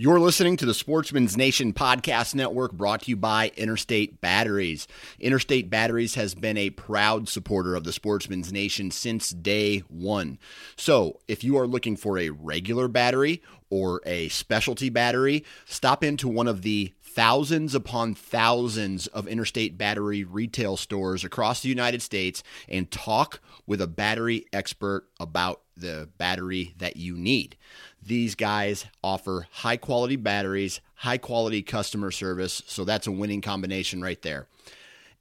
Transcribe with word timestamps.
You're 0.00 0.20
listening 0.20 0.56
to 0.58 0.64
the 0.64 0.74
Sportsman's 0.74 1.36
Nation 1.36 1.72
Podcast 1.72 2.32
Network 2.32 2.70
brought 2.70 3.02
to 3.02 3.10
you 3.10 3.16
by 3.16 3.50
Interstate 3.56 4.20
Batteries. 4.20 4.86
Interstate 5.18 5.70
Batteries 5.70 6.14
has 6.14 6.36
been 6.36 6.56
a 6.56 6.70
proud 6.70 7.28
supporter 7.28 7.74
of 7.74 7.82
the 7.82 7.92
Sportsman's 7.92 8.52
Nation 8.52 8.92
since 8.92 9.30
day 9.30 9.80
one. 9.88 10.38
So, 10.76 11.18
if 11.26 11.42
you 11.42 11.58
are 11.58 11.66
looking 11.66 11.96
for 11.96 12.16
a 12.16 12.30
regular 12.30 12.86
battery 12.86 13.42
or 13.70 14.00
a 14.06 14.28
specialty 14.28 14.88
battery, 14.88 15.44
stop 15.64 16.04
into 16.04 16.28
one 16.28 16.46
of 16.46 16.62
the 16.62 16.92
thousands 17.02 17.74
upon 17.74 18.14
thousands 18.14 19.08
of 19.08 19.26
interstate 19.26 19.76
battery 19.76 20.22
retail 20.22 20.76
stores 20.76 21.24
across 21.24 21.60
the 21.60 21.68
United 21.68 22.02
States 22.02 22.44
and 22.68 22.88
talk 22.92 23.40
with 23.66 23.80
a 23.80 23.88
battery 23.88 24.44
expert 24.52 25.08
about 25.18 25.62
the 25.76 26.08
battery 26.18 26.74
that 26.78 26.96
you 26.96 27.16
need. 27.16 27.56
These 28.04 28.36
guys 28.36 28.86
offer 29.02 29.46
high 29.50 29.76
quality 29.76 30.16
batteries, 30.16 30.80
high 30.94 31.18
quality 31.18 31.62
customer 31.62 32.10
service. 32.10 32.62
So 32.66 32.84
that's 32.84 33.06
a 33.06 33.12
winning 33.12 33.40
combination 33.40 34.00
right 34.00 34.20
there. 34.22 34.46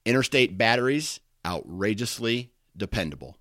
Interstate 0.05 0.57
batteries, 0.57 1.19
outrageously 1.45 2.51
dependable. 2.75 3.35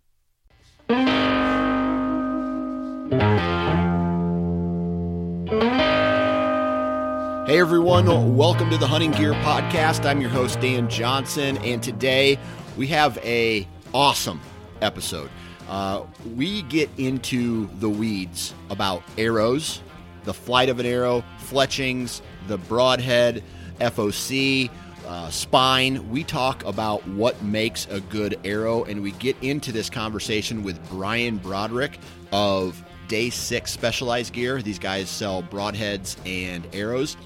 Hey 7.46 7.60
everyone, 7.60 8.36
welcome 8.36 8.70
to 8.70 8.76
the 8.78 8.88
Hunting 8.88 9.12
Gear 9.12 9.32
Podcast. 9.34 10.04
I'm 10.04 10.20
your 10.20 10.30
host 10.30 10.60
Dan 10.60 10.88
Johnson, 10.88 11.58
and 11.58 11.80
today 11.80 12.38
we 12.76 12.88
have 12.88 13.18
a 13.18 13.68
awesome 13.94 14.40
episode. 14.82 15.30
Uh, 15.68 16.04
we 16.36 16.62
get 16.62 16.88
into 16.96 17.66
the 17.78 17.88
weeds 17.88 18.54
about 18.70 19.02
arrows, 19.18 19.82
the 20.24 20.34
flight 20.34 20.68
of 20.68 20.78
an 20.78 20.86
arrow, 20.86 21.24
fletchings, 21.38 22.22
the 22.46 22.58
broadhead, 22.58 23.42
FOC, 23.80 24.70
uh, 25.06 25.30
spine. 25.30 26.08
We 26.10 26.24
talk 26.24 26.64
about 26.64 27.06
what 27.08 27.40
makes 27.42 27.86
a 27.86 28.00
good 28.00 28.38
arrow, 28.44 28.84
and 28.84 29.02
we 29.02 29.12
get 29.12 29.36
into 29.42 29.72
this 29.72 29.90
conversation 29.90 30.62
with 30.62 30.78
Brian 30.90 31.38
Broderick 31.38 31.98
of 32.32 32.82
Day 33.08 33.30
6 33.30 33.70
Specialized 33.70 34.32
Gear. 34.32 34.62
These 34.62 34.78
guys 34.78 35.08
sell 35.08 35.42
broadheads 35.42 36.16
and 36.26 36.66
arrows. 36.72 37.16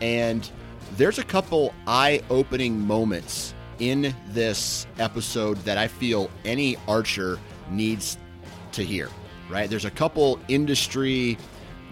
And 0.00 0.48
there's 0.96 1.18
a 1.18 1.24
couple 1.24 1.74
eye 1.86 2.22
opening 2.30 2.80
moments 2.80 3.54
in 3.78 4.14
this 4.30 4.86
episode 4.98 5.56
that 5.58 5.78
I 5.78 5.86
feel 5.86 6.30
any 6.44 6.76
archer 6.88 7.38
needs 7.70 8.18
to 8.72 8.84
hear, 8.84 9.08
right? 9.48 9.68
There's 9.68 9.84
a 9.84 9.90
couple 9.90 10.38
industry 10.48 11.38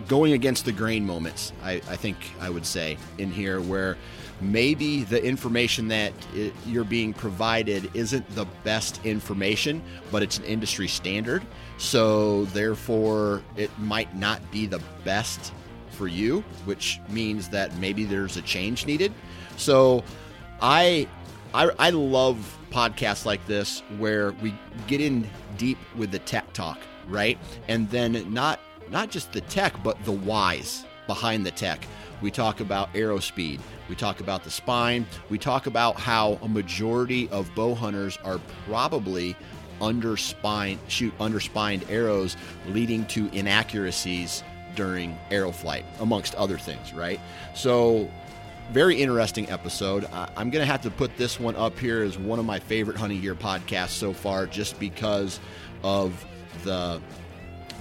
going 0.09 0.33
against 0.33 0.65
the 0.65 0.73
grain 0.73 1.07
moments, 1.07 1.53
I, 1.63 1.75
I 1.89 1.97
think 1.97 2.17
I 2.41 2.51
would 2.51 2.67
say, 2.67 2.99
in 3.19 3.31
here 3.31 3.61
where 3.61 3.97
maybe 4.41 5.05
the 5.05 5.23
information 5.25 5.89
that 5.89 6.13
it, 6.35 6.53
you're 6.67 6.85
being 6.85 7.15
provided 7.15 7.91
isn't 7.95 8.29
the 8.35 8.45
best 8.63 9.05
information, 9.05 9.83
but 10.13 10.23
it's 10.23 10.39
an 10.39 10.45
industry 10.45 10.89
standard. 10.89 11.43
So, 11.79 12.45
therefore, 12.47 13.43
it 13.57 13.71
might 13.79 14.15
not 14.15 14.51
be 14.51 14.67
the 14.67 14.81
best 15.05 15.53
for 15.91 16.09
you, 16.09 16.43
which 16.67 17.01
means 17.09 17.49
that 17.49 17.75
maybe 17.79 18.05
there's 18.05 18.37
a 18.37 18.43
change 18.43 18.87
needed. 18.87 19.13
So, 19.57 20.05
I 20.61 21.09
I, 21.55 21.71
I 21.79 21.91
love 21.91 22.59
podcasts 22.71 23.25
like 23.25 23.45
this 23.47 23.83
where 23.99 24.33
we 24.33 24.55
get 24.87 25.01
in 25.01 25.27
deep 25.57 25.79
with 25.97 26.11
the 26.11 26.19
tech 26.21 26.53
talk, 26.53 26.79
right? 27.09 27.39
And 27.69 27.89
then 27.91 28.33
not 28.33 28.61
not 28.91 29.11
just 29.11 29.33
the 29.33 29.41
tech, 29.43 29.75
but 29.83 30.03
the 30.05 30.13
whys 30.13 30.85
behind 31.07 31.45
the 31.45 31.51
tech. 31.51 31.87
We 32.23 32.31
talk 32.31 32.61
about 32.61 32.89
arrow 32.95 33.19
speed. 33.19 33.61
We 33.89 33.95
talk 33.95 34.21
about 34.21 34.45
the 34.45 34.51
spine. 34.51 35.07
We 35.29 35.39
talk 35.39 35.67
about 35.67 35.97
how 35.97 36.39
a 36.43 36.49
majority 36.49 37.29
of 37.31 37.53
bow 37.55 37.75
hunters 37.75 38.19
are 38.25 38.41
probably 38.67 39.37
under 39.81 40.17
spine 40.17 40.79
shoot 40.89 41.13
under 41.21 41.41
spined 41.41 41.85
arrows, 41.91 42.37
leading 42.69 43.05
to 43.07 43.29
inaccuracies 43.33 44.43
during 44.75 45.19
arrow 45.31 45.53
flight, 45.53 45.85
amongst 46.01 46.35
other 46.35 46.59
things, 46.59 46.93
right? 46.93 47.21
So 47.55 48.11
very 48.73 49.01
interesting 49.01 49.49
episode. 49.51 50.07
I'm 50.13 50.51
going 50.51 50.63
to 50.63 50.71
have 50.71 50.83
to 50.83 50.91
put 50.91 51.17
this 51.17 51.39
one 51.39 51.57
up 51.57 51.79
here 51.79 52.03
as 52.03 52.19
one 52.19 52.39
of 52.39 52.45
my 52.45 52.59
favorite 52.59 52.97
hunting 52.97 53.21
gear 53.21 53.35
podcasts 53.35 53.91
so 53.91 54.13
far, 54.13 54.47
just 54.47 54.79
because 54.79 55.41
of 55.83 56.25
the 56.65 57.01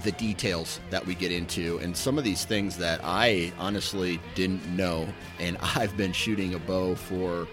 the 0.04 0.12
details 0.14 0.80
that 0.92 1.04
we 1.04 1.16
get 1.16 1.32
into 1.32 1.80
and 1.80 1.98
some 1.98 2.20
of 2.20 2.24
these 2.24 2.46
things 2.46 2.78
that 2.78 3.00
I 3.04 3.52
honestly 3.58 4.20
didn't 4.36 4.64
know. 4.76 5.08
And 5.40 5.58
I've 5.76 5.98
been 5.98 6.14
shooting 6.14 6.54
a 6.54 6.60
bow 6.60 6.94
for, 6.96 7.48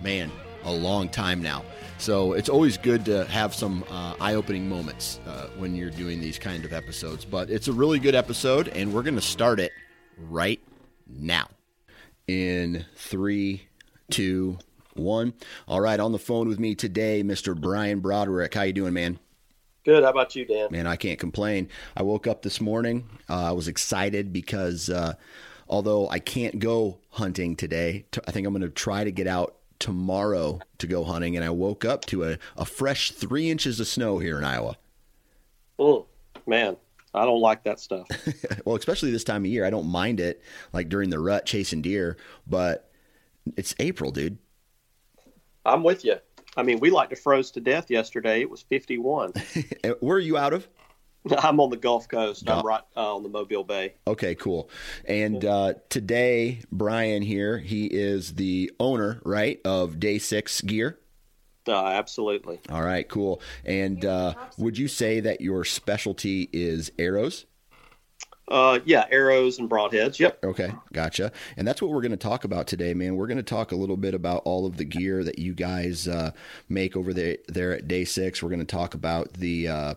man, 0.00 0.30
a 0.64 0.72
long 0.72 1.08
time 1.08 1.42
now. 1.42 1.64
So 1.98 2.34
it's 2.34 2.48
always 2.48 2.78
good 2.78 3.04
to 3.06 3.24
have 3.24 3.52
some 3.52 3.84
uh, 3.90 4.14
eye 4.20 4.34
opening 4.34 4.68
moments 4.68 5.18
uh, 5.26 5.48
when 5.56 5.74
you're 5.74 5.90
doing 5.90 6.20
these 6.20 6.38
kind 6.38 6.64
of 6.64 6.72
episodes. 6.72 7.24
But 7.24 7.50
it's 7.50 7.66
a 7.66 7.72
really 7.72 7.98
good 7.98 8.14
episode, 8.14 8.68
and 8.68 8.94
we're 8.94 9.02
going 9.02 9.16
to 9.16 9.20
start 9.20 9.58
it 9.58 9.72
right 10.16 10.60
now 11.08 11.48
in 12.28 12.84
three, 12.94 13.66
two, 14.10 14.58
one. 14.94 15.32
All 15.66 15.80
right, 15.80 15.98
on 15.98 16.12
the 16.12 16.18
phone 16.18 16.48
with 16.48 16.60
me 16.60 16.74
today, 16.74 17.22
Mr. 17.22 17.58
Brian 17.58 18.00
Broderick. 18.00 18.54
How 18.54 18.62
you 18.62 18.72
doing, 18.72 18.92
man? 18.92 19.18
Good. 19.84 20.04
How 20.04 20.10
about 20.10 20.36
you, 20.36 20.44
Dan? 20.44 20.68
Man, 20.70 20.86
I 20.86 20.96
can't 20.96 21.18
complain. 21.18 21.68
I 21.96 22.02
woke 22.02 22.26
up 22.26 22.42
this 22.42 22.60
morning. 22.60 23.08
Uh, 23.28 23.44
I 23.44 23.52
was 23.52 23.68
excited 23.68 24.32
because 24.32 24.90
uh, 24.90 25.14
although 25.68 26.08
I 26.10 26.18
can't 26.18 26.58
go 26.58 26.98
hunting 27.10 27.56
today, 27.56 28.04
t- 28.10 28.20
I 28.26 28.30
think 28.30 28.46
I'm 28.46 28.52
going 28.52 28.62
to 28.62 28.68
try 28.68 29.04
to 29.04 29.10
get 29.10 29.26
out 29.26 29.56
tomorrow 29.78 30.60
to 30.78 30.86
go 30.86 31.04
hunting. 31.04 31.36
And 31.36 31.44
I 31.44 31.50
woke 31.50 31.84
up 31.84 32.04
to 32.06 32.24
a, 32.24 32.38
a 32.56 32.64
fresh 32.66 33.12
three 33.12 33.50
inches 33.50 33.80
of 33.80 33.86
snow 33.86 34.18
here 34.18 34.36
in 34.36 34.44
Iowa. 34.44 34.76
Oh, 35.78 36.06
man. 36.46 36.76
I 37.14 37.24
don't 37.24 37.40
like 37.40 37.64
that 37.64 37.80
stuff. 37.80 38.06
well, 38.64 38.76
especially 38.76 39.10
this 39.10 39.24
time 39.24 39.44
of 39.44 39.50
year, 39.50 39.64
I 39.64 39.70
don't 39.70 39.86
mind 39.86 40.20
it. 40.20 40.42
Like 40.72 40.88
during 40.88 41.10
the 41.10 41.18
rut 41.18 41.46
chasing 41.46 41.82
deer, 41.82 42.16
but 42.46 42.90
it's 43.56 43.74
April, 43.78 44.10
dude. 44.10 44.38
I'm 45.64 45.82
with 45.82 46.04
you. 46.04 46.16
I 46.56 46.62
mean, 46.62 46.80
we 46.80 46.90
like 46.90 47.10
to 47.10 47.16
froze 47.16 47.50
to 47.52 47.60
death 47.60 47.90
yesterday. 47.90 48.40
It 48.40 48.50
was 48.50 48.62
51. 48.62 49.32
Where 50.00 50.16
are 50.16 50.20
you 50.20 50.36
out 50.36 50.52
of? 50.52 50.68
I'm 51.38 51.60
on 51.60 51.70
the 51.70 51.76
Gulf 51.76 52.08
Coast. 52.08 52.48
I'm 52.48 52.64
right 52.64 52.82
uh, 52.96 53.14
on 53.14 53.22
the 53.22 53.28
Mobile 53.28 53.64
Bay. 53.64 53.94
Okay, 54.06 54.34
cool. 54.34 54.70
And 55.04 55.44
uh, 55.44 55.74
today, 55.88 56.60
Brian 56.70 57.22
here, 57.22 57.58
he 57.58 57.86
is 57.86 58.34
the 58.34 58.72
owner, 58.80 59.20
right, 59.24 59.60
of 59.64 60.00
Day 60.00 60.18
Six 60.18 60.60
Gear. 60.60 60.98
Uh, 61.68 61.86
absolutely. 61.86 62.60
All 62.70 62.82
right, 62.82 63.06
cool. 63.08 63.40
And 63.64 64.04
uh, 64.04 64.34
would 64.56 64.78
you 64.78 64.88
say 64.88 65.20
that 65.20 65.40
your 65.40 65.64
specialty 65.64 66.48
is 66.52 66.90
arrows? 66.98 67.46
Uh, 68.50 68.78
yeah, 68.86 69.04
arrows 69.10 69.58
and 69.58 69.68
broadheads. 69.68 70.18
Yep. 70.18 70.42
Okay, 70.42 70.72
gotcha. 70.92 71.32
And 71.56 71.68
that's 71.68 71.82
what 71.82 71.90
we're 71.90 72.00
going 72.00 72.12
to 72.12 72.16
talk 72.16 72.44
about 72.44 72.66
today, 72.66 72.94
man. 72.94 73.16
We're 73.16 73.26
going 73.26 73.36
to 73.36 73.42
talk 73.42 73.72
a 73.72 73.76
little 73.76 73.98
bit 73.98 74.14
about 74.14 74.42
all 74.46 74.64
of 74.64 74.78
the 74.78 74.84
gear 74.84 75.22
that 75.22 75.38
you 75.38 75.52
guys 75.52 76.08
uh, 76.08 76.30
make 76.68 76.96
over 76.96 77.12
there 77.12 77.36
there 77.46 77.72
at 77.72 77.86
Day 77.86 78.04
Six. 78.06 78.42
We're 78.42 78.48
going 78.48 78.60
to 78.60 78.64
talk 78.64 78.94
about 78.94 79.34
the 79.34 79.68
uh, 79.68 79.94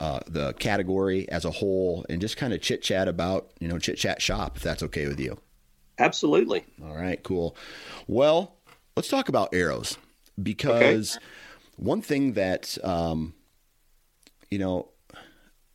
uh, 0.00 0.20
the 0.26 0.54
category 0.54 1.28
as 1.28 1.44
a 1.44 1.50
whole, 1.50 2.06
and 2.08 2.22
just 2.22 2.38
kind 2.38 2.54
of 2.54 2.62
chit 2.62 2.80
chat 2.82 3.06
about 3.06 3.50
you 3.60 3.68
know 3.68 3.78
chit 3.78 3.98
chat 3.98 4.22
shop 4.22 4.56
if 4.56 4.62
that's 4.62 4.82
okay 4.84 5.06
with 5.06 5.20
you. 5.20 5.38
Absolutely. 5.98 6.64
All 6.82 6.96
right, 6.96 7.22
cool. 7.22 7.54
Well, 8.06 8.56
let's 8.96 9.08
talk 9.08 9.28
about 9.28 9.54
arrows 9.54 9.98
because 10.42 11.16
okay. 11.16 11.24
one 11.76 12.02
thing 12.02 12.32
that 12.34 12.76
um, 12.84 13.34
you 14.50 14.58
know, 14.58 14.88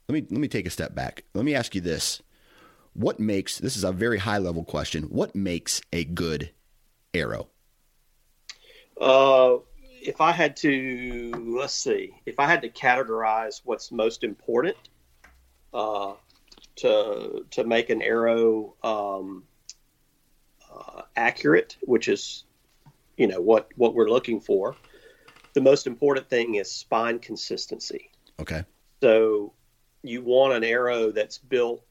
let 0.08 0.14
me 0.14 0.26
let 0.30 0.40
me 0.40 0.48
take 0.48 0.66
a 0.66 0.72
step 0.72 0.96
back. 0.96 1.24
Let 1.34 1.46
me 1.46 1.56
ask 1.56 1.76
you 1.76 1.82
this: 1.82 2.22
What 2.94 3.20
makes 3.20 3.58
this 3.58 3.76
is 3.76 3.84
a 3.84 3.92
very 3.92 4.20
high 4.20 4.38
level 4.38 4.64
question? 4.64 5.04
What 5.04 5.36
makes 5.36 5.82
a 5.92 6.04
good 6.04 6.52
arrow? 7.14 7.48
Uh, 9.00 9.58
if 10.02 10.22
I 10.22 10.32
had 10.32 10.56
to, 10.58 11.32
let's 11.58 11.74
see, 11.74 12.14
if 12.26 12.40
I 12.40 12.46
had 12.46 12.62
to 12.62 12.70
categorize 12.70 13.62
what's 13.64 13.92
most 13.92 14.24
important 14.24 14.78
uh, 15.74 16.14
to 16.78 17.46
to 17.52 17.64
make 17.64 17.90
an 17.90 18.02
arrow 18.02 18.76
um, 18.84 19.44
uh, 20.74 21.02
accurate, 21.16 21.78
which 21.82 22.08
is, 22.08 22.46
you 23.19 23.27
know, 23.27 23.42
what 23.42 23.69
what 23.75 23.94
we're 23.94 24.10
looking 24.10 24.39
for. 24.39 24.75
The 25.54 25.62
most 25.62 25.86
important 25.86 26.30
thing 26.30 26.56
is 26.56 26.71
spine 26.71 27.19
consistency. 27.19 28.10
Okay. 28.39 28.63
So 29.01 29.54
you 30.01 30.24
want 30.24 30.54
an 30.54 30.63
arrow 30.63 31.12
that's 31.12 31.38
built 31.38 31.83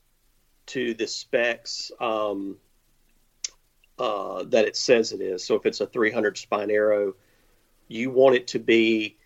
to 0.67 0.95
the 0.95 1.07
specs 1.07 1.93
um, 2.01 2.57
uh, 3.99 4.45
that 4.45 4.65
it 4.65 4.77
says 4.77 5.13
it 5.13 5.21
is. 5.21 5.45
So 5.45 5.55
if 5.55 5.67
it's 5.67 5.81
a 5.81 5.87
300 5.87 6.39
spine 6.39 6.71
arrow, 6.71 7.15
you 7.89 8.11
want 8.11 8.37
it 8.37 8.47
to 8.49 8.59
be, 8.59 9.19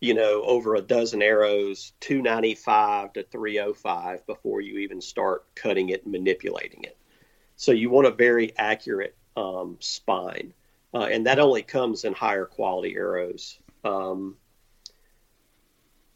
you 0.00 0.14
know, 0.14 0.42
over 0.42 0.76
a 0.76 0.80
dozen 0.80 1.20
arrows, 1.20 1.92
295 2.00 3.14
to 3.14 3.22
305 3.24 4.26
before 4.26 4.62
you 4.62 4.78
even 4.78 5.00
start 5.02 5.44
cutting 5.54 5.90
it 5.90 6.04
and 6.04 6.12
manipulating 6.12 6.84
it. 6.84 6.96
So 7.56 7.72
you 7.72 7.90
want 7.90 8.06
a 8.06 8.12
very 8.12 8.56
accurate 8.56 9.16
um, 9.36 9.76
spine, 9.80 10.52
uh, 10.96 11.08
and 11.10 11.26
that 11.26 11.38
only 11.38 11.62
comes 11.62 12.04
in 12.04 12.14
higher 12.14 12.46
quality 12.46 12.94
arrows. 12.96 13.58
Um, 13.84 14.36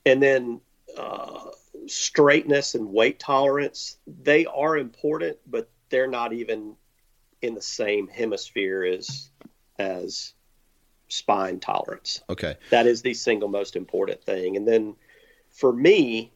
and 0.06 0.22
then 0.22 0.62
uh, 0.96 1.50
straightness 1.86 2.74
and 2.74 2.88
weight 2.88 3.18
tolerance, 3.18 3.98
they 4.06 4.46
are 4.46 4.78
important, 4.78 5.36
but 5.46 5.68
they're 5.90 6.06
not 6.06 6.32
even 6.32 6.76
in 7.42 7.54
the 7.54 7.60
same 7.60 8.08
hemisphere 8.08 8.82
as 8.82 9.30
as 9.78 10.32
spine 11.08 11.60
tolerance. 11.60 12.22
Okay. 12.30 12.56
That 12.70 12.86
is 12.86 13.02
the 13.02 13.12
single 13.12 13.48
most 13.48 13.76
important 13.76 14.24
thing. 14.24 14.56
And 14.56 14.66
then 14.66 14.96
for 15.50 15.72
me, 15.72 16.32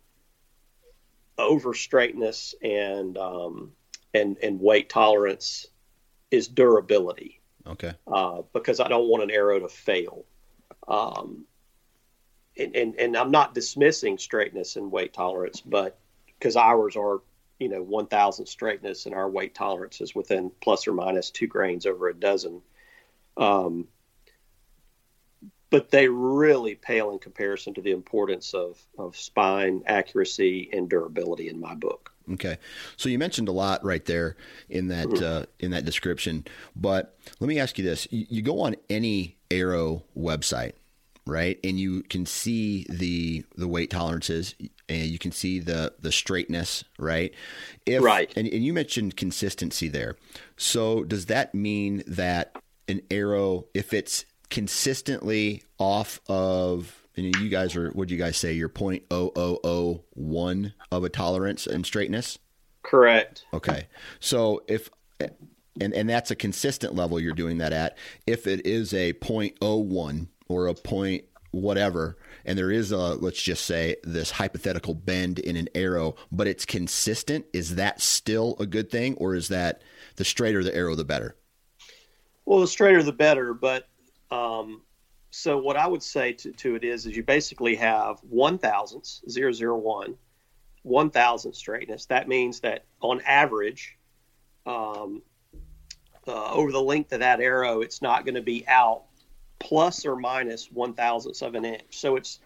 over 1.38 1.72
straightness 1.72 2.54
and 2.62 3.16
um, 3.16 3.72
and 4.12 4.36
and 4.42 4.60
weight 4.60 4.90
tolerance 4.90 5.66
is 6.30 6.46
durability. 6.46 7.40
Okay. 7.66 7.92
Uh, 8.06 8.42
because 8.52 8.80
I 8.80 8.88
don't 8.88 9.08
want 9.08 9.22
an 9.22 9.30
arrow 9.30 9.60
to 9.60 9.68
fail. 9.68 10.24
Um, 10.86 11.46
and, 12.56 12.76
and, 12.76 12.94
and 13.00 13.16
I'm 13.16 13.30
not 13.30 13.54
dismissing 13.54 14.18
straightness 14.18 14.76
and 14.76 14.92
weight 14.92 15.12
tolerance, 15.12 15.60
but 15.60 15.98
because 16.26 16.56
ours 16.56 16.96
are, 16.96 17.22
you 17.58 17.68
know, 17.68 17.82
1,000 17.82 18.46
straightness 18.46 19.06
and 19.06 19.14
our 19.14 19.28
weight 19.28 19.54
tolerance 19.54 20.00
is 20.00 20.14
within 20.14 20.50
plus 20.60 20.86
or 20.86 20.92
minus 20.92 21.30
two 21.30 21.46
grains 21.46 21.86
over 21.86 22.08
a 22.08 22.14
dozen. 22.14 22.60
Um, 23.36 23.88
but 25.70 25.90
they 25.90 26.08
really 26.08 26.76
pale 26.76 27.10
in 27.10 27.18
comparison 27.18 27.74
to 27.74 27.80
the 27.80 27.90
importance 27.90 28.54
of, 28.54 28.80
of 28.96 29.16
spine 29.16 29.82
accuracy 29.86 30.70
and 30.72 30.88
durability 30.88 31.48
in 31.48 31.58
my 31.58 31.74
book. 31.74 32.13
Okay, 32.32 32.56
so 32.96 33.08
you 33.08 33.18
mentioned 33.18 33.48
a 33.48 33.52
lot 33.52 33.84
right 33.84 34.04
there 34.04 34.36
in 34.68 34.88
that 34.88 35.08
mm-hmm. 35.08 35.24
uh, 35.24 35.44
in 35.60 35.72
that 35.72 35.84
description, 35.84 36.46
but 36.74 37.16
let 37.38 37.48
me 37.48 37.58
ask 37.58 37.76
you 37.78 37.84
this: 37.84 38.08
you, 38.10 38.26
you 38.30 38.42
go 38.42 38.60
on 38.60 38.76
any 38.88 39.36
arrow 39.50 40.04
website, 40.16 40.72
right? 41.26 41.58
And 41.62 41.78
you 41.78 42.02
can 42.02 42.24
see 42.26 42.86
the 42.88 43.44
the 43.56 43.68
weight 43.68 43.90
tolerances 43.90 44.54
and 44.88 45.06
you 45.06 45.18
can 45.18 45.32
see 45.32 45.58
the 45.58 45.92
the 46.00 46.12
straightness, 46.12 46.84
right? 46.98 47.34
If, 47.86 48.02
right. 48.02 48.32
And, 48.36 48.48
and 48.48 48.64
you 48.64 48.72
mentioned 48.72 49.16
consistency 49.16 49.88
there. 49.88 50.16
So 50.56 51.04
does 51.04 51.26
that 51.26 51.54
mean 51.54 52.02
that 52.06 52.56
an 52.88 53.00
arrow, 53.10 53.66
if 53.74 53.92
it's 53.92 54.24
consistently 54.50 55.62
off 55.78 56.20
of 56.28 57.03
and 57.16 57.36
you 57.36 57.48
guys 57.48 57.76
are 57.76 57.90
what 57.90 58.08
do 58.08 58.14
you 58.14 58.20
guys 58.20 58.36
say? 58.36 58.52
You're 58.52 58.68
0.0001 58.68 60.72
of 60.90 61.04
a 61.04 61.08
tolerance 61.08 61.66
and 61.66 61.86
straightness? 61.86 62.38
Correct. 62.82 63.44
Okay. 63.52 63.86
So 64.20 64.62
if 64.68 64.90
and 65.80 65.92
and 65.92 66.08
that's 66.08 66.30
a 66.30 66.36
consistent 66.36 66.94
level 66.94 67.20
you're 67.20 67.34
doing 67.34 67.58
that 67.58 67.72
at. 67.72 67.96
If 68.26 68.46
it 68.46 68.66
is 68.66 68.92
a 68.92 69.12
0.01 69.14 70.28
or 70.48 70.66
a 70.66 70.74
point 70.74 71.24
whatever 71.50 72.18
and 72.44 72.58
there 72.58 72.70
is 72.70 72.90
a 72.90 72.96
let's 72.96 73.40
just 73.40 73.64
say 73.64 73.94
this 74.02 74.32
hypothetical 74.32 74.92
bend 74.92 75.38
in 75.38 75.56
an 75.56 75.68
arrow 75.76 76.16
but 76.32 76.48
it's 76.48 76.66
consistent 76.66 77.46
is 77.52 77.76
that 77.76 78.00
still 78.00 78.56
a 78.58 78.66
good 78.66 78.90
thing 78.90 79.14
or 79.18 79.36
is 79.36 79.46
that 79.46 79.80
the 80.16 80.24
straighter 80.24 80.64
the 80.64 80.74
arrow 80.74 80.96
the 80.96 81.04
better? 81.04 81.36
Well 82.44 82.60
the 82.60 82.66
straighter 82.66 83.02
the 83.02 83.12
better 83.12 83.54
but 83.54 83.88
um, 84.32 84.82
so 85.34 85.58
what 85.58 85.76
i 85.76 85.86
would 85.86 86.02
say 86.02 86.32
to, 86.32 86.52
to 86.52 86.74
it 86.74 86.84
is 86.84 87.06
is 87.06 87.16
you 87.16 87.22
basically 87.22 87.76
have 87.76 88.18
one 88.28 88.58
thousandths 88.58 89.22
001 89.28 90.16
one 90.82 91.10
thousandth 91.10 91.56
straightness 91.56 92.06
that 92.06 92.28
means 92.28 92.60
that 92.60 92.84
on 93.00 93.20
average 93.22 93.96
um, 94.66 95.20
uh, 96.26 96.52
over 96.52 96.72
the 96.72 96.80
length 96.80 97.12
of 97.12 97.20
that 97.20 97.40
arrow 97.40 97.80
it's 97.80 98.00
not 98.00 98.24
going 98.24 98.34
to 98.34 98.42
be 98.42 98.66
out 98.66 99.02
plus 99.64 100.04
or 100.04 100.14
minus 100.14 100.70
one 100.70 100.92
thousandths 100.92 101.42
of 101.42 101.54
an 101.54 101.64
inch. 101.64 101.82
So 101.90 102.16
it's 102.16 102.38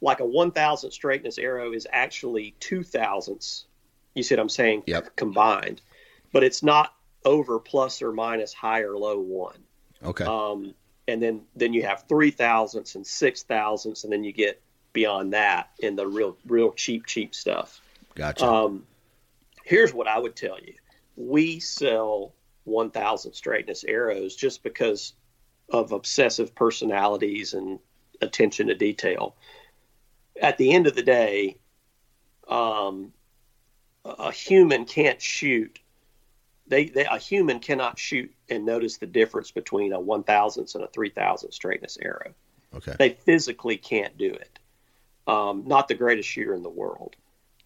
like 0.00 0.20
a 0.20 0.24
one 0.24 0.52
thousandth 0.52 0.94
straightness 0.94 1.36
arrow 1.36 1.72
is 1.72 1.86
actually 1.90 2.54
two 2.60 2.82
thousandths. 2.82 3.66
You 4.14 4.22
see 4.22 4.36
what 4.36 4.42
I'm 4.42 4.48
saying? 4.48 4.84
Yep. 4.86 5.16
Combined, 5.16 5.80
but 6.32 6.44
it's 6.44 6.62
not 6.62 6.94
over 7.24 7.58
plus 7.58 8.02
or 8.02 8.12
minus 8.12 8.54
high 8.54 8.80
or 8.80 8.96
low 8.96 9.18
one. 9.18 9.58
Okay. 10.02 10.24
Um, 10.24 10.74
and 11.06 11.22
then 11.22 11.42
then 11.54 11.72
you 11.72 11.82
have 11.82 12.04
three 12.08 12.30
thousandths 12.30 12.94
and 12.94 13.06
six 13.06 13.42
thousandths, 13.42 14.04
and 14.04 14.12
then 14.12 14.24
you 14.24 14.32
get 14.32 14.60
beyond 14.92 15.32
that 15.32 15.70
in 15.78 15.96
the 15.96 16.06
real 16.06 16.36
real 16.46 16.72
cheap 16.72 17.06
cheap 17.06 17.34
stuff. 17.34 17.80
Gotcha. 18.14 18.46
Um, 18.46 18.86
here's 19.64 19.92
what 19.92 20.08
I 20.08 20.18
would 20.18 20.36
tell 20.36 20.58
you: 20.60 20.74
we 21.16 21.60
sell 21.60 22.32
one 22.64 22.90
thousand 22.90 23.34
straightness 23.34 23.84
arrows 23.84 24.34
just 24.34 24.62
because 24.62 25.14
of 25.68 25.92
obsessive 25.92 26.54
personalities 26.54 27.54
and 27.54 27.78
attention 28.20 28.68
to 28.68 28.74
detail. 28.74 29.36
At 30.40 30.58
the 30.58 30.72
end 30.72 30.86
of 30.86 30.94
the 30.94 31.02
day, 31.02 31.58
um, 32.48 33.12
a 34.04 34.32
human 34.32 34.84
can't 34.84 35.20
shoot. 35.20 35.78
They, 36.66 36.86
they, 36.86 37.04
a 37.04 37.18
human 37.18 37.60
cannot 37.60 37.98
shoot 37.98 38.32
and 38.48 38.64
notice 38.64 38.96
the 38.96 39.06
difference 39.06 39.50
between 39.50 39.92
a 39.92 40.00
one 40.00 40.24
thousandth 40.24 40.74
and 40.74 40.84
a 40.84 40.88
three 40.88 41.10
thousandth 41.10 41.54
straightness 41.54 41.98
arrow. 42.00 42.32
Okay. 42.74 42.94
They 42.98 43.10
physically 43.10 43.76
can't 43.76 44.16
do 44.16 44.32
it. 44.32 44.58
Um, 45.26 45.64
not 45.66 45.88
the 45.88 45.94
greatest 45.94 46.28
shooter 46.28 46.54
in 46.54 46.62
the 46.62 46.70
world. 46.70 47.16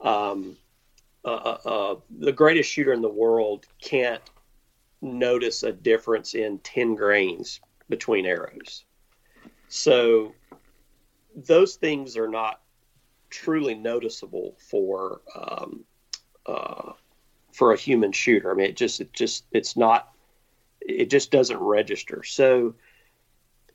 Um, 0.00 0.56
uh, 1.24 1.28
uh, 1.28 1.58
uh, 1.64 1.96
the 2.18 2.32
greatest 2.32 2.70
shooter 2.70 2.92
in 2.92 3.02
the 3.02 3.08
world 3.08 3.66
can't 3.80 4.22
notice 5.00 5.62
a 5.62 5.72
difference 5.72 6.34
in 6.34 6.58
10 6.60 6.94
grains 6.94 7.60
between 7.88 8.26
arrows. 8.26 8.84
So 9.68 10.34
those 11.34 11.76
things 11.76 12.16
are 12.16 12.28
not 12.28 12.60
truly 13.30 13.74
noticeable 13.74 14.56
for 14.58 15.20
um, 15.34 15.84
uh, 16.46 16.92
for 17.52 17.72
a 17.72 17.76
human 17.76 18.12
shooter. 18.12 18.50
I 18.50 18.54
mean, 18.54 18.66
it 18.66 18.76
just 18.76 19.00
it 19.00 19.12
just 19.12 19.44
it's 19.52 19.76
not 19.76 20.12
it 20.80 21.10
just 21.10 21.30
doesn't 21.30 21.58
register. 21.58 22.22
So, 22.22 22.74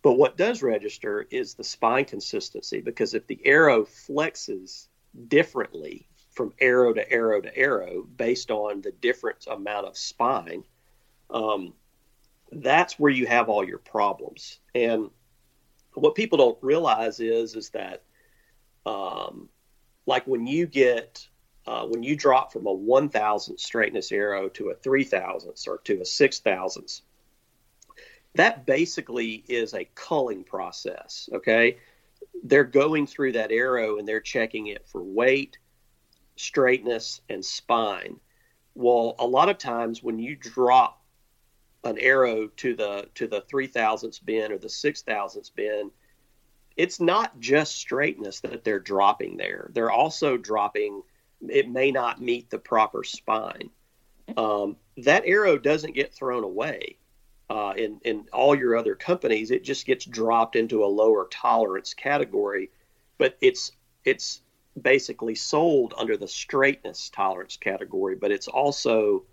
but 0.02 0.14
what 0.14 0.38
does 0.38 0.62
register 0.62 1.26
is 1.30 1.54
the 1.54 1.64
spine 1.64 2.06
consistency 2.06 2.82
because 2.82 3.14
if 3.14 3.28
the 3.28 3.40
arrow 3.46 3.84
flexes 3.84 4.88
differently 5.28 6.08
from 6.32 6.54
arrow 6.60 6.94
to 6.94 7.10
arrow 7.12 7.42
to 7.42 7.56
arrow 7.56 8.04
based 8.18 8.52
on 8.52 8.82
the 8.82 8.92
different 8.92 9.46
amount 9.50 9.86
of 9.86 9.98
spine, 9.98 10.64
um, 11.30 11.74
that's 12.52 13.00
where 13.00 13.12
you 13.12 13.26
have 13.28 13.50
all 13.50 13.64
your 13.64 13.78
problems. 13.78 14.60
And 14.74 15.10
what 15.94 16.16
people 16.16 16.38
don't 16.38 16.58
realize 16.62 17.20
is 17.20 17.56
is 17.56 17.70
that, 17.70 18.04
um, 18.86 19.50
like 20.06 20.26
when 20.26 20.48
you 20.48 20.66
get 20.66 21.28
uh, 21.66 21.86
when 21.86 22.04
you 22.04 22.16
drop 22.16 22.52
from 22.52 22.66
a 22.68 22.74
one 22.74 23.10
thousandth 23.10 23.60
straightness 23.60 24.12
arrow 24.12 24.50
to 24.50 24.70
a 24.70 24.76
three 24.76 25.04
thousandths 25.04 25.68
or 25.68 25.78
to 25.80 26.02
a 26.02 26.06
six 26.06 26.40
thousandths, 26.40 27.04
that 28.36 28.66
basically 28.66 29.44
is 29.48 29.74
a 29.74 29.90
culling 29.96 30.44
process. 30.44 31.30
Okay, 31.34 31.78
they're 32.44 32.64
going 32.64 33.08
through 33.08 33.34
that 33.34 33.52
arrow 33.52 33.98
and 33.98 34.08
they're 34.08 34.20
checking 34.20 34.68
it 34.68 34.88
for 34.88 35.02
weight, 35.04 35.58
straightness, 36.36 37.22
and 37.30 37.44
spine. 37.46 38.20
Well, 38.76 39.16
a 39.20 39.26
lot 39.28 39.50
of 39.50 39.58
times 39.58 40.04
when 40.04 40.20
you 40.20 40.36
drop 40.36 41.02
an 41.86 41.98
arrow 42.00 42.48
to 42.48 42.76
the 42.76 43.08
to 43.16 43.28
the 43.28 43.42
three 43.42 43.68
thousandths 43.68 44.20
bend 44.20 44.52
or 44.52 44.58
the 44.58 44.70
six 44.70 45.02
thousandths 45.02 45.50
bend, 45.50 45.92
it's 46.76 47.00
not 47.00 47.40
just 47.40 47.76
straightness 47.76 48.42
that 48.42 48.64
they're 48.64 48.80
dropping 48.80 49.38
there. 49.38 49.70
They're 49.74 49.92
also 49.92 50.36
dropping. 50.36 51.04
It 51.50 51.70
may 51.70 51.92
not 51.92 52.22
meet 52.22 52.50
the 52.50 52.60
proper 52.60 53.04
spine. 53.04 53.70
Um, 54.38 54.78
that 54.98 55.24
arrow 55.26 55.58
doesn't 55.58 55.96
get 55.96 56.14
thrown 56.14 56.44
away. 56.44 56.98
Uh, 57.50 57.74
in 57.78 58.00
in 58.04 58.26
all 58.32 58.56
your 58.56 58.78
other 58.78 58.96
companies, 58.96 59.52
it 59.52 59.64
just 59.64 59.86
gets 59.86 60.06
dropped 60.06 60.56
into 60.56 60.84
a 60.84 60.88
lower 60.88 61.28
tolerance 61.30 61.94
category, 61.94 62.72
but 63.18 63.38
it's 63.42 63.72
it's 64.06 64.42
basically 64.82 65.36
sold 65.36 65.94
under 65.98 66.18
the 66.18 66.28
straightness 66.28 67.10
tolerance 67.10 67.58
category, 67.58 68.16
but 68.16 68.32
it's 68.32 68.48
also 68.48 69.24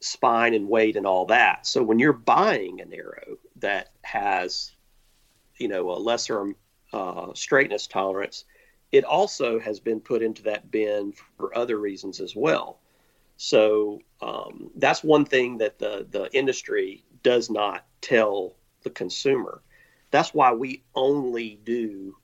spine 0.00 0.54
and 0.54 0.68
weight 0.68 0.96
and 0.96 1.06
all 1.06 1.26
that. 1.26 1.66
So 1.66 1.82
when 1.82 1.98
you're 1.98 2.12
buying 2.12 2.80
an 2.80 2.92
arrow 2.92 3.38
that 3.56 3.90
has, 4.02 4.72
you 5.58 5.68
know, 5.68 5.90
a 5.90 5.98
lesser 5.98 6.54
uh, 6.92 7.34
straightness 7.34 7.86
tolerance, 7.86 8.44
it 8.92 9.04
also 9.04 9.58
has 9.58 9.80
been 9.80 10.00
put 10.00 10.22
into 10.22 10.42
that 10.42 10.70
bin 10.70 11.12
for 11.36 11.56
other 11.56 11.78
reasons 11.78 12.20
as 12.20 12.34
well. 12.34 12.80
So 13.36 14.00
um, 14.20 14.70
that's 14.76 15.04
one 15.04 15.24
thing 15.24 15.58
that 15.58 15.78
the 15.78 16.06
the 16.10 16.28
industry 16.36 17.04
does 17.22 17.50
not 17.50 17.86
tell 18.00 18.56
the 18.82 18.90
consumer. 18.90 19.62
That's 20.10 20.32
why 20.32 20.52
we 20.52 20.82
only 20.94 21.60
do 21.64 22.16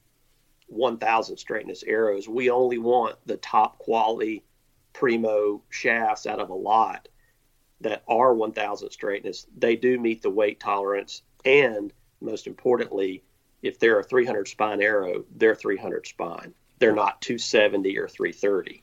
1000 0.68 1.36
straightness 1.36 1.82
arrows. 1.86 2.28
We 2.28 2.50
only 2.50 2.78
want 2.78 3.16
the 3.26 3.36
top 3.36 3.78
quality 3.78 4.42
primo 4.92 5.62
shafts 5.68 6.26
out 6.26 6.40
of 6.40 6.50
a 6.50 6.54
lot 6.54 7.08
that 7.80 8.02
are 8.08 8.32
1000 8.34 8.90
straightness. 8.90 9.46
They 9.56 9.76
do 9.76 9.98
meet 9.98 10.22
the 10.22 10.30
weight 10.30 10.60
tolerance. 10.60 11.22
And 11.44 11.92
most 12.20 12.46
importantly, 12.46 13.22
if 13.64 13.78
they're 13.78 13.98
a 13.98 14.04
300 14.04 14.46
spine 14.46 14.82
arrow, 14.82 15.24
they're 15.34 15.54
300 15.54 16.06
spine. 16.06 16.54
They're 16.78 16.94
not 16.94 17.20
270 17.22 17.98
or 17.98 18.08
330. 18.08 18.82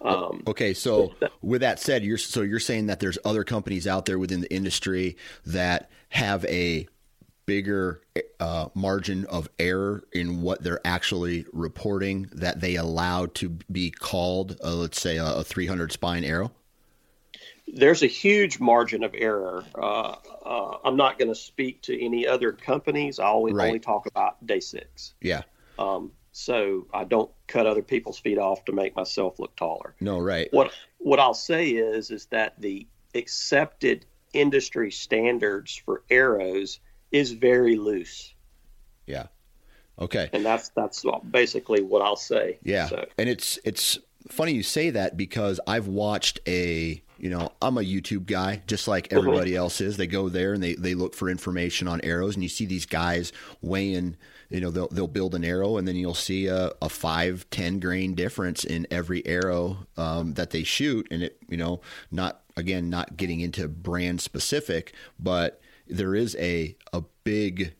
Um, 0.00 0.42
okay, 0.46 0.74
so 0.74 1.14
with 1.42 1.62
that 1.62 1.80
said, 1.80 2.04
you're 2.04 2.18
so 2.18 2.42
you're 2.42 2.60
saying 2.60 2.86
that 2.86 3.00
there's 3.00 3.18
other 3.24 3.42
companies 3.44 3.86
out 3.86 4.06
there 4.06 4.18
within 4.18 4.40
the 4.40 4.52
industry 4.52 5.16
that 5.46 5.90
have 6.10 6.44
a 6.44 6.86
bigger 7.46 8.02
uh, 8.38 8.68
margin 8.74 9.24
of 9.26 9.48
error 9.58 10.04
in 10.12 10.42
what 10.42 10.62
they're 10.62 10.86
actually 10.86 11.46
reporting 11.52 12.28
that 12.32 12.60
they 12.60 12.76
allow 12.76 13.24
to 13.26 13.48
be 13.72 13.90
called, 13.90 14.58
uh, 14.62 14.74
let's 14.74 15.00
say, 15.00 15.16
a, 15.16 15.36
a, 15.36 15.42
300 15.42 15.90
spine 15.90 16.24
arrow? 16.24 16.52
There's 17.74 18.02
a 18.02 18.06
huge 18.06 18.60
margin 18.60 19.04
of 19.04 19.14
error. 19.16 19.64
Uh, 19.74 20.16
uh 20.44 20.78
I'm 20.84 20.96
not 20.96 21.18
going 21.18 21.28
to 21.28 21.34
speak 21.34 21.82
to 21.82 22.04
any 22.04 22.26
other 22.26 22.52
companies. 22.52 23.18
I 23.18 23.26
always 23.26 23.54
right. 23.54 23.66
only 23.66 23.80
talk 23.80 24.06
about 24.06 24.44
day 24.46 24.60
six. 24.60 25.14
Yeah. 25.20 25.42
Um, 25.78 26.12
so 26.32 26.86
I 26.94 27.04
don't 27.04 27.30
cut 27.46 27.66
other 27.66 27.82
people's 27.82 28.18
feet 28.18 28.38
off 28.38 28.64
to 28.66 28.72
make 28.72 28.94
myself 28.94 29.38
look 29.38 29.56
taller. 29.56 29.94
No, 30.00 30.18
right. 30.18 30.48
What 30.52 30.72
what 30.98 31.18
I'll 31.18 31.34
say 31.34 31.70
is 31.70 32.10
is 32.10 32.26
that 32.26 32.60
the 32.60 32.86
accepted 33.14 34.06
industry 34.32 34.90
standards 34.90 35.74
for 35.76 36.02
arrows 36.10 36.80
is 37.10 37.32
very 37.32 37.76
loose. 37.76 38.34
Yeah. 39.06 39.26
Okay. 39.98 40.30
And 40.32 40.44
that's 40.44 40.68
that's 40.70 41.04
basically 41.30 41.82
what 41.82 42.02
I'll 42.02 42.16
say. 42.16 42.58
Yeah. 42.62 42.86
So. 42.86 43.06
And 43.18 43.28
it's 43.28 43.58
it's 43.64 43.98
funny 44.28 44.52
you 44.52 44.62
say 44.62 44.90
that 44.90 45.16
because 45.16 45.60
I've 45.66 45.88
watched 45.88 46.40
a 46.46 47.02
you 47.18 47.28
know 47.28 47.52
i'm 47.60 47.76
a 47.76 47.82
youtube 47.82 48.26
guy 48.26 48.62
just 48.66 48.88
like 48.88 49.06
uh-huh. 49.06 49.18
everybody 49.18 49.56
uh-huh. 49.56 49.64
else 49.64 49.80
is 49.80 49.96
they 49.96 50.06
go 50.06 50.28
there 50.28 50.54
and 50.54 50.62
they, 50.62 50.74
they 50.74 50.94
look 50.94 51.14
for 51.14 51.28
information 51.28 51.88
on 51.88 52.00
arrows 52.02 52.34
and 52.34 52.42
you 52.42 52.48
see 52.48 52.66
these 52.66 52.86
guys 52.86 53.32
weighing 53.60 54.16
you 54.48 54.60
know 54.60 54.70
they'll, 54.70 54.88
they'll 54.88 55.06
build 55.06 55.34
an 55.34 55.44
arrow 55.44 55.76
and 55.76 55.86
then 55.86 55.96
you'll 55.96 56.14
see 56.14 56.46
a, 56.46 56.70
a 56.80 56.88
five 56.88 57.48
ten 57.50 57.78
grain 57.78 58.14
difference 58.14 58.64
in 58.64 58.86
every 58.90 59.26
arrow 59.26 59.86
um, 59.96 60.34
that 60.34 60.50
they 60.50 60.62
shoot 60.62 61.06
and 61.10 61.22
it 61.22 61.38
you 61.48 61.56
know 61.56 61.80
not 62.10 62.42
again 62.56 62.88
not 62.88 63.16
getting 63.16 63.40
into 63.40 63.68
brand 63.68 64.20
specific 64.20 64.94
but 65.18 65.60
there 65.86 66.14
is 66.14 66.36
a 66.38 66.76
a 66.92 67.02
big 67.24 67.74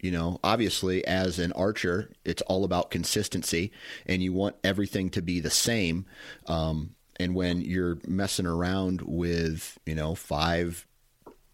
you 0.00 0.10
know 0.10 0.38
obviously 0.42 1.06
as 1.06 1.38
an 1.38 1.52
archer 1.52 2.10
it's 2.24 2.42
all 2.42 2.64
about 2.64 2.90
consistency 2.90 3.70
and 4.06 4.22
you 4.22 4.32
want 4.32 4.56
everything 4.64 5.08
to 5.10 5.22
be 5.22 5.40
the 5.40 5.50
same 5.50 6.04
um, 6.46 6.94
and 7.18 7.34
when 7.34 7.60
you're 7.60 7.98
messing 8.06 8.46
around 8.46 9.02
with 9.02 9.78
you 9.86 9.94
know 9.94 10.14
five 10.14 10.86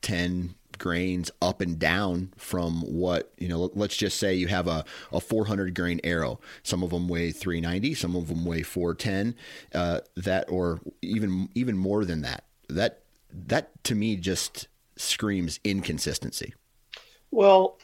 ten 0.03 0.55
grains 0.79 1.29
up 1.43 1.61
and 1.61 1.79
down 1.79 2.33
from 2.37 2.83
what 2.83 3.33
you 3.39 3.49
know 3.49 3.71
let's 3.75 3.97
just 3.97 4.17
say 4.17 4.33
you 4.33 4.47
have 4.47 4.69
a, 4.69 4.85
a 5.13 5.21
400 5.21 5.75
grain 5.75 6.01
arrow 6.05 6.39
some 6.63 6.85
of 6.85 6.91
them 6.91 7.09
weigh 7.09 7.33
390 7.33 7.95
some 7.95 8.15
of 8.15 8.29
them 8.29 8.45
weigh 8.45 8.63
410 8.63 9.35
uh, 9.75 9.99
that 10.15 10.49
or 10.49 10.79
even 11.03 11.49
even 11.57 11.77
more 11.77 12.05
than 12.05 12.23
that 12.23 12.45
that 12.69 13.01
that 13.33 13.83
to 13.85 13.95
me 13.95 14.17
just 14.17 14.69
screams 14.97 15.61
inconsistency. 15.65 16.55
Well, 17.31 17.79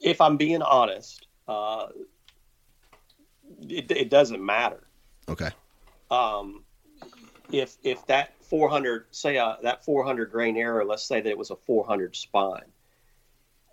if 0.00 0.20
I'm 0.20 0.36
being 0.36 0.62
honest, 0.62 1.26
uh, 1.48 1.86
it, 3.68 3.90
it, 3.90 4.10
doesn't 4.10 4.44
matter. 4.44 4.86
Okay. 5.28 5.50
Um, 6.10 6.62
if 7.52 7.76
if 7.82 8.06
that 8.06 8.34
400, 8.44 9.06
say 9.10 9.38
uh, 9.38 9.56
that 9.62 9.84
400 9.84 10.30
grain 10.30 10.56
arrow, 10.56 10.84
let's 10.84 11.04
say 11.04 11.20
that 11.20 11.28
it 11.28 11.38
was 11.38 11.50
a 11.50 11.56
400 11.56 12.14
spine. 12.16 12.64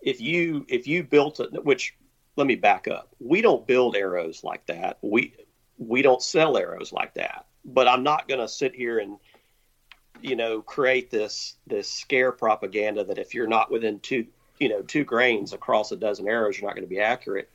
If 0.01 0.19
you 0.19 0.65
if 0.67 0.87
you 0.87 1.03
built 1.03 1.39
it, 1.39 1.63
which 1.63 1.95
let 2.35 2.47
me 2.47 2.55
back 2.55 2.87
up, 2.87 3.15
we 3.19 3.41
don't 3.41 3.65
build 3.65 3.95
arrows 3.95 4.43
like 4.43 4.65
that. 4.67 4.97
We 5.01 5.33
we 5.77 6.01
don't 6.01 6.21
sell 6.21 6.57
arrows 6.57 6.91
like 6.91 7.13
that. 7.15 7.45
But 7.65 7.87
I'm 7.87 8.03
not 8.03 8.27
going 8.27 8.41
to 8.41 8.47
sit 8.47 8.75
here 8.75 8.99
and 8.99 9.17
you 10.23 10.37
know, 10.37 10.61
create 10.61 11.11
this 11.11 11.55
this 11.67 11.91
scare 11.91 12.31
propaganda 12.31 13.03
that 13.03 13.17
if 13.17 13.35
you're 13.35 13.45
not 13.45 13.69
within 13.69 13.99
two, 13.99 14.25
you 14.57 14.69
know, 14.69 14.81
two 14.81 15.03
grains 15.03 15.53
across 15.53 15.91
a 15.91 15.97
dozen 15.97 16.27
arrows, 16.27 16.57
you're 16.57 16.67
not 16.67 16.75
going 16.75 16.87
to 16.87 16.89
be 16.89 17.01
accurate. 17.01 17.49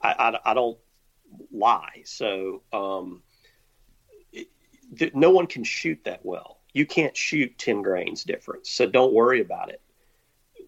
I, 0.00 0.12
I, 0.12 0.52
I 0.52 0.54
don't 0.54 0.78
lie. 1.52 2.02
So 2.04 2.62
um, 2.72 3.22
th- 4.96 5.14
no 5.14 5.30
one 5.30 5.46
can 5.46 5.64
shoot 5.64 6.00
that 6.04 6.24
well. 6.24 6.58
You 6.72 6.86
can't 6.86 7.16
shoot 7.16 7.58
ten 7.58 7.82
grains 7.82 8.24
difference. 8.24 8.70
So 8.70 8.86
don't 8.86 9.12
worry 9.12 9.40
about 9.40 9.70
it. 9.70 9.80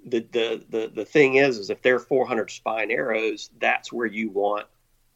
The, 0.04 0.20
the 0.20 0.64
the 0.68 0.92
the 0.94 1.04
thing 1.04 1.36
is, 1.36 1.58
is 1.58 1.70
if 1.70 1.82
they're 1.82 2.00
400 2.00 2.50
spine 2.50 2.90
arrows, 2.90 3.50
that's 3.58 3.92
where 3.92 4.06
you 4.06 4.30
want 4.30 4.66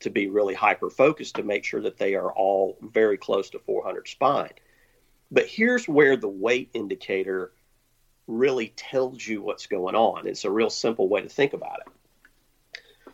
to 0.01 0.11
be 0.11 0.29
really 0.29 0.55
hyper 0.55 0.91
focused 0.91 1.37
to 1.37 1.43
make 1.43 1.65
sure 1.65 1.81
that 1.81 1.97
they 1.97 2.15
are 2.15 2.33
all 2.33 2.79
very 2.83 3.17
close 3.17 3.51
to 3.51 3.59
400 3.59 4.07
spine. 4.07 4.53
But 5.31 5.47
here's 5.47 5.89
where 5.89 6.17
the 6.17 6.29
weight 6.29 6.71
indicator 6.75 7.53
really 8.27 8.69
tells 8.77 9.27
you 9.27 9.43
what's 9.43 9.67
going 9.67 9.95
on. 9.95 10.27
It's 10.27 10.45
a 10.45 10.51
real 10.51 10.71
simple 10.71 11.09
way 11.09 11.23
to 11.23 11.29
think 11.29 11.53
about 11.53 11.81
it. 11.87 12.73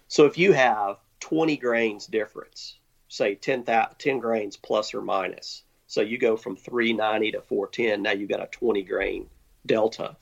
So 0.09 0.27
if 0.27 0.37
you 0.37 0.53
have 0.53 0.99
20 1.21 1.57
grains 1.57 2.07
difference, 2.07 2.79
say 3.09 3.35
10, 3.35 3.65
10 3.99 4.19
grains 4.19 4.57
plus 4.57 4.95
or 4.95 5.03
minus, 5.03 5.63
so 5.93 6.01
you 6.01 6.17
go 6.17 6.39
from 6.39 6.57
390 6.57 7.33
to 7.33 7.43
410, 7.43 8.01
now 8.01 8.13
you've 8.13 8.31
got 8.31 8.43
a 8.43 8.47
20 8.47 8.83
grain 8.83 9.29
delta. 9.67 10.17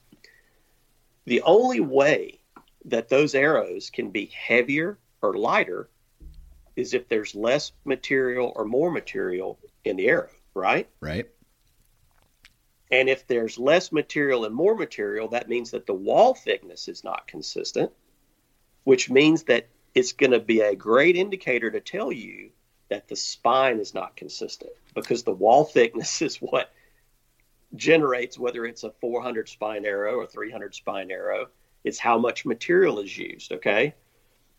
The 1.26 1.42
only 1.42 1.78
way 1.78 2.40
that 2.86 3.08
those 3.08 3.36
arrows 3.36 3.88
can 3.88 4.10
be 4.10 4.26
heavier 4.26 4.98
or 5.22 5.34
lighter 5.34 5.88
is 6.74 6.92
if 6.92 7.08
there's 7.08 7.36
less 7.36 7.70
material 7.84 8.52
or 8.56 8.64
more 8.64 8.90
material 8.90 9.60
in 9.84 9.94
the 9.94 10.08
arrow, 10.08 10.30
right? 10.54 10.88
Right. 10.98 11.28
And 12.90 13.08
if 13.08 13.28
there's 13.28 13.56
less 13.56 13.92
material 13.92 14.46
and 14.46 14.54
more 14.54 14.74
material, 14.74 15.28
that 15.28 15.48
means 15.48 15.70
that 15.70 15.86
the 15.86 15.94
wall 15.94 16.34
thickness 16.34 16.88
is 16.88 17.04
not 17.04 17.28
consistent, 17.28 17.92
which 18.82 19.08
means 19.08 19.44
that 19.44 19.68
it's 19.94 20.14
going 20.14 20.32
to 20.32 20.40
be 20.40 20.62
a 20.62 20.74
great 20.74 21.14
indicator 21.14 21.70
to 21.70 21.78
tell 21.78 22.10
you 22.10 22.50
that 22.90 23.08
the 23.08 23.16
spine 23.16 23.78
is 23.78 23.94
not 23.94 24.16
consistent 24.16 24.72
because 24.94 25.22
the 25.22 25.32
wall 25.32 25.64
thickness 25.64 26.20
is 26.22 26.36
what 26.36 26.72
generates 27.74 28.38
whether 28.38 28.66
it's 28.66 28.84
a 28.84 28.90
400 29.00 29.48
spine 29.48 29.84
arrow 29.84 30.14
or 30.16 30.26
300 30.26 30.74
spine 30.74 31.10
arrow. 31.10 31.46
It's 31.82 31.98
how 31.98 32.18
much 32.18 32.44
material 32.44 32.98
is 32.98 33.16
used. 33.16 33.52
Okay. 33.52 33.94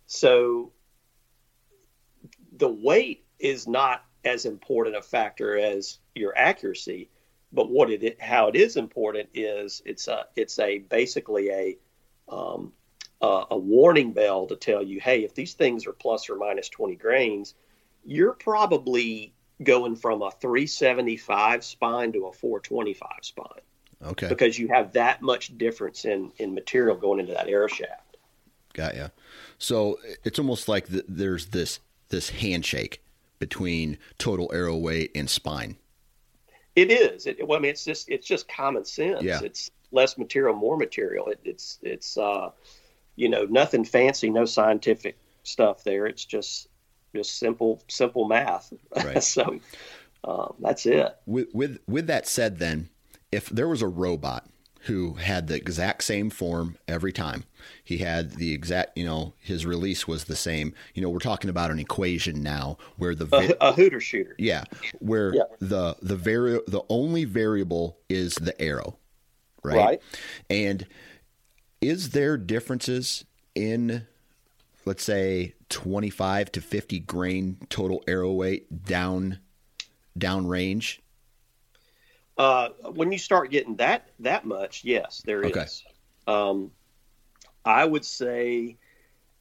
So 0.07 0.71
the 2.57 2.69
weight 2.69 3.25
is 3.38 3.67
not 3.67 4.03
as 4.25 4.45
important 4.45 4.95
a 4.95 5.01
factor 5.01 5.57
as 5.57 6.00
your 6.15 6.38
accuracy 6.38 7.09
but 7.53 7.69
what 7.69 7.89
it 7.89 8.21
how 8.21 8.47
it 8.47 8.55
is 8.55 8.77
important 8.77 9.29
is 9.33 9.81
it's 9.85 10.07
a 10.07 10.25
it's 10.35 10.57
a 10.59 10.79
basically 10.79 11.50
a 11.50 11.77
um, 12.29 12.71
a, 13.21 13.43
a 13.51 13.57
warning 13.57 14.13
bell 14.13 14.47
to 14.47 14.55
tell 14.55 14.81
you, 14.81 15.00
hey, 15.01 15.23
if 15.23 15.35
these 15.35 15.53
things 15.53 15.85
are 15.85 15.91
plus 15.91 16.29
or 16.29 16.38
minus 16.38 16.69
20 16.69 16.95
grains, 16.95 17.53
you're 18.03 18.34
probably 18.34 19.34
going 19.63 19.96
from 19.96 20.22
a 20.22 20.31
375 20.31 21.63
spine 21.63 22.12
to 22.13 22.25
a 22.27 22.34
425 22.34 23.10
spine. 23.22 23.46
Okay. 24.03 24.27
Because 24.27 24.58
you 24.58 24.67
have 24.70 24.93
that 24.93 25.22
much 25.22 25.55
difference 25.58 26.05
in 26.05 26.31
in 26.38 26.55
material 26.55 26.96
going 26.96 27.20
into 27.20 27.34
that 27.34 27.48
arrow 27.48 27.67
shaft. 27.67 28.17
Got 28.74 28.96
you. 28.96 29.12
So 29.58 30.00
it's 30.24 30.39
almost 30.39 30.67
like 30.67 30.88
the, 30.88 31.05
there's 31.08 31.48
this 31.48 31.79
this 32.10 32.29
handshake 32.29 33.03
between 33.39 33.98
total 34.17 34.51
arrow 34.53 34.77
weight 34.77 35.12
and 35.15 35.29
spine. 35.29 35.77
It 36.75 36.91
is. 36.91 37.25
It, 37.27 37.46
well, 37.48 37.60
I 37.60 37.62
mean, 37.62 37.72
it's 37.72 37.86
just 37.86 38.10
it's 38.10 38.25
just 38.25 38.48
common 38.48 38.86
sense. 38.86 39.22
Yeah. 39.22 39.41
It's 39.43 39.70
less 39.91 40.17
material, 40.17 40.55
more 40.55 40.77
material. 40.77 41.27
It, 41.27 41.39
it's 41.43 41.77
it's 41.84 42.17
uh, 42.17 42.51
you 43.15 43.29
know 43.29 43.46
nothing 43.46 43.84
fancy, 43.84 44.29
no 44.29 44.46
scientific 44.46 45.17
stuff 45.43 45.84
there. 45.84 46.08
It's 46.08 46.25
just 46.25 46.67
just 47.15 47.38
simple 47.39 47.82
simple 47.88 48.27
math. 48.27 48.74
Right. 48.96 49.24
so 49.24 49.60
um, 50.24 50.53
that's 50.60 50.86
it. 50.86 51.15
With 51.25 51.48
with 51.53 51.80
with 51.88 52.08
that 52.08 52.27
said, 52.27 52.60
then 52.60 52.89
if 53.32 53.50
there 53.50 53.68
was 53.68 53.82
a 53.82 53.88
robot 53.88 54.48
who 54.86 55.13
had 55.13 55.46
the 55.48 55.56
exact 55.56 56.03
same 56.03 56.32
form 56.32 56.75
every 56.88 57.13
time, 57.13 57.44
he 57.84 58.00
had 58.00 58.32
the 58.32 58.53
exact 58.53 58.98
you 58.98 59.06
know 59.06 59.34
his 59.39 59.65
release 59.65 60.08
was 60.08 60.24
the 60.25 60.36
same. 60.36 60.74
You 60.94 61.01
know, 61.01 61.10
we're 61.10 61.20
talking 61.20 61.50
about 61.50 61.72
an 61.72 61.80
equation 61.80 62.41
now 62.41 62.77
where 62.98 63.13
the 63.15 63.27
A, 63.62 63.70
a 63.70 63.72
hooter 63.74 64.00
shooter. 64.00 64.36
yeah 64.39 64.63
where 65.00 65.34
Yeah. 65.36 65.44
the 65.60 65.96
the 66.01 66.15
vari- 66.15 66.62
the 66.68 66.82
only 66.89 67.25
variable 67.25 67.98
is 68.10 68.36
the 68.36 68.60
arrow, 68.62 68.98
right? 69.63 69.75
Right. 69.77 70.01
And 70.50 70.88
is 71.80 72.12
there 72.12 72.38
differences 72.38 73.25
in 73.56 74.08
let's 74.86 75.03
say 75.03 75.53
25 75.71 76.51
to 76.51 76.61
50 76.61 76.99
grain 76.99 77.57
total 77.69 78.03
arrow 78.07 78.31
weight 78.31 78.85
down 78.85 79.39
down 80.17 80.45
range? 80.45 81.01
Uh, 82.37 82.69
when 82.93 83.11
you 83.11 83.17
start 83.17 83.51
getting 83.51 83.75
that 83.77 84.09
that 84.19 84.45
much, 84.45 84.83
yes, 84.83 85.21
there 85.25 85.41
is. 85.41 85.51
Okay. 85.51 85.65
Um, 86.27 86.71
I 87.65 87.85
would 87.85 88.05
say 88.05 88.77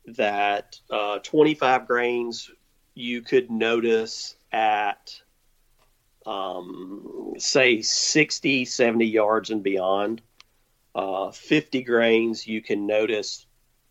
that 0.06 0.78
uh, 0.90 1.18
25 1.20 1.87
grains 1.87 2.50
you 2.94 3.22
could 3.22 3.50
notice 3.50 4.37
at 4.52 5.20
um, 6.26 7.34
say 7.38 7.82
60, 7.82 8.64
70 8.64 9.06
yards 9.06 9.50
and 9.50 9.62
beyond. 9.62 10.22
Uh, 10.94 11.30
50 11.30 11.82
grains 11.82 12.46
you 12.46 12.60
can 12.60 12.87
notice, 12.87 13.46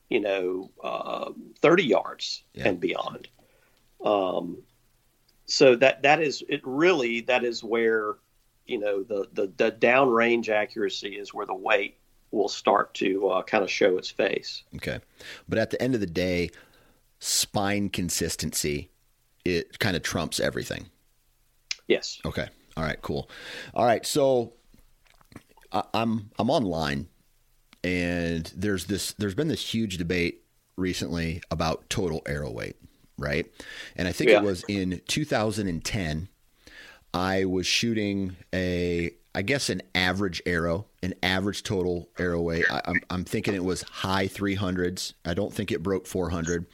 you 0.10 0.20
know, 0.20 0.72
uh, 0.84 1.32
30 1.60 1.84
yards 1.84 2.44
Yeah. 2.54 2.68
and 2.68 2.80
beyond. 2.80 3.28
Um, 4.04 4.58
so 5.46 5.76
that 5.76 6.04
that 6.04 6.22
is 6.22 6.44
it. 6.48 6.62
Really, 6.64 7.22
that 7.22 7.44
is 7.44 7.64
where 7.64 8.16
you 8.66 8.80
know 8.80 9.04
the 9.04 9.28
the, 9.34 9.52
the 9.58 9.72
downrange 9.72 10.48
accuracy 10.50 11.18
is 11.18 11.34
where 11.34 11.46
the 11.46 11.56
weight 11.56 11.98
will 12.32 12.48
start 12.48 12.94
to 12.94 13.28
uh, 13.30 13.42
kind 13.44 13.64
of 13.64 13.72
show 13.72 13.98
its 13.98 14.10
face. 14.12 14.64
Okay. 14.76 15.00
But 15.48 15.58
at 15.58 15.72
the 15.72 15.82
end 15.82 15.96
of 15.96 16.00
the 16.02 16.06
day, 16.06 16.52
spine 17.20 17.90
consistency 17.90 18.90
it 19.46 19.80
kind 19.80 19.96
of 19.96 20.04
trumps 20.04 20.40
everything. 20.40 20.86
Yes. 21.88 22.20
Okay. 22.26 22.48
All 22.78 22.84
right. 22.84 23.02
Cool. 23.02 23.28
All 23.74 23.86
right. 23.86 24.06
So 24.06 24.54
I, 25.72 25.84
I'm 25.94 26.30
I'm 26.38 26.50
online, 26.52 27.08
and 27.84 28.52
there's 28.56 28.86
this 28.86 29.14
there's 29.14 29.36
been 29.36 29.48
this 29.48 29.74
huge 29.74 29.98
debate 29.98 30.44
recently 30.76 31.42
about 31.52 31.90
total 31.90 32.22
arrow 32.26 32.52
weight, 32.52 32.76
right? 33.18 33.46
And 33.96 34.08
I 34.08 34.12
think 34.12 34.30
Yeah. 34.30 34.38
it 34.38 34.44
was 34.44 34.64
in 34.68 35.02
2010. 35.08 36.30
I 37.14 37.46
was 37.46 37.66
shooting 37.68 38.36
a 38.54 39.12
I 39.36 39.42
guess 39.44 39.70
an 39.70 39.82
average 39.94 40.42
arrow, 40.46 40.88
an 41.04 41.14
average 41.22 41.64
total 41.64 42.10
arrow 42.18 42.42
weight. 42.42 42.66
I, 42.70 42.82
I'm 42.86 43.02
I'm 43.10 43.24
thinking 43.26 43.54
it 43.54 43.64
was 43.64 43.82
high 43.84 44.28
300s. 44.28 45.14
I 45.26 45.34
don't 45.34 45.54
think 45.54 45.72
it 45.72 45.84
broke 45.84 46.08
400, 46.08 46.66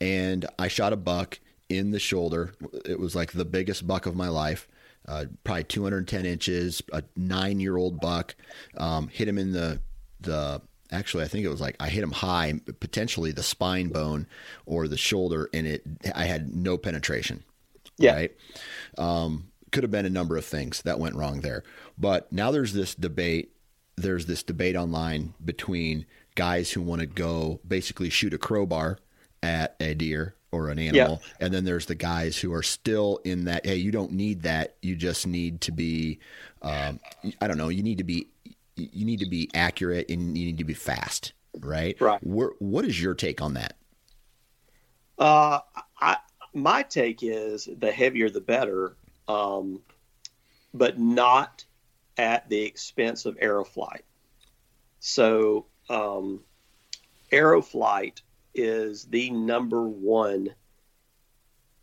and 0.00 0.46
I 0.58 0.68
shot 0.68 0.92
a 0.92 0.96
buck 0.96 1.38
in 1.68 1.90
the 1.90 1.98
shoulder. 1.98 2.52
It 2.84 2.98
was 2.98 3.14
like 3.14 3.32
the 3.32 3.44
biggest 3.44 3.86
buck 3.86 4.06
of 4.06 4.14
my 4.16 4.28
life. 4.28 4.68
Uh, 5.06 5.24
probably 5.42 5.64
210 5.64 6.26
inches, 6.26 6.82
a 6.92 7.02
nine-year-old 7.16 7.98
buck. 8.00 8.34
Um, 8.76 9.08
hit 9.08 9.26
him 9.26 9.38
in 9.38 9.52
the 9.52 9.80
the. 10.20 10.62
Actually, 10.90 11.24
I 11.24 11.28
think 11.28 11.44
it 11.44 11.50
was 11.50 11.60
like 11.60 11.76
I 11.80 11.90
hit 11.90 12.02
him 12.02 12.12
high, 12.12 12.54
potentially 12.80 13.30
the 13.30 13.42
spine 13.42 13.88
bone 13.88 14.26
or 14.64 14.88
the 14.88 14.96
shoulder, 14.96 15.50
and 15.52 15.66
it. 15.66 15.82
I 16.14 16.24
had 16.24 16.54
no 16.54 16.78
penetration. 16.78 17.44
Yeah. 17.98 18.14
Right. 18.14 18.36
Um, 18.96 19.48
could 19.70 19.82
have 19.82 19.90
been 19.90 20.06
a 20.06 20.10
number 20.10 20.36
of 20.38 20.46
things 20.46 20.80
that 20.82 20.98
went 20.98 21.14
wrong 21.14 21.42
there, 21.42 21.62
but 21.98 22.32
now 22.32 22.50
there's 22.50 22.72
this 22.72 22.94
debate. 22.94 23.52
There's 23.96 24.26
this 24.26 24.42
debate 24.42 24.76
online 24.76 25.34
between 25.44 26.06
guys 26.36 26.70
who 26.70 26.80
want 26.80 27.00
to 27.00 27.06
go 27.06 27.60
basically 27.66 28.08
shoot 28.08 28.32
a 28.32 28.38
crowbar 28.38 28.98
at 29.42 29.74
a 29.80 29.92
deer 29.92 30.36
or 30.52 30.70
an 30.70 30.78
animal, 30.78 31.20
and 31.40 31.52
then 31.52 31.64
there's 31.64 31.86
the 31.86 31.94
guys 31.94 32.38
who 32.38 32.54
are 32.54 32.62
still 32.62 33.20
in 33.24 33.44
that. 33.44 33.66
Hey, 33.66 33.76
you 33.76 33.90
don't 33.90 34.12
need 34.12 34.42
that. 34.42 34.76
You 34.80 34.96
just 34.96 35.26
need 35.26 35.60
to 35.62 35.72
be. 35.72 36.20
Um, 36.62 37.00
I 37.42 37.46
don't 37.46 37.58
know. 37.58 37.68
You 37.68 37.82
need 37.82 37.98
to 37.98 38.04
be. 38.04 38.28
You 38.78 39.04
need 39.04 39.20
to 39.20 39.28
be 39.28 39.50
accurate 39.54 40.10
and 40.10 40.36
you 40.36 40.46
need 40.46 40.58
to 40.58 40.64
be 40.64 40.74
fast. 40.74 41.32
Right. 41.58 42.00
Right. 42.00 42.22
Where, 42.22 42.52
what 42.58 42.84
is 42.84 43.00
your 43.00 43.14
take 43.14 43.40
on 43.40 43.54
that? 43.54 43.76
Uh, 45.18 45.60
I, 46.00 46.18
my 46.54 46.82
take 46.82 47.22
is 47.22 47.68
the 47.78 47.90
heavier 47.90 48.30
the 48.30 48.40
better, 48.40 48.96
um, 49.26 49.80
but 50.72 50.98
not 50.98 51.64
at 52.16 52.48
the 52.48 52.62
expense 52.62 53.26
of 53.26 53.36
arrow 53.40 53.64
flight. 53.64 54.04
So, 55.00 55.66
um, 55.88 56.40
arrow 57.30 57.62
flight 57.62 58.22
is 58.54 59.04
the 59.04 59.30
number 59.30 59.82
one. 59.88 60.50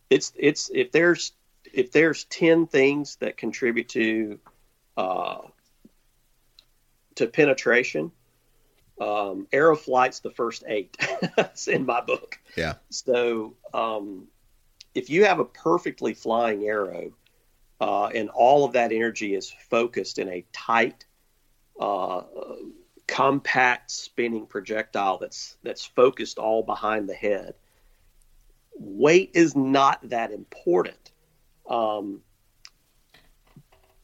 It's 0.10 0.32
it's 0.36 0.70
if 0.74 0.92
there's 0.92 1.34
if 1.74 1.92
there's 1.92 2.26
ten 2.26 2.68
things 2.68 3.18
that 3.18 3.38
contribute 3.38 3.90
to 3.90 4.40
uh, 4.98 5.38
to 7.16 7.28
penetration, 7.28 8.12
um, 9.00 9.48
arrow 9.52 9.76
flight's 9.76 10.20
the 10.20 10.32
first 10.32 10.64
eight. 10.68 10.96
it's 11.38 11.68
in 11.68 11.86
my 11.86 12.02
book. 12.02 12.40
Yeah. 12.56 12.76
So, 12.90 13.56
um, 13.74 14.28
if 14.94 15.10
you 15.10 15.26
have 15.26 15.40
a 15.40 15.46
perfectly 15.46 16.14
flying 16.14 16.64
arrow, 16.64 17.12
uh, 17.82 18.06
and 18.08 18.30
all 18.30 18.64
of 18.64 18.74
that 18.74 18.94
energy 18.94 19.36
is 19.36 19.54
focused 19.70 20.20
in 20.20 20.30
a 20.30 20.46
tight, 20.54 21.06
uh, 21.80 22.22
compact 23.08 23.92
spinning 23.92 24.48
projectile 24.48 25.18
that's 25.18 25.58
that's 25.62 25.86
focused 25.86 26.40
all 26.40 26.64
behind 26.64 27.10
the 27.10 27.14
head, 27.14 27.56
weight 28.74 29.32
is 29.34 29.56
not 29.56 30.00
that 30.10 30.32
important. 30.32 31.12
Um, 31.70 32.22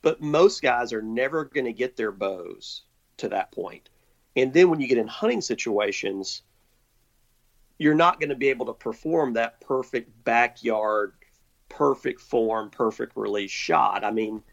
but 0.02 0.22
most 0.22 0.62
guys 0.62 0.94
are 0.94 1.02
never 1.02 1.46
going 1.46 1.66
to 1.66 1.74
get 1.74 1.96
their 1.96 2.12
bows 2.12 2.84
to 3.22 3.30
that 3.30 3.52
point. 3.52 3.90
And 4.36 4.54
then 4.54 4.70
when 4.70 4.80
you 4.80 4.88
get 4.88 4.98
in 4.98 5.08
hunting 5.08 5.42
situations, 5.42 6.44
you're 7.78 7.96
not 7.96 8.20
going 8.20 8.30
to 8.30 8.36
be 8.36 8.50
able 8.50 8.68
to 8.68 8.74
perform 8.74 9.34
that 9.34 9.60
perfect 9.62 10.24
backyard, 10.24 11.14
perfect 11.70 12.22
form, 12.22 12.70
perfect 12.70 13.14
release 13.16 13.52
shot. 13.52 14.04
I 14.04 14.12
mean, 14.12 14.44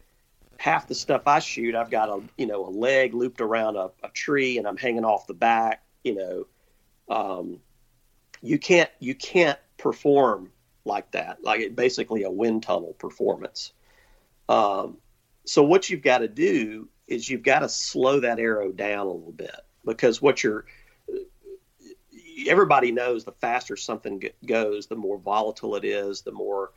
half 0.57 0.87
the 0.87 0.95
stuff 0.95 1.23
I 1.27 1.39
shoot, 1.39 1.75
I've 1.75 1.91
got 1.91 2.09
a 2.09 2.21
you 2.37 2.47
know 2.47 2.65
a 2.65 2.69
leg 2.71 3.13
looped 3.13 3.41
around 3.41 3.75
a, 3.75 3.91
a 4.03 4.09
tree 4.13 4.57
and 4.57 4.67
I'm 4.67 4.77
hanging 4.77 5.05
off 5.05 5.27
the 5.27 5.33
back. 5.33 5.83
You 6.03 6.15
know, 6.15 7.15
um, 7.15 7.59
you 8.41 8.57
can't 8.57 8.89
you 8.99 9.15
can't 9.15 9.59
perform 9.77 10.51
like 10.85 11.11
that, 11.11 11.43
like 11.43 11.61
it, 11.61 11.75
basically 11.75 12.23
a 12.23 12.31
wind 12.31 12.63
tunnel 12.63 12.93
performance. 12.93 13.73
Um, 14.47 14.97
so 15.45 15.63
what 15.63 15.89
you've 15.89 16.01
got 16.01 16.19
to 16.19 16.27
do 16.27 16.87
is 17.09 17.29
you've 17.29 17.43
got 17.43 17.59
to 17.59 17.69
slow 17.69 18.19
that 18.19 18.39
arrow 18.39 18.71
down 18.71 19.07
a 19.07 19.11
little 19.11 19.31
bit 19.31 19.61
because 19.85 20.21
what 20.21 20.43
you're 20.43 20.65
everybody 22.47 22.91
knows 22.91 23.25
the 23.25 23.31
faster 23.33 23.75
something 23.75 24.23
goes, 24.45 24.87
the 24.87 24.95
more 24.95 25.17
volatile 25.17 25.75
it 25.75 25.83
is, 25.83 26.21
the 26.21 26.31
more 26.31 26.71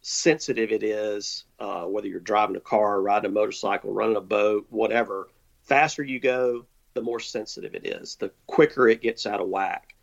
sensitive 0.00 0.70
it 0.70 0.82
is. 0.82 1.44
Uh, 1.58 1.84
whether 1.84 2.06
you're 2.06 2.20
driving 2.20 2.56
a 2.56 2.60
car, 2.60 3.00
riding 3.00 3.30
a 3.30 3.32
motorcycle, 3.32 3.92
running 3.92 4.16
a 4.16 4.20
boat, 4.20 4.66
whatever, 4.70 5.28
faster 5.62 6.02
you 6.02 6.20
go, 6.20 6.64
the 6.94 7.02
more 7.02 7.20
sensitive 7.20 7.74
it 7.74 7.86
is. 7.86 8.16
The 8.16 8.30
quicker 8.46 8.88
it 8.88 9.02
gets 9.02 9.26
out 9.26 9.40
of 9.40 9.48
whack. 9.48 9.94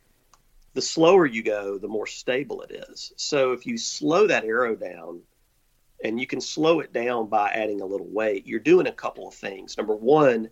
The 0.74 0.82
slower 0.82 1.26
you 1.26 1.43
go, 1.43 1.78
the 1.78 1.88
more 1.88 2.08
stable 2.08 2.62
it 2.62 2.86
is. 2.89 3.13
So 3.15 3.54
if 3.54 3.65
you 3.65 3.78
slow 3.78 4.28
that 4.28 4.43
arrow 4.43 4.76
down, 4.76 5.21
and 6.03 6.19
you 6.19 6.27
can 6.27 6.41
slow 6.41 6.79
it 6.79 6.93
down 6.93 7.27
by 7.27 7.49
adding 7.49 7.81
a 7.81 7.86
little 7.86 8.08
weight, 8.08 8.45
you're 8.45 8.60
doing 8.60 8.88
a 8.88 8.91
couple 8.91 9.27
of 9.27 9.34
things. 9.34 9.77
Number 9.77 9.95
one, 9.95 10.49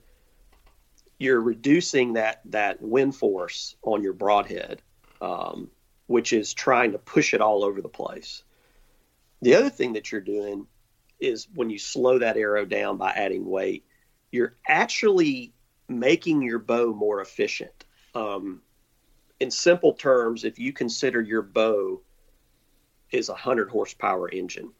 you're 1.19 1.41
reducing 1.41 2.13
that 2.13 2.41
that 2.45 2.82
wind 2.82 3.15
force 3.15 3.75
on 3.84 4.03
your 4.03 4.13
broadhead, 4.13 4.82
um, 5.21 5.69
which 6.08 6.34
is 6.34 6.53
trying 6.53 6.93
to 6.93 6.97
push 6.97 7.34
it 7.34 7.41
all 7.41 7.63
over 7.63 7.82
the 7.82 7.89
place. 7.89 8.43
The 9.41 9.56
other 9.56 9.69
thing 9.69 9.93
that 9.93 10.12
you're 10.12 10.21
doing 10.21 10.67
is 11.19 11.47
when 11.53 11.69
you 11.69 11.77
slow 11.77 12.19
that 12.19 12.38
arrow 12.38 12.65
down 12.65 12.97
by 12.97 13.12
adding 13.12 13.45
weight, 13.45 13.86
you're 14.32 14.56
actually 14.67 15.53
making 15.88 16.41
your 16.41 16.60
bow 16.60 16.93
more 16.93 17.21
efficient. 17.21 17.86
Um, 18.15 18.62
in 19.39 19.51
simple 19.51 19.93
terms, 19.93 20.43
if 20.43 20.60
you 20.60 20.73
consider 20.73 21.21
your 21.21 21.41
bow 21.41 22.01
is 23.12 23.29
a 23.29 23.34
100 23.34 23.69
horsepower 23.69 24.29
engine 24.29 24.71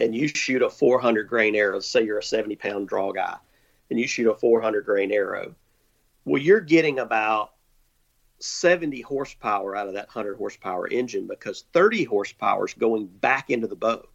and 0.00 0.14
you 0.14 0.28
shoot 0.28 0.62
a 0.62 0.70
400 0.70 1.28
grain 1.28 1.54
arrow, 1.54 1.80
say 1.80 2.04
you're 2.04 2.18
a 2.18 2.22
70 2.22 2.56
pound 2.56 2.88
draw 2.88 3.12
guy, 3.12 3.36
and 3.90 3.98
you 3.98 4.06
shoot 4.06 4.30
a 4.30 4.34
400 4.34 4.84
grain 4.84 5.12
arrow, 5.12 5.54
well, 6.24 6.40
you're 6.40 6.60
getting 6.60 6.98
about 6.98 7.52
70 8.40 9.00
horsepower 9.02 9.76
out 9.76 9.88
of 9.88 9.94
that 9.94 10.08
100 10.08 10.36
horsepower 10.36 10.88
engine 10.88 11.26
because 11.26 11.64
30 11.72 12.04
horsepower 12.04 12.66
is 12.66 12.74
going 12.74 13.06
back 13.06 13.50
into 13.50 13.66
the 13.66 13.76
bow 13.76 14.06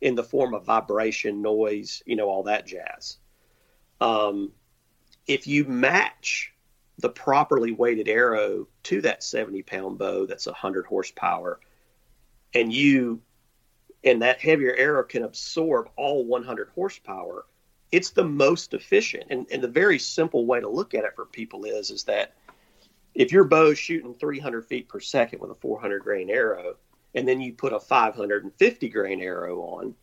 in 0.00 0.14
the 0.14 0.24
form 0.24 0.54
of 0.54 0.64
vibration, 0.64 1.40
noise, 1.40 2.02
you 2.06 2.16
know, 2.16 2.28
all 2.28 2.42
that 2.42 2.66
jazz. 2.66 3.18
Um, 4.00 4.52
if 5.26 5.46
you 5.46 5.64
match 5.64 6.52
the 6.98 7.08
properly 7.08 7.72
weighted 7.72 8.08
arrow 8.08 8.68
to 8.84 9.00
that 9.00 9.22
70 9.22 9.62
pound 9.62 9.98
bow 9.98 10.26
that's 10.26 10.46
100 10.46 10.86
horsepower, 10.86 11.60
and 12.54 12.72
you 12.72 13.20
and 14.04 14.22
that 14.22 14.40
heavier 14.40 14.74
arrow 14.76 15.02
can 15.02 15.24
absorb 15.24 15.88
all 15.96 16.24
100 16.24 16.68
horsepower, 16.74 17.46
it's 17.90 18.10
the 18.10 18.24
most 18.24 18.74
efficient. 18.74 19.24
And, 19.30 19.46
and 19.50 19.62
the 19.62 19.68
very 19.68 19.98
simple 19.98 20.46
way 20.46 20.60
to 20.60 20.68
look 20.68 20.94
at 20.94 21.04
it 21.04 21.14
for 21.16 21.24
people 21.24 21.64
is 21.64 21.90
is 21.90 22.04
that 22.04 22.34
if 23.14 23.32
your 23.32 23.44
bow's 23.44 23.78
shooting 23.78 24.14
300 24.14 24.66
feet 24.66 24.88
per 24.88 25.00
second 25.00 25.40
with 25.40 25.50
a 25.50 25.54
400 25.54 26.02
grain 26.02 26.30
arrow, 26.30 26.76
and 27.14 27.26
then 27.26 27.40
you 27.40 27.52
put 27.52 27.72
a 27.72 27.80
550 27.80 28.88
grain 28.88 29.20
arrow 29.20 29.60
on, 29.60 29.94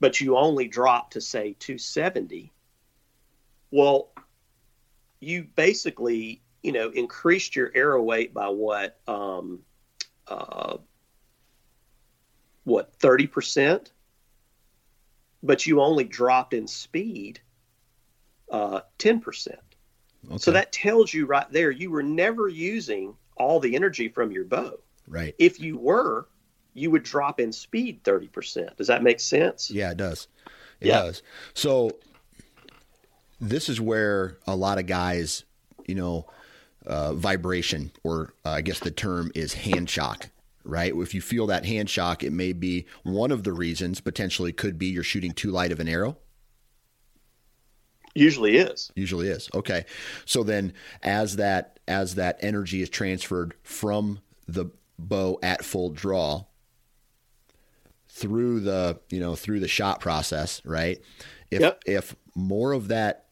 but 0.00 0.20
you 0.20 0.36
only 0.36 0.68
drop 0.68 1.10
to 1.10 1.20
say 1.20 1.56
270, 1.58 2.52
well, 3.70 4.10
you 5.20 5.46
basically 5.56 6.40
you 6.62 6.72
know 6.72 6.90
increased 6.90 7.56
your 7.56 7.70
arrow 7.74 8.02
weight 8.02 8.32
by 8.32 8.48
what 8.48 8.98
um, 9.08 9.60
uh, 10.28 10.78
what 12.64 12.98
30% 12.98 13.90
but 15.42 15.66
you 15.66 15.80
only 15.80 16.04
dropped 16.04 16.54
in 16.54 16.66
speed 16.66 17.40
uh, 18.50 18.80
10% 18.98 19.48
okay. 19.48 20.38
so 20.38 20.50
that 20.50 20.72
tells 20.72 21.12
you 21.12 21.26
right 21.26 21.50
there 21.50 21.70
you 21.70 21.90
were 21.90 22.02
never 22.02 22.48
using 22.48 23.14
all 23.36 23.58
the 23.58 23.74
energy 23.74 24.08
from 24.08 24.30
your 24.30 24.44
bow. 24.44 24.78
Right. 25.08 25.34
If 25.38 25.60
you 25.60 25.76
were 25.78 26.28
you 26.72 26.90
would 26.90 27.02
drop 27.02 27.40
in 27.40 27.52
speed 27.52 28.02
30% 28.04 28.76
does 28.76 28.86
that 28.86 29.02
make 29.02 29.20
sense? 29.20 29.70
Yeah 29.70 29.90
it 29.90 29.96
does. 29.96 30.28
It 30.80 30.88
yeah. 30.88 31.02
does. 31.02 31.22
So 31.54 31.90
this 33.40 33.68
is 33.68 33.80
where 33.80 34.38
a 34.46 34.56
lot 34.56 34.78
of 34.78 34.86
guys 34.86 35.44
you 35.86 35.94
know 35.94 36.26
uh, 36.86 37.14
vibration 37.14 37.90
or 38.02 38.32
uh, 38.44 38.50
i 38.50 38.60
guess 38.60 38.78
the 38.80 38.90
term 38.90 39.30
is 39.34 39.52
hand 39.54 39.88
shock 39.88 40.28
right? 40.64 40.92
If 40.94 41.14
you 41.14 41.20
feel 41.20 41.46
that 41.46 41.66
hand 41.66 41.90
shock, 41.90 42.22
it 42.22 42.32
may 42.32 42.52
be 42.52 42.86
one 43.02 43.30
of 43.30 43.44
the 43.44 43.52
reasons, 43.52 44.00
potentially 44.00 44.52
could 44.52 44.78
be 44.78 44.86
you're 44.86 45.02
shooting 45.02 45.32
too 45.32 45.50
light 45.50 45.72
of 45.72 45.80
an 45.80 45.88
arrow. 45.88 46.18
Usually 48.14 48.56
is. 48.56 48.92
Usually 48.94 49.28
is. 49.28 49.48
Okay. 49.54 49.84
So 50.24 50.44
then 50.44 50.72
as 51.02 51.36
that 51.36 51.80
as 51.88 52.14
that 52.14 52.38
energy 52.40 52.80
is 52.80 52.88
transferred 52.88 53.54
from 53.62 54.20
the 54.46 54.66
bow 54.98 55.38
at 55.42 55.64
full 55.64 55.90
draw 55.90 56.44
through 58.08 58.60
the, 58.60 59.00
you 59.10 59.18
know, 59.18 59.34
through 59.34 59.60
the 59.60 59.68
shot 59.68 60.00
process, 60.00 60.62
right? 60.64 61.00
If 61.50 61.60
yep. 61.60 61.82
if 61.86 62.14
more 62.36 62.72
of 62.72 62.88
that 62.88 63.26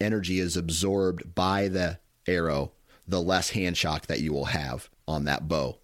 energy 0.00 0.40
is 0.40 0.56
absorbed 0.56 1.34
by 1.34 1.68
the 1.68 1.98
arrow, 2.26 2.72
the 3.06 3.20
less 3.20 3.50
hand 3.50 3.76
shock 3.76 4.06
that 4.06 4.20
you 4.20 4.32
will 4.32 4.46
have 4.46 4.88
on 5.06 5.24
that 5.24 5.46
bow. 5.46 5.78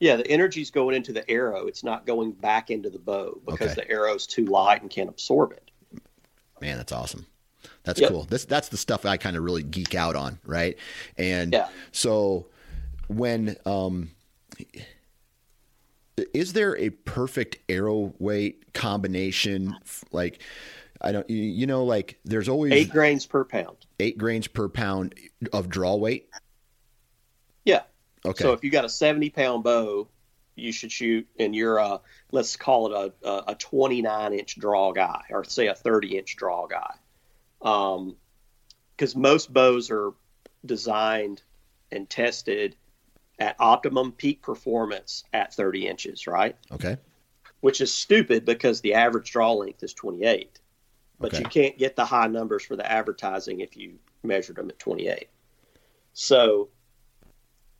Yeah, 0.00 0.16
the 0.16 0.26
energy's 0.28 0.70
going 0.70 0.94
into 0.94 1.12
the 1.12 1.28
arrow. 1.30 1.66
It's 1.66 1.82
not 1.82 2.06
going 2.06 2.32
back 2.32 2.70
into 2.70 2.90
the 2.90 2.98
bow 2.98 3.40
because 3.46 3.72
okay. 3.72 3.82
the 3.82 3.90
arrow's 3.90 4.26
too 4.26 4.46
light 4.46 4.82
and 4.82 4.90
can't 4.90 5.08
absorb 5.08 5.52
it. 5.52 5.70
Man, 6.60 6.76
that's 6.76 6.92
awesome. 6.92 7.26
That's 7.84 8.00
yep. 8.00 8.10
cool. 8.10 8.24
This 8.24 8.44
that's 8.44 8.68
the 8.68 8.76
stuff 8.76 9.06
I 9.06 9.16
kind 9.16 9.36
of 9.36 9.42
really 9.42 9.62
geek 9.62 9.94
out 9.94 10.16
on, 10.16 10.38
right? 10.44 10.76
And 11.16 11.52
yeah. 11.52 11.68
so 11.92 12.46
when 13.08 13.56
um 13.64 14.10
is 16.34 16.52
there 16.52 16.76
a 16.76 16.90
perfect 16.90 17.58
arrow 17.68 18.12
weight 18.18 18.72
combination 18.74 19.76
like 20.12 20.42
I 21.00 21.12
don't 21.12 21.28
you 21.30 21.66
know 21.66 21.84
like 21.84 22.18
there's 22.24 22.48
always 22.48 22.72
8 22.72 22.90
grains 22.90 23.26
per 23.26 23.44
pound. 23.44 23.76
8 24.00 24.18
grains 24.18 24.46
per 24.48 24.68
pound 24.68 25.14
of 25.52 25.68
draw 25.68 25.94
weight? 25.94 26.28
Yeah. 27.64 27.82
Okay. 28.24 28.42
So 28.42 28.52
if 28.52 28.64
you 28.64 28.70
got 28.70 28.84
a 28.84 28.88
70 28.88 29.30
pound 29.30 29.64
bow, 29.64 30.08
you 30.54 30.72
should 30.72 30.90
shoot, 30.90 31.26
and 31.38 31.54
you're 31.54 31.78
a, 31.78 32.00
let's 32.32 32.56
call 32.56 32.92
it 32.92 33.14
a, 33.22 33.50
a 33.50 33.54
29 33.54 34.34
inch 34.34 34.58
draw 34.58 34.92
guy, 34.92 35.22
or 35.30 35.44
say 35.44 35.68
a 35.68 35.74
30 35.74 36.18
inch 36.18 36.36
draw 36.36 36.66
guy. 36.66 36.94
Um, 37.62 38.16
because 38.96 39.14
most 39.14 39.52
bows 39.52 39.90
are 39.92 40.12
designed 40.66 41.42
and 41.92 42.10
tested 42.10 42.74
at 43.38 43.54
optimum 43.60 44.10
peak 44.10 44.42
performance 44.42 45.22
at 45.32 45.54
30 45.54 45.86
inches, 45.86 46.26
right? 46.26 46.56
Okay. 46.72 46.96
Which 47.60 47.80
is 47.80 47.94
stupid 47.94 48.44
because 48.44 48.80
the 48.80 48.94
average 48.94 49.30
draw 49.30 49.52
length 49.52 49.82
is 49.84 49.94
28. 49.94 50.60
But 51.20 51.34
okay. 51.34 51.38
you 51.38 51.48
can't 51.48 51.78
get 51.78 51.96
the 51.96 52.04
high 52.04 52.26
numbers 52.26 52.64
for 52.64 52.76
the 52.76 52.90
advertising 52.90 53.60
if 53.60 53.76
you 53.76 53.98
measured 54.22 54.56
them 54.56 54.68
at 54.68 54.78
28. 54.78 55.28
So 56.12 56.68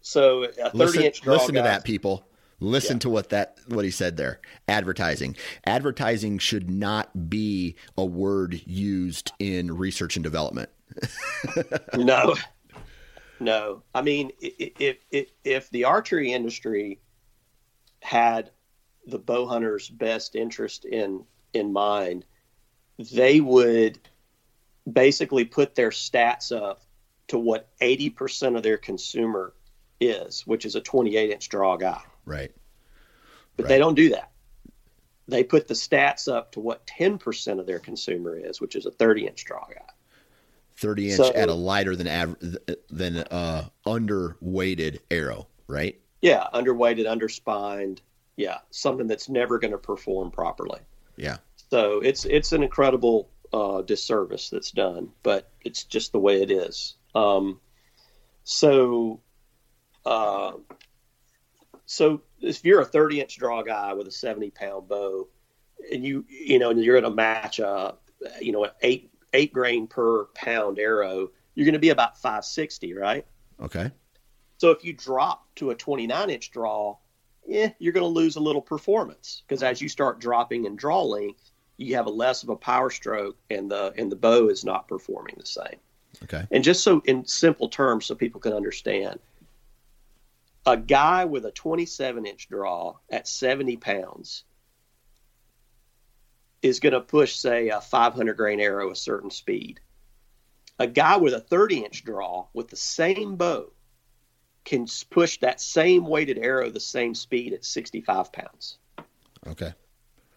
so 0.09 0.45
a 0.45 0.49
thirty 0.49 0.79
listen, 0.79 1.03
inch 1.03 1.21
draw. 1.21 1.35
Listen 1.35 1.55
to 1.57 1.63
that, 1.63 1.85
people. 1.85 2.27
Listen 2.61 2.97
yeah. 2.97 3.01
to 3.01 3.11
what 3.11 3.29
that 3.29 3.59
what 3.67 3.85
he 3.85 3.91
said 3.91 4.17
there. 4.17 4.41
Advertising. 4.67 5.37
Advertising 5.67 6.39
should 6.39 6.71
not 6.71 7.29
be 7.29 7.77
a 7.99 8.07
word 8.07 8.63
used 8.67 9.33
in 9.39 9.77
research 9.77 10.17
and 10.17 10.25
development. 10.25 10.71
no, 11.95 12.37
no. 13.39 13.83
I 13.95 14.01
mean, 14.01 14.33
if, 14.41 14.97
if 15.11 15.29
if 15.45 15.69
the 15.71 15.85
archery 15.85 16.33
industry 16.33 17.01
had 18.01 18.51
the 19.07 19.19
bow 19.19 19.47
hunter's 19.47 19.91
best 19.91 20.37
interest 20.37 20.87
in 20.87 21.23
in 21.53 21.71
mind, 21.71 22.25
they 23.13 23.43
would 23.43 23.99
basically 24.91 25.45
put 25.45 25.75
their 25.75 25.91
stats 25.91 26.51
up 26.51 26.81
to 27.27 27.39
what 27.39 27.69
80% 27.83 28.57
of 28.57 28.63
their 28.63 28.79
consumer 28.79 29.53
is, 30.01 30.47
which 30.47 30.65
is 30.65 30.75
a 30.75 30.81
28 30.81 31.31
inch 31.31 31.49
draw 31.49 31.77
guy. 31.77 32.03
Right. 32.25 32.53
But 33.57 33.65
right. 33.65 33.69
they 33.69 33.79
don't 33.79 33.95
do 33.95 34.11
that. 34.11 34.31
They 35.27 35.45
put 35.45 35.69
the 35.69 35.75
stats 35.75 36.33
up 36.33 36.53
to 36.53 36.61
what 36.61 36.87
10% 36.87 37.61
of 37.61 37.67
their 37.67 37.79
consumer 37.79 38.37
is, 38.37 38.61
which 38.61 38.77
is 38.77 38.87
a 38.87 38.91
30 38.91 39.27
inch 39.27 39.45
draw 39.45 39.67
guy. 39.67 39.83
30 40.77 41.11
inch 41.11 41.17
so, 41.17 41.33
at 41.35 41.49
a 41.49 41.55
lighter 41.55 41.97
than 41.97 42.07
average 42.07 42.57
than 42.89 43.19
uh 43.19 43.69
underweighted 43.85 45.01
arrow, 45.11 45.49
right? 45.67 46.01
Yeah, 46.23 46.47
underweighted, 46.55 47.05
underspined. 47.05 47.99
Yeah, 48.37 48.59
something 48.71 49.09
that's 49.09 49.29
never 49.29 49.59
going 49.59 49.73
to 49.73 49.79
perform 49.79 50.31
properly. 50.31 50.81
Yeah. 51.17 51.39
So 51.71 52.01
it's 52.01 52.25
it's 52.25 52.53
an 52.53 52.63
incredible 52.63 53.29
uh, 53.53 53.83
disservice 53.83 54.51
that's 54.51 54.71
done, 54.71 55.11
but 55.23 55.51
it's 55.65 55.85
just 55.85 56.13
the 56.13 56.19
way 56.19 56.43
it 56.43 56.51
is. 56.51 56.95
Um, 57.15 57.61
so 58.45 59.21
uh, 60.09 60.53
so 61.85 62.23
if 62.41 62.65
you're 62.65 62.81
a 62.81 62.87
30 62.87 63.21
inch 63.21 63.37
draw 63.37 63.63
guy 63.63 63.93
with 63.93 64.07
a 64.07 64.11
70 64.11 64.51
pound 64.51 64.89
bow, 64.89 65.29
and 65.93 66.05
you 66.05 66.25
you 66.29 66.59
know 66.59 66.71
you're 66.71 66.99
going 66.99 67.11
to 67.11 67.17
match 67.17 67.59
a 67.59 67.95
you 68.41 68.53
know 68.53 68.65
an 68.65 68.71
eight 68.83 69.11
eight 69.35 69.53
grain 69.53 69.87
per 69.87 70.25
pound 70.35 70.79
arrow, 70.79 71.31
you're 71.55 71.67
going 71.67 71.75
to 71.75 71.79
be 71.79 71.91
about 71.91 72.17
560, 72.17 72.95
right? 72.95 73.27
Okay. 73.61 73.91
So 74.57 74.71
if 74.71 74.83
you 74.83 74.93
drop 74.93 75.47
to 75.57 75.71
a 75.71 75.75
29 75.75 76.31
inch 76.31 76.51
draw, 76.51 76.97
yeah, 77.47 77.71
you're 77.79 77.93
going 77.93 78.03
to 78.03 78.09
lose 78.09 78.37
a 78.37 78.41
little 78.41 78.63
performance 78.63 79.43
because 79.47 79.63
as 79.63 79.81
you 79.81 79.89
start 79.89 80.21
dropping 80.21 80.65
in 80.65 80.75
draw 80.75 81.03
length, 81.03 81.51
you 81.77 81.95
have 81.97 82.07
a 82.07 82.11
less 82.11 82.43
of 82.43 82.49
a 82.49 82.57
power 82.57 82.91
stroke, 82.91 83.37
and 83.51 83.71
the 83.71 83.93
and 83.99 84.11
the 84.11 84.17
bow 84.17 84.49
is 84.49 84.65
not 84.65 84.89
performing 84.89 85.35
the 85.39 85.47
same. 85.47 85.77
Okay. 86.25 86.47
And 86.51 86.65
just 86.65 86.83
so 86.83 87.03
in 87.05 87.27
simple 87.27 87.69
terms, 87.69 88.07
so 88.07 88.15
people 88.15 88.41
can 88.41 88.53
understand, 88.53 89.21
a 90.67 90.77
guy 90.77 91.25
with 91.25 91.45
a 91.45 91.51
27 91.51 92.27
inch 92.27 92.49
draw 92.49 92.97
at 93.11 93.29
70 93.29 93.77
pounds 93.79 94.45
is 96.63 96.81
going 96.81 96.93
to 96.93 97.01
push, 97.01 97.37
say, 97.37 97.69
a 97.69 97.81
500 97.81 98.37
grain 98.37 98.61
arrow 98.61 98.91
a 98.91 98.97
certain 98.97 99.31
speed. 99.31 99.81
A 100.79 100.87
guy 100.87 101.17
with 101.17 101.35
a 101.35 101.41
30 101.41 101.85
inch 101.85 102.05
draw 102.05 102.47
with 102.53 102.69
the 102.69 102.77
same 102.77 103.37
bow 103.37 103.73
can 104.65 104.87
push 105.11 105.39
that 105.41 105.61
same 105.61 106.07
weighted 106.07 106.39
arrow 106.39 106.71
the 106.71 106.81
same 106.81 107.15
speed 107.15 107.53
at 107.53 107.65
65 107.65 108.33
pounds. 108.33 108.79
Okay. 109.47 109.73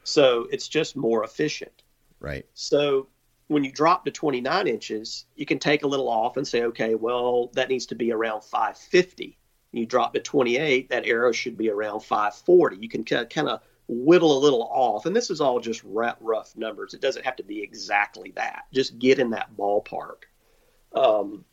So 0.03 0.47
it's 0.51 0.67
just 0.67 0.95
more 0.95 1.23
efficient. 1.23 1.83
Right. 2.19 2.45
So 2.53 3.07
when 3.47 3.63
you 3.63 3.71
drop 3.71 4.05
to 4.05 4.11
29 4.11 4.67
inches, 4.67 5.25
you 5.35 5.45
can 5.45 5.59
take 5.59 5.83
a 5.83 5.87
little 5.87 6.07
off 6.07 6.37
and 6.37 6.47
say, 6.47 6.63
okay, 6.63 6.95
well, 6.95 7.51
that 7.53 7.69
needs 7.69 7.87
to 7.87 7.95
be 7.95 8.11
around 8.11 8.43
550 8.43 9.37
you 9.71 9.85
drop 9.85 10.13
to 10.13 10.19
28, 10.19 10.89
that 10.89 11.05
arrow 11.05 11.31
should 11.31 11.57
be 11.57 11.69
around 11.69 12.01
540. 12.01 12.77
You 12.77 12.89
can 12.89 13.03
kind 13.03 13.47
of 13.47 13.61
whittle 13.87 14.37
a 14.37 14.39
little 14.39 14.63
off. 14.63 15.05
And 15.05 15.15
this 15.15 15.29
is 15.29 15.41
all 15.41 15.59
just 15.59 15.83
rough 15.83 16.55
numbers. 16.55 16.93
It 16.93 17.01
doesn't 17.01 17.25
have 17.25 17.35
to 17.37 17.43
be 17.43 17.61
exactly 17.61 18.31
that. 18.35 18.63
Just 18.73 18.99
get 18.99 19.19
in 19.19 19.29
that 19.31 19.55
ballpark. 19.57 20.23
Um, 20.93 21.45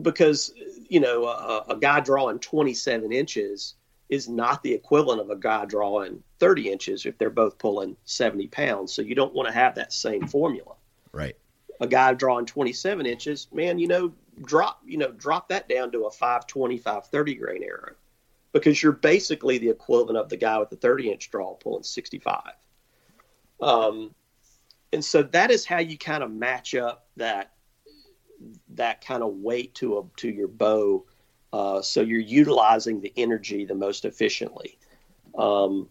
because, 0.00 0.52
you 0.88 1.00
know, 1.00 1.24
a, 1.24 1.64
a 1.70 1.76
guy 1.76 2.00
drawing 2.00 2.38
27 2.38 3.12
inches 3.12 3.74
is 4.08 4.28
not 4.28 4.62
the 4.62 4.72
equivalent 4.72 5.20
of 5.20 5.30
a 5.30 5.36
guy 5.36 5.64
drawing 5.64 6.22
30 6.38 6.70
inches 6.70 7.06
if 7.06 7.16
they're 7.18 7.30
both 7.30 7.58
pulling 7.58 7.96
70 8.04 8.46
pounds. 8.48 8.92
So 8.92 9.02
you 9.02 9.14
don't 9.14 9.34
want 9.34 9.48
to 9.48 9.54
have 9.54 9.74
that 9.74 9.92
same 9.92 10.26
formula. 10.26 10.74
Right. 11.12 11.36
A 11.80 11.86
guy 11.86 12.14
drawing 12.14 12.46
27 12.46 13.06
inches, 13.06 13.48
man, 13.52 13.78
you 13.78 13.88
know, 13.88 14.12
drop, 14.40 14.80
you 14.84 14.98
know, 14.98 15.12
drop 15.12 15.48
that 15.48 15.68
down 15.68 15.92
to 15.92 16.04
a 16.04 16.10
520, 16.10 16.78
530 16.78 17.34
grain 17.34 17.62
arrow 17.62 17.94
because 18.52 18.82
you're 18.82 18.92
basically 18.92 19.58
the 19.58 19.70
equivalent 19.70 20.18
of 20.18 20.28
the 20.28 20.36
guy 20.36 20.58
with 20.58 20.70
the 20.70 20.76
30 20.76 21.10
inch 21.10 21.30
draw 21.30 21.54
pulling 21.54 21.82
65. 21.82 22.52
Um, 23.60 24.14
and 24.92 25.04
so 25.04 25.22
that 25.22 25.50
is 25.50 25.64
how 25.64 25.78
you 25.78 25.96
kind 25.96 26.22
of 26.22 26.30
match 26.30 26.74
up 26.74 27.06
that 27.16 27.52
that 28.70 29.04
kind 29.04 29.22
of 29.22 29.34
weight 29.34 29.74
to 29.76 29.98
a 29.98 30.02
to 30.18 30.28
your 30.28 30.48
bow, 30.48 31.06
uh, 31.52 31.80
so 31.80 32.00
you're 32.00 32.20
utilizing 32.20 33.00
the 33.00 33.12
energy 33.16 33.64
the 33.64 33.74
most 33.74 34.04
efficiently. 34.04 34.78
Um, 35.38 35.88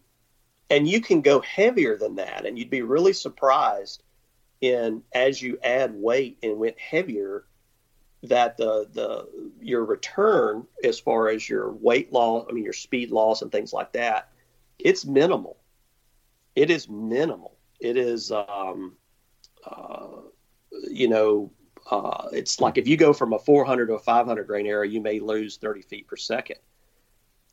and 0.69 0.88
you 0.88 1.01
can 1.01 1.21
go 1.21 1.41
heavier 1.41 1.97
than 1.97 2.15
that, 2.15 2.45
and 2.45 2.60
you'd 2.60 2.69
be 2.69 2.82
really 2.82 3.13
surprised 3.13 4.04
in 4.60 5.01
as 5.13 5.41
you 5.41 5.58
add 5.63 5.93
weight 5.95 6.38
and 6.43 6.58
went 6.58 6.80
heavier 6.80 7.45
that 8.23 8.57
the 8.57 8.88
the 8.93 9.27
your 9.60 9.86
return 9.86 10.65
as 10.84 10.99
far 10.99 11.29
as 11.29 11.49
your 11.49 11.71
weight 11.71 12.12
loss, 12.13 12.45
I 12.49 12.53
mean 12.53 12.63
your 12.63 12.73
speed 12.73 13.12
loss 13.12 13.41
and 13.41 13.51
things 13.51 13.73
like 13.73 13.91
that, 13.93 14.29
it's 14.79 15.05
minimal. 15.05 15.57
It 16.55 16.69
is 16.69 16.89
minimal. 16.89 17.57
It 17.79 17.97
is, 17.97 18.31
um, 18.31 18.95
uh, 19.65 20.07
you 20.89 21.07
know, 21.07 21.51
uh, 21.89 22.27
it's 22.31 22.60
like 22.60 22.77
if 22.77 22.88
you 22.88 22.97
go 22.97 23.13
from 23.13 23.34
a 23.34 23.39
400 23.39 23.88
to 23.88 23.93
a 23.93 23.99
500 23.99 24.45
grain 24.45 24.67
arrow, 24.67 24.84
you 24.84 25.01
may 25.01 25.19
lose 25.19 25.57
30 25.57 25.81
feet 25.81 26.07
per 26.07 26.15
second. 26.15 26.57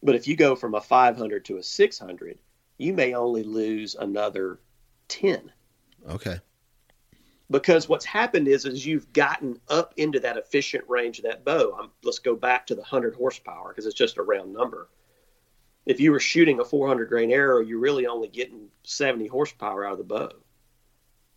But 0.03 0.17
if 0.17 0.29
you 0.29 0.37
go 0.37 0.55
from 0.55 0.75
a 0.75 0.81
500 0.81 1.45
to 1.47 1.57
a 1.57 1.63
600, 1.63 2.39
you 2.77 2.93
may 2.93 3.15
only 3.15 3.43
lose 3.43 3.95
another 3.95 4.61
10. 5.09 5.51
Okay 6.11 6.41
because 7.51 7.89
what's 7.89 8.05
happened 8.05 8.49
is 8.49 8.65
is 8.65 8.85
you've 8.85 9.13
gotten 9.13 9.59
up 9.69 9.95
into 9.97 10.21
that 10.21 10.37
efficient 10.37 10.85
range 10.89 11.19
of 11.19 11.25
that 11.25 11.45
bow. 11.45 11.77
I'm, 11.81 11.91
let's 12.03 12.19
go 12.19 12.37
back 12.37 12.67
to 12.67 12.75
the 12.75 12.83
100 12.83 13.15
horsepower 13.15 13.71
because 13.71 13.87
it's 13.87 13.95
just 13.95 14.19
a 14.19 14.23
round 14.23 14.53
number. 14.53 14.89
If 15.87 16.01
you 16.01 16.13
were 16.13 16.21
shooting 16.21 16.61
a 16.61 16.65
400 16.65 17.09
grain 17.09 17.31
arrow, 17.31 17.61
you're 17.61 17.79
really 17.79 18.07
only 18.07 18.29
getting 18.29 18.69
70 18.85 19.27
horsepower 19.29 19.87
out 19.87 19.93
of 19.93 19.99
the 19.99 20.05
bow. 20.05 20.31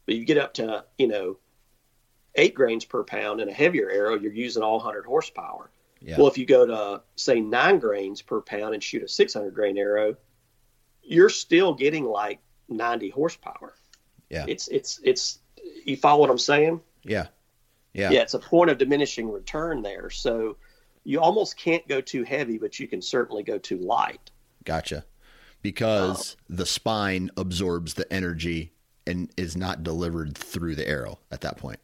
But 0.05 0.15
you 0.15 0.25
get 0.25 0.37
up 0.37 0.55
to 0.55 0.85
you 0.97 1.07
know 1.07 1.37
eight 2.35 2.53
grains 2.53 2.85
per 2.85 3.03
pound 3.03 3.41
in 3.41 3.49
a 3.49 3.53
heavier 3.53 3.89
arrow, 3.89 4.17
you're 4.17 4.33
using 4.33 4.63
all 4.63 4.77
100 4.77 5.05
horsepower. 5.05 5.71
Yeah. 6.01 6.17
Well, 6.17 6.27
if 6.27 6.37
you 6.37 6.45
go 6.45 6.65
to 6.65 7.01
say 7.15 7.39
nine 7.39 7.79
grains 7.79 8.21
per 8.21 8.41
pound 8.41 8.73
and 8.73 8.83
shoot 8.83 9.03
a 9.03 9.07
600 9.07 9.53
grain 9.53 9.77
arrow, 9.77 10.15
you're 11.03 11.29
still 11.29 11.73
getting 11.73 12.05
like 12.05 12.39
90 12.69 13.09
horsepower. 13.09 13.75
Yeah, 14.29 14.45
it's 14.47 14.69
it's 14.69 14.99
it's 15.03 15.39
you 15.85 15.97
follow 15.97 16.21
what 16.21 16.29
I'm 16.29 16.37
saying? 16.37 16.81
Yeah. 17.03 17.27
Yeah. 17.93 18.11
Yeah. 18.11 18.21
It's 18.21 18.33
a 18.33 18.39
point 18.39 18.69
of 18.69 18.77
diminishing 18.77 19.31
return 19.31 19.81
there. 19.81 20.09
So 20.09 20.57
you 21.03 21.19
almost 21.19 21.57
can't 21.57 21.87
go 21.87 22.01
too 22.01 22.23
heavy, 22.23 22.57
but 22.57 22.79
you 22.79 22.87
can 22.87 23.01
certainly 23.01 23.43
go 23.43 23.57
too 23.57 23.77
light. 23.77 24.31
Gotcha. 24.63 25.05
Because 25.61 26.35
um, 26.49 26.57
the 26.57 26.65
spine 26.65 27.29
absorbs 27.37 27.93
the 27.93 28.11
energy 28.11 28.71
and 29.07 29.31
is 29.37 29.57
not 29.57 29.83
delivered 29.83 30.37
through 30.37 30.75
the 30.75 30.87
arrow 30.87 31.19
at 31.31 31.41
that 31.41 31.57
point. 31.57 31.79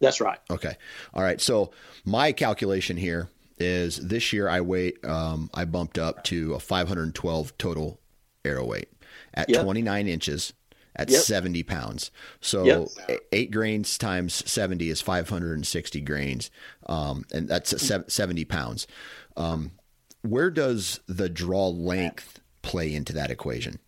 That's 0.00 0.20
right. 0.20 0.38
Okay. 0.50 0.76
All 1.12 1.22
right. 1.22 1.40
So 1.40 1.72
my 2.04 2.32
calculation 2.32 2.96
here 2.96 3.28
is 3.58 3.96
this 3.96 4.32
year 4.32 4.48
I 4.48 4.62
weight 4.62 5.04
um, 5.04 5.50
I 5.52 5.66
bumped 5.66 5.98
up 5.98 6.24
to 6.24 6.54
a 6.54 6.60
512 6.60 7.58
total 7.58 8.00
arrow 8.44 8.64
weight 8.64 8.88
at 9.34 9.50
yep. 9.50 9.62
29 9.62 10.08
inches 10.08 10.54
at 10.96 11.10
yep. 11.10 11.20
70 11.22 11.62
pounds. 11.62 12.10
So 12.40 12.64
yep. 12.64 13.18
eight 13.32 13.50
grains 13.50 13.96
times 13.98 14.48
70 14.50 14.90
is 14.90 15.00
560 15.00 16.00
grains. 16.00 16.50
Um, 16.86 17.24
and 17.32 17.48
that's 17.48 17.74
70 18.08 18.44
pounds. 18.44 18.86
Um, 19.36 19.72
where 20.22 20.50
does 20.50 21.00
the 21.06 21.28
draw 21.28 21.68
length 21.68 22.40
play 22.62 22.94
into 22.94 23.12
that 23.14 23.30
equation? 23.30 23.78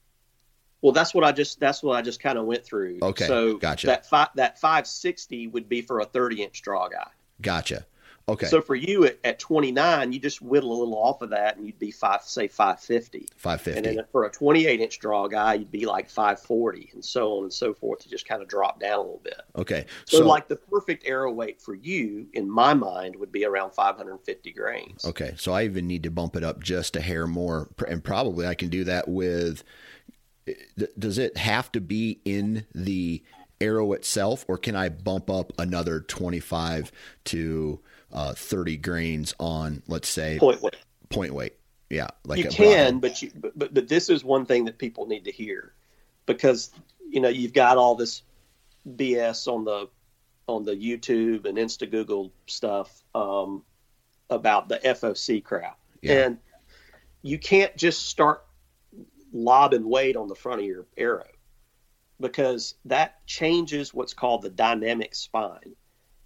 Well, 0.81 0.93
that's 0.93 1.15
what 1.15 1.23
I 1.23 1.31
just 1.31 1.61
that's 1.61 1.83
what 1.83 1.97
I 1.97 2.03
just 2.03 2.21
kind 2.21 2.37
of 2.37 2.45
went 2.45 2.65
through. 2.65 2.99
Okay, 3.01 3.27
so 3.27 3.57
gotcha. 3.57 3.87
That 3.87 4.05
five 4.05 4.29
that 4.35 4.59
five 4.59 4.87
sixty 4.87 5.47
would 5.47 5.69
be 5.69 5.81
for 5.81 6.01
a 6.01 6.05
thirty 6.05 6.43
inch 6.43 6.61
draw 6.61 6.88
guy. 6.88 7.09
Gotcha. 7.41 7.87
Okay. 8.29 8.47
So 8.47 8.61
for 8.61 8.75
you 8.75 9.05
at, 9.05 9.19
at 9.25 9.39
29, 9.39 10.13
you 10.13 10.19
just 10.21 10.41
whittle 10.41 10.73
a 10.73 10.79
little 10.79 10.97
off 10.97 11.23
of 11.23 11.31
that 11.31 11.57
and 11.57 11.67
you'd 11.67 11.79
be 11.79 11.91
five, 11.91 12.23
say 12.23 12.47
550. 12.47 13.29
550. 13.37 13.89
And 13.89 13.99
then 13.99 14.05
for 14.13 14.25
a 14.25 14.31
28 14.31 14.81
inch 14.81 14.99
draw 14.99 15.27
guy, 15.27 15.55
you'd 15.55 15.73
be 15.73 15.87
like 15.87 16.09
540 16.09 16.91
and 16.93 17.05
so 17.05 17.39
on 17.39 17.45
and 17.45 17.53
so 17.53 17.75
forth 17.75 18.01
to 18.01 18.09
just 18.09 18.27
kind 18.27 18.41
of 18.41 18.49
drop 18.49 18.81
down 18.81 18.99
a 18.99 19.03
little 19.03 19.21
bit. 19.25 19.41
Okay. 19.57 19.87
So, 20.05 20.19
so 20.19 20.27
like 20.27 20.49
the 20.49 20.57
perfect 20.57 21.07
arrow 21.07 21.33
weight 21.33 21.61
for 21.61 21.75
you, 21.75 22.27
in 22.33 22.49
my 22.49 22.75
mind, 22.75 23.17
would 23.17 23.33
be 23.33 23.45
around 23.45 23.73
550 23.73 24.53
grains. 24.53 25.05
Okay. 25.05 25.35
So 25.37 25.53
I 25.53 25.65
even 25.65 25.87
need 25.87 26.05
to 26.05 26.11
bump 26.11 26.37
it 26.37 26.45
up 26.45 26.63
just 26.63 26.97
a 26.97 27.01
hair 27.01 27.27
more. 27.27 27.71
And 27.89 28.05
probably 28.05 28.47
I 28.47 28.55
can 28.55 28.69
do 28.69 28.85
that 28.85 29.09
with, 29.09 29.65
does 30.99 31.19
it 31.19 31.37
have 31.37 31.73
to 31.73 31.81
be 31.81 32.21
in 32.25 32.67
the 32.73 33.23
arrow 33.61 33.93
itself 33.93 34.45
or 34.49 34.59
can 34.59 34.75
I 34.75 34.89
bump 34.89 35.31
up 35.31 35.53
another 35.57 36.01
25 36.01 36.91
to 37.27 37.81
uh, 38.12 38.35
30 38.35 38.77
grains 38.79 39.35
on, 39.38 39.83
let's 39.87 40.09
say, 40.09 40.38
point 40.38 40.62
weight. 40.62 40.77
Point 41.09 41.35
weight. 41.35 41.55
Yeah, 41.90 42.09
like 42.25 42.38
you 42.38 42.48
can, 42.48 43.01
but 43.01 43.20
you 43.20 43.31
but, 43.35 43.59
but 43.59 43.75
but 43.75 43.87
this 43.87 44.09
is 44.09 44.25
one 44.25 44.46
thing 44.46 44.64
that 44.64 44.79
people 44.79 45.07
need 45.07 45.25
to 45.27 45.31
hear 45.31 45.75
because 46.25 46.70
you 47.07 47.20
know 47.20 47.29
you've 47.29 47.53
got 47.53 47.77
all 47.77 47.94
this 47.94 48.22
BS 48.96 49.46
on 49.46 49.64
the 49.64 49.90
on 50.46 50.64
the 50.64 50.75
YouTube 50.75 51.44
and 51.44 51.59
Insta 51.59 51.90
Google 51.90 52.33
stuff 52.46 53.03
um, 53.14 53.62
about 54.31 54.70
the 54.70 54.79
FOC 54.79 55.44
crap, 55.44 55.79
yeah. 56.01 56.25
and 56.25 56.38
you 57.20 57.38
can't 57.38 57.77
just 57.77 58.09
start 58.09 58.42
lobbing 59.35 59.87
weight 59.87 60.16
on 60.16 60.29
the 60.29 60.35
front 60.35 60.61
of 60.61 60.66
your 60.66 60.87
arrow 60.96 61.29
because 62.20 62.75
that 62.87 63.27
changes 63.27 63.92
what's 63.92 64.14
called 64.14 64.40
the 64.40 64.51
dynamic 64.51 65.14
spine. 65.14 65.75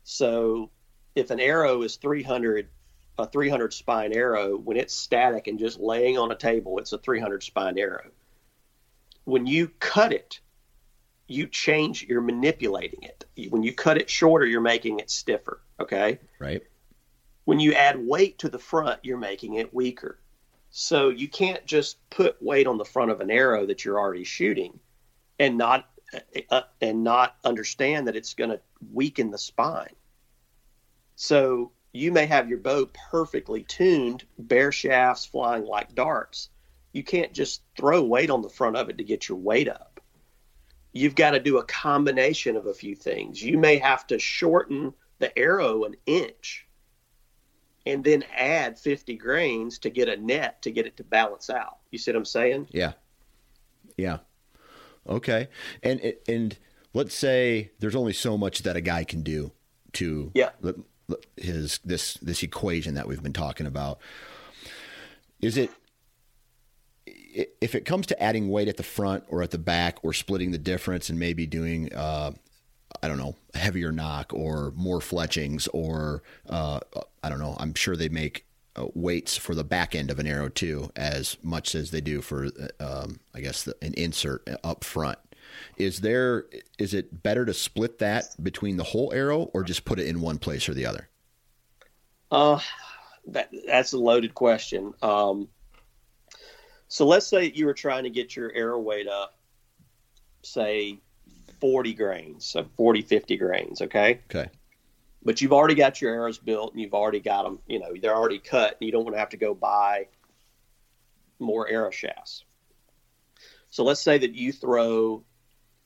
So 0.05 0.71
if 1.17 1.31
an 1.31 1.41
arrow 1.41 1.83
is 1.83 1.97
300 1.97 2.69
a 3.19 3.27
300 3.27 3.73
spine 3.73 4.13
arrow 4.13 4.59
when 4.59 4.77
it's 4.77 4.95
static 4.95 5.47
and 5.47 5.59
just 5.59 5.81
laying 5.81 6.19
on 6.19 6.31
a 6.31 6.37
table 6.37 6.79
it's 6.79 6.93
a 6.93 6.99
300 6.99 7.43
spine 7.43 7.79
arrow. 7.79 8.11
When 9.25 9.47
you 9.47 9.69
cut 9.81 10.13
it 10.13 10.39
you 11.27 11.47
change 11.47 12.05
you're 12.05 12.21
manipulating 12.21 13.03
it. 13.03 13.25
When 13.51 13.63
you 13.63 13.73
cut 13.73 13.97
it 13.97 14.09
shorter 14.11 14.47
you're 14.47 14.61
making 14.61 15.01
it 15.01 15.11
stiffer 15.11 15.63
okay? 15.81 16.21
Right. 16.39 16.63
When 17.47 17.59
you 17.59 17.73
add 17.73 17.99
weight 17.99 18.39
to 18.41 18.51
the 18.51 18.59
front 18.59 19.01
you're 19.03 19.17
making 19.17 19.55
it 19.55 19.75
weaker. 19.75 20.21
So 20.71 21.09
you 21.09 21.29
can't 21.29 21.65
just 21.65 21.97
put 22.11 22.41
weight 22.43 22.67
on 22.67 22.77
the 22.77 22.85
front 22.85 23.11
of 23.11 23.21
an 23.21 23.31
arrow 23.31 23.65
that 23.65 23.83
you're 23.83 23.99
already 23.99 24.25
shooting 24.25 24.79
and 25.39 25.57
not 25.57 25.89
uh, 26.51 26.63
and 26.83 27.03
not 27.03 27.37
understand 27.45 28.07
that 28.07 28.15
it's 28.15 28.35
going 28.35 28.51
to 28.51 28.61
weaken 28.93 29.31
the 29.31 29.39
spine 29.39 29.95
so 31.17 31.73
you 31.93 32.13
may 32.13 32.27
have 32.27 32.49
your 32.49 32.59
bow 32.59 32.87
perfectly 33.11 33.63
tuned, 33.63 34.25
bare 34.39 34.71
shafts 34.71 35.25
flying 35.25 35.65
like 35.65 35.95
darts. 35.95 36.51
You 36.93 37.03
can't 37.03 37.33
just 37.33 37.63
throw 37.77 38.03
weight 38.03 38.31
on 38.31 38.43
the 38.43 38.51
front 38.51 38.77
of 38.77 38.89
it 38.89 38.99
to 38.99 39.05
get 39.05 39.29
your 39.29 39.39
weight 39.39 39.69
up. 39.69 40.01
You've 40.93 41.15
got 41.15 41.33
to 41.33 41.41
do 41.41 41.59
a 41.59 41.65
combination 41.65 42.57
of 42.57 42.67
a 42.67 42.75
few 42.75 42.95
things. 42.95 43.43
You 43.43 43.59
may 43.59 43.77
have 43.77 44.07
to 44.09 44.19
shorten 44.19 44.95
the 45.19 45.37
arrow 45.39 45.85
an 45.85 45.97
inch 46.07 46.67
and 47.87 48.03
then 48.03 48.25
add 48.35 48.79
50 48.79 49.17
grains 49.17 49.79
to 49.81 49.91
get 49.91 50.09
a 50.09 50.17
net 50.17 50.63
to 50.63 50.71
get 50.71 50.87
it 50.87 50.97
to 50.99 51.05
balance 51.05 51.49
out. 51.51 51.79
You 51.91 51.99
see 51.99 52.11
what 52.11 52.19
I'm 52.19 52.25
saying? 52.25 52.69
Yeah. 52.71 52.93
Yeah. 53.97 54.19
Okay. 55.09 55.49
And 55.83 56.15
and 56.29 56.59
let's 56.93 57.15
say 57.15 57.71
there's 57.79 57.95
only 57.97 58.13
so 58.13 58.37
much 58.37 58.63
that 58.63 58.77
a 58.77 58.81
guy 58.81 59.05
can 59.05 59.23
do 59.23 59.53
to 59.95 60.31
yeah 60.35 60.51
his 61.37 61.79
this 61.85 62.15
this 62.15 62.43
equation 62.43 62.95
that 62.95 63.07
we've 63.07 63.23
been 63.23 63.33
talking 63.33 63.67
about. 63.67 63.99
Is 65.41 65.57
it 65.57 65.71
if 67.07 67.75
it 67.75 67.85
comes 67.85 68.07
to 68.07 68.23
adding 68.23 68.49
weight 68.49 68.69
at 68.69 68.77
the 68.77 68.83
front 68.83 69.25
or 69.29 69.43
at 69.43 69.51
the 69.51 69.59
back 69.59 69.99
or 70.03 70.13
splitting 70.13 70.53
the 70.53 70.59
difference 70.59 71.11
and 71.11 71.19
maybe 71.19 71.47
doing 71.47 71.93
uh, 71.93 72.33
I 73.03 73.09
don't 73.09 73.19
know 73.19 73.37
a 73.55 73.59
heavier 73.59 73.93
nock 73.93 74.33
or 74.33 74.73
more 74.75 75.01
fletchings 75.01 75.69
or 75.69 76.23
uh, 76.49 76.81
I 77.23 77.29
don't 77.29 77.39
know 77.39 77.57
I'm 77.59 77.75
sure 77.75 77.97
they 77.97 78.09
make 78.09 78.47
uh, 78.77 78.87
weights 78.95 79.37
for 79.37 79.55
the 79.55 79.65
back 79.65 79.95
end 79.95 80.11
of 80.11 80.19
an 80.19 80.27
arrow 80.27 80.49
too, 80.49 80.91
as 80.95 81.37
much 81.43 81.75
as 81.75 81.91
they 81.91 82.01
do 82.01 82.21
for, 82.21 82.47
uh, 82.47 83.03
um, 83.05 83.21
I 83.35 83.41
guess, 83.41 83.65
the, 83.65 83.75
an 83.83 83.95
insert 83.95 84.47
up 84.63 84.85
front. 84.85 85.19
Is 85.77 86.01
there 86.01 86.47
is 86.79 86.95
it 86.95 87.23
better 87.23 87.45
to 87.45 87.55
split 87.55 87.99
that 87.99 88.43
between 88.43 88.77
the 88.77 88.85
whole 88.85 89.13
arrow 89.13 89.51
or 89.53 89.63
just 89.63 89.85
put 89.85 89.99
it 89.99 90.07
in 90.07 90.21
one 90.21 90.39
place 90.39 90.69
or 90.69 90.75
the 90.75 90.87
other? 90.87 91.09
Uh, 92.31 92.61
that 93.29 93.51
that's 93.67 93.93
a 93.93 93.99
loaded 93.99 94.35
question. 94.35 94.95
Um, 95.03 95.49
so 96.89 97.07
let's 97.07 97.27
say 97.27 97.53
you 97.55 97.67
were 97.67 97.75
trying 97.75 98.05
to 98.05 98.11
get 98.11 98.37
your 98.37 98.53
arrow 98.53 98.79
weight 98.79 99.09
up, 99.09 99.39
say 100.43 100.99
40 101.61 101.95
grains, 101.95 102.45
so 102.47 102.65
40, 102.77 103.03
50 103.03 103.37
grains, 103.37 103.83
okay? 103.83 104.21
Okay. 104.31 104.49
But 105.23 105.41
you've 105.41 105.53
already 105.53 105.75
got 105.75 106.01
your 106.01 106.15
arrows 106.15 106.39
built 106.39 106.73
and 106.73 106.81
you've 106.81 106.95
already 106.95 107.19
got 107.19 107.43
them, 107.43 107.59
you 107.67 107.81
know, 107.81 107.93
they're 108.01 108.15
already 108.15 108.39
cut 108.39 108.77
and 108.81 108.87
you 108.87 108.93
don't 108.93 109.05
want 109.05 109.17
to 109.17 109.19
have 109.19 109.31
to 109.31 109.37
go 109.37 109.55
buy 109.55 110.07
more 111.41 111.69
arrow 111.69 111.91
shafts. 111.91 112.45
So 113.71 113.83
let's 113.83 114.01
say 114.01 114.19
that 114.19 114.35
you 114.35 114.53
throw 114.53 115.25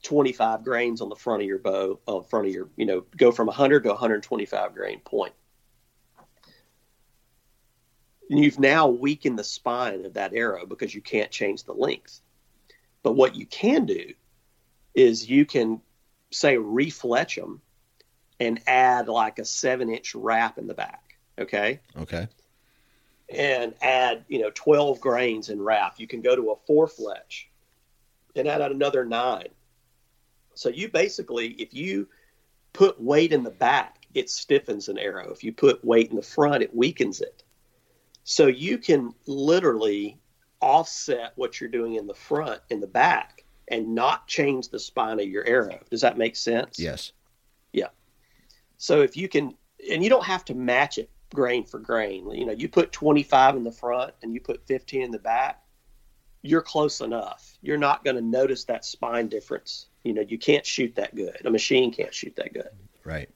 25 0.03 0.63
grains 0.63 1.01
on 1.01 1.09
the 1.09 1.15
front 1.15 1.41
of 1.41 1.47
your 1.47 1.59
bow, 1.59 1.99
on 2.07 2.21
uh, 2.21 2.23
front 2.23 2.47
of 2.47 2.53
your, 2.53 2.69
you 2.75 2.85
know, 2.85 3.03
go 3.17 3.31
from 3.31 3.47
100 3.47 3.83
to 3.83 3.89
125 3.89 4.73
grain 4.73 4.99
point. 4.99 5.33
And 8.29 8.39
you've 8.39 8.59
now 8.59 8.87
weakened 8.87 9.37
the 9.37 9.43
spine 9.43 10.05
of 10.05 10.13
that 10.13 10.33
arrow 10.33 10.65
because 10.65 10.95
you 10.95 11.01
can't 11.01 11.29
change 11.29 11.63
the 11.63 11.73
length. 11.73 12.21
But 13.03 13.13
what 13.13 13.35
you 13.35 13.45
can 13.45 13.85
do 13.85 14.13
is 14.95 15.29
you 15.29 15.45
can 15.45 15.81
say 16.31 16.55
refletch 16.55 17.35
them 17.35 17.61
and 18.39 18.59
add 18.65 19.07
like 19.07 19.37
a 19.37 19.45
seven 19.45 19.89
inch 19.89 20.15
wrap 20.15 20.57
in 20.57 20.67
the 20.67 20.73
back. 20.73 21.17
Okay. 21.37 21.79
Okay. 21.97 22.27
And 23.29 23.73
add, 23.81 24.25
you 24.27 24.39
know, 24.39 24.51
12 24.53 24.99
grains 24.99 25.49
in 25.49 25.61
wrap. 25.61 25.99
You 25.99 26.07
can 26.07 26.21
go 26.21 26.35
to 26.35 26.51
a 26.51 26.55
four 26.67 26.87
fletch 26.87 27.49
and 28.35 28.47
add 28.47 28.61
another 28.61 29.05
nine. 29.05 29.49
So 30.53 30.69
you 30.69 30.89
basically, 30.89 31.49
if 31.53 31.73
you 31.73 32.07
put 32.73 33.01
weight 33.01 33.33
in 33.33 33.43
the 33.43 33.51
back, 33.51 34.05
it 34.13 34.29
stiffens 34.29 34.89
an 34.89 34.97
arrow. 34.97 35.31
If 35.31 35.43
you 35.43 35.53
put 35.53 35.83
weight 35.83 36.09
in 36.09 36.15
the 36.15 36.21
front, 36.21 36.63
it 36.63 36.75
weakens 36.75 37.21
it. 37.21 37.43
So 38.23 38.47
you 38.47 38.77
can 38.77 39.13
literally 39.25 40.19
offset 40.59 41.33
what 41.35 41.59
you're 41.59 41.69
doing 41.69 41.95
in 41.95 42.07
the 42.07 42.13
front 42.13 42.61
in 42.69 42.79
the 42.79 42.87
back 42.87 43.43
and 43.67 43.95
not 43.95 44.27
change 44.27 44.69
the 44.69 44.79
spine 44.79 45.19
of 45.19 45.27
your 45.27 45.45
arrow. 45.45 45.79
Does 45.89 46.01
that 46.01 46.17
make 46.17 46.35
sense? 46.35 46.77
Yes. 46.77 47.13
Yeah. 47.71 47.87
So 48.77 49.01
if 49.01 49.17
you 49.17 49.27
can, 49.27 49.55
and 49.89 50.03
you 50.03 50.09
don't 50.09 50.25
have 50.25 50.45
to 50.45 50.53
match 50.53 50.97
it 50.97 51.09
grain 51.33 51.65
for 51.65 51.79
grain. 51.79 52.29
You 52.31 52.45
know, 52.45 52.51
you 52.51 52.69
put 52.69 52.91
25 52.91 53.55
in 53.55 53.63
the 53.63 53.71
front 53.71 54.13
and 54.21 54.33
you 54.33 54.41
put 54.41 54.67
15 54.67 55.01
in 55.01 55.11
the 55.11 55.19
back, 55.19 55.63
you're 56.41 56.61
close 56.61 57.01
enough. 57.01 57.57
You're 57.61 57.77
not 57.77 58.03
going 58.03 58.15
to 58.15 58.21
notice 58.21 58.65
that 58.65 58.85
spine 58.85 59.27
difference. 59.27 59.87
You 60.03 60.13
know, 60.13 60.21
you 60.21 60.37
can't 60.37 60.65
shoot 60.65 60.95
that 60.95 61.15
good. 61.15 61.37
A 61.45 61.51
machine 61.51 61.91
can't 61.91 62.13
shoot 62.13 62.35
that 62.37 62.53
good. 62.53 62.69
Right. 63.03 63.29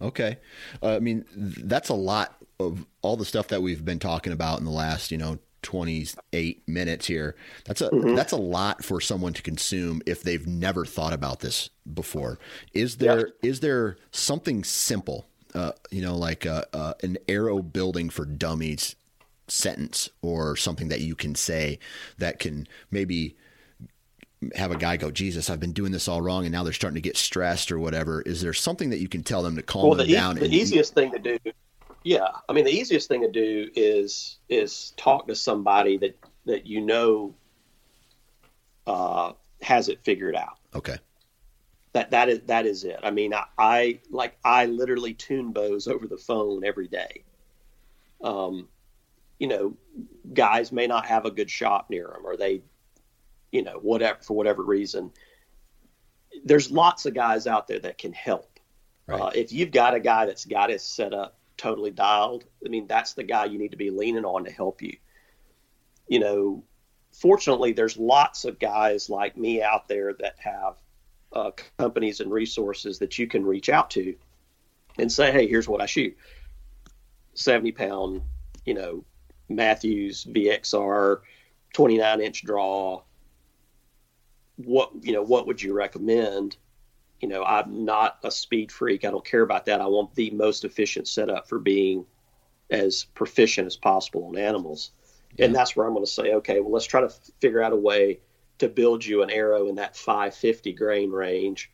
Okay. 0.00 0.38
Uh, 0.82 0.96
I 0.96 0.98
mean, 0.98 1.24
that's 1.34 1.88
a 1.88 1.94
lot 1.94 2.36
of 2.58 2.86
all 3.02 3.16
the 3.16 3.24
stuff 3.24 3.48
that 3.48 3.62
we've 3.62 3.84
been 3.84 3.98
talking 3.98 4.32
about 4.32 4.58
in 4.58 4.64
the 4.64 4.70
last, 4.70 5.10
you 5.10 5.18
know, 5.18 5.38
28 5.62 6.68
minutes 6.68 7.06
here. 7.06 7.36
That's 7.64 7.80
a 7.80 7.90
mm-hmm. 7.90 8.14
that's 8.14 8.32
a 8.32 8.36
lot 8.36 8.84
for 8.84 9.00
someone 9.00 9.32
to 9.34 9.42
consume 9.42 10.02
if 10.06 10.22
they've 10.22 10.46
never 10.46 10.84
thought 10.84 11.12
about 11.12 11.40
this 11.40 11.70
before. 11.92 12.38
Is 12.72 12.96
there 12.96 13.18
yeah. 13.18 13.50
is 13.50 13.60
there 13.60 13.96
something 14.10 14.64
simple, 14.64 15.26
uh, 15.54 15.72
you 15.90 16.02
know, 16.02 16.16
like 16.16 16.46
uh, 16.46 16.64
uh, 16.72 16.94
an 17.02 17.18
arrow 17.28 17.62
building 17.62 18.10
for 18.10 18.24
dummies 18.24 18.96
sentence 19.48 20.08
or 20.22 20.56
something 20.56 20.88
that 20.88 21.00
you 21.00 21.14
can 21.14 21.34
say 21.34 21.78
that 22.18 22.38
can 22.38 22.66
maybe 22.90 23.36
have 24.54 24.70
a 24.70 24.76
guy 24.76 24.96
go, 24.96 25.10
Jesus, 25.10 25.50
I've 25.50 25.60
been 25.60 25.72
doing 25.72 25.92
this 25.92 26.08
all 26.08 26.20
wrong, 26.20 26.44
and 26.44 26.52
now 26.52 26.64
they're 26.64 26.72
starting 26.72 26.96
to 26.96 27.00
get 27.00 27.16
stressed 27.16 27.70
or 27.70 27.78
whatever. 27.78 28.22
Is 28.22 28.40
there 28.40 28.52
something 28.52 28.90
that 28.90 28.98
you 28.98 29.08
can 29.08 29.22
tell 29.22 29.42
them 29.42 29.56
to 29.56 29.62
calm 29.62 29.88
well, 29.88 29.94
the 29.94 30.04
them 30.04 30.10
e- 30.10 30.14
down? 30.14 30.34
The 30.36 30.44
and, 30.44 30.54
easiest 30.54 30.94
thing 30.94 31.12
to 31.12 31.18
do 31.18 31.38
yeah, 32.04 32.28
I 32.48 32.52
mean 32.52 32.64
the 32.64 32.72
easiest 32.72 33.08
thing 33.08 33.22
to 33.22 33.30
do 33.30 33.70
is 33.74 34.38
is 34.48 34.92
talk 34.96 35.28
to 35.28 35.34
somebody 35.34 35.98
that 35.98 36.18
that 36.46 36.66
you 36.66 36.80
know 36.80 37.34
uh, 38.86 39.32
has 39.60 39.88
it 39.88 40.00
figured 40.02 40.34
out. 40.34 40.58
Okay. 40.74 40.96
That 41.92 42.10
that 42.10 42.28
is 42.28 42.40
that 42.46 42.66
is 42.66 42.84
it. 42.84 43.00
I 43.02 43.10
mean, 43.10 43.34
I, 43.34 43.44
I 43.58 44.00
like 44.10 44.36
I 44.44 44.66
literally 44.66 45.14
tune 45.14 45.52
bows 45.52 45.86
over 45.86 46.06
the 46.06 46.16
phone 46.16 46.64
every 46.64 46.88
day. 46.88 47.22
Um, 48.22 48.68
you 49.38 49.46
know, 49.48 49.76
guys 50.32 50.72
may 50.72 50.86
not 50.86 51.06
have 51.06 51.24
a 51.24 51.30
good 51.30 51.50
shop 51.50 51.90
near 51.90 52.06
them, 52.06 52.24
or 52.24 52.36
they, 52.36 52.62
you 53.52 53.62
know, 53.62 53.78
whatever 53.80 54.18
for 54.22 54.34
whatever 54.34 54.62
reason. 54.62 55.12
There's 56.44 56.70
lots 56.70 57.06
of 57.06 57.14
guys 57.14 57.46
out 57.46 57.68
there 57.68 57.78
that 57.80 57.98
can 57.98 58.12
help. 58.12 58.58
Right. 59.06 59.20
Uh, 59.20 59.30
if 59.34 59.52
you've 59.52 59.70
got 59.70 59.94
a 59.94 60.00
guy 60.00 60.26
that's 60.26 60.46
got 60.46 60.70
his 60.70 60.82
set 60.82 61.12
up 61.12 61.38
totally 61.56 61.90
dialed, 61.90 62.44
I 62.64 62.68
mean, 62.68 62.86
that's 62.86 63.12
the 63.12 63.22
guy 63.22 63.44
you 63.44 63.58
need 63.58 63.70
to 63.70 63.76
be 63.76 63.90
leaning 63.90 64.24
on 64.24 64.44
to 64.44 64.50
help 64.50 64.80
you. 64.82 64.96
You 66.08 66.20
know, 66.20 66.64
fortunately, 67.12 67.72
there's 67.72 67.96
lots 67.96 68.44
of 68.44 68.58
guys 68.58 69.10
like 69.10 69.36
me 69.36 69.62
out 69.62 69.86
there 69.86 70.14
that 70.14 70.36
have 70.38 70.76
uh, 71.32 71.50
companies 71.78 72.20
and 72.20 72.32
resources 72.32 72.98
that 72.98 73.18
you 73.18 73.26
can 73.26 73.44
reach 73.44 73.68
out 73.68 73.90
to 73.90 74.14
and 74.98 75.10
say, 75.10 75.30
hey, 75.30 75.46
here's 75.46 75.68
what 75.68 75.80
I 75.80 75.86
shoot 75.86 76.16
70 77.34 77.72
pound, 77.72 78.22
you 78.64 78.74
know, 78.74 79.04
Mathews 79.48 80.24
VXR, 80.24 81.20
29 81.72 82.20
inch 82.20 82.44
draw. 82.44 83.02
What, 84.64 84.90
you 85.02 85.12
know, 85.12 85.22
what 85.22 85.46
would 85.46 85.62
you 85.62 85.72
recommend? 85.74 86.56
you 87.22 87.28
know, 87.28 87.44
I'm 87.44 87.84
not 87.84 88.18
a 88.24 88.30
speed 88.30 88.72
freak. 88.72 89.04
I 89.04 89.10
don't 89.10 89.24
care 89.24 89.42
about 89.42 89.66
that. 89.66 89.80
I 89.80 89.86
want 89.86 90.14
the 90.16 90.30
most 90.30 90.64
efficient 90.64 91.06
setup 91.06 91.48
for 91.48 91.60
being 91.60 92.04
as 92.68 93.04
proficient 93.14 93.68
as 93.68 93.76
possible 93.76 94.24
on 94.24 94.36
animals. 94.36 94.90
Yeah. 95.36 95.46
And 95.46 95.54
that's 95.54 95.76
where 95.76 95.86
I'm 95.86 95.94
going 95.94 96.04
to 96.04 96.10
say, 96.10 96.34
okay, 96.34 96.58
well, 96.58 96.72
let's 96.72 96.84
try 96.84 97.00
to 97.00 97.10
figure 97.40 97.62
out 97.62 97.72
a 97.72 97.76
way 97.76 98.18
to 98.58 98.68
build 98.68 99.04
you 99.04 99.22
an 99.22 99.30
arrow 99.30 99.68
in 99.68 99.76
that 99.76 99.96
550 99.96 100.72
grain 100.72 101.10
range. 101.12 101.70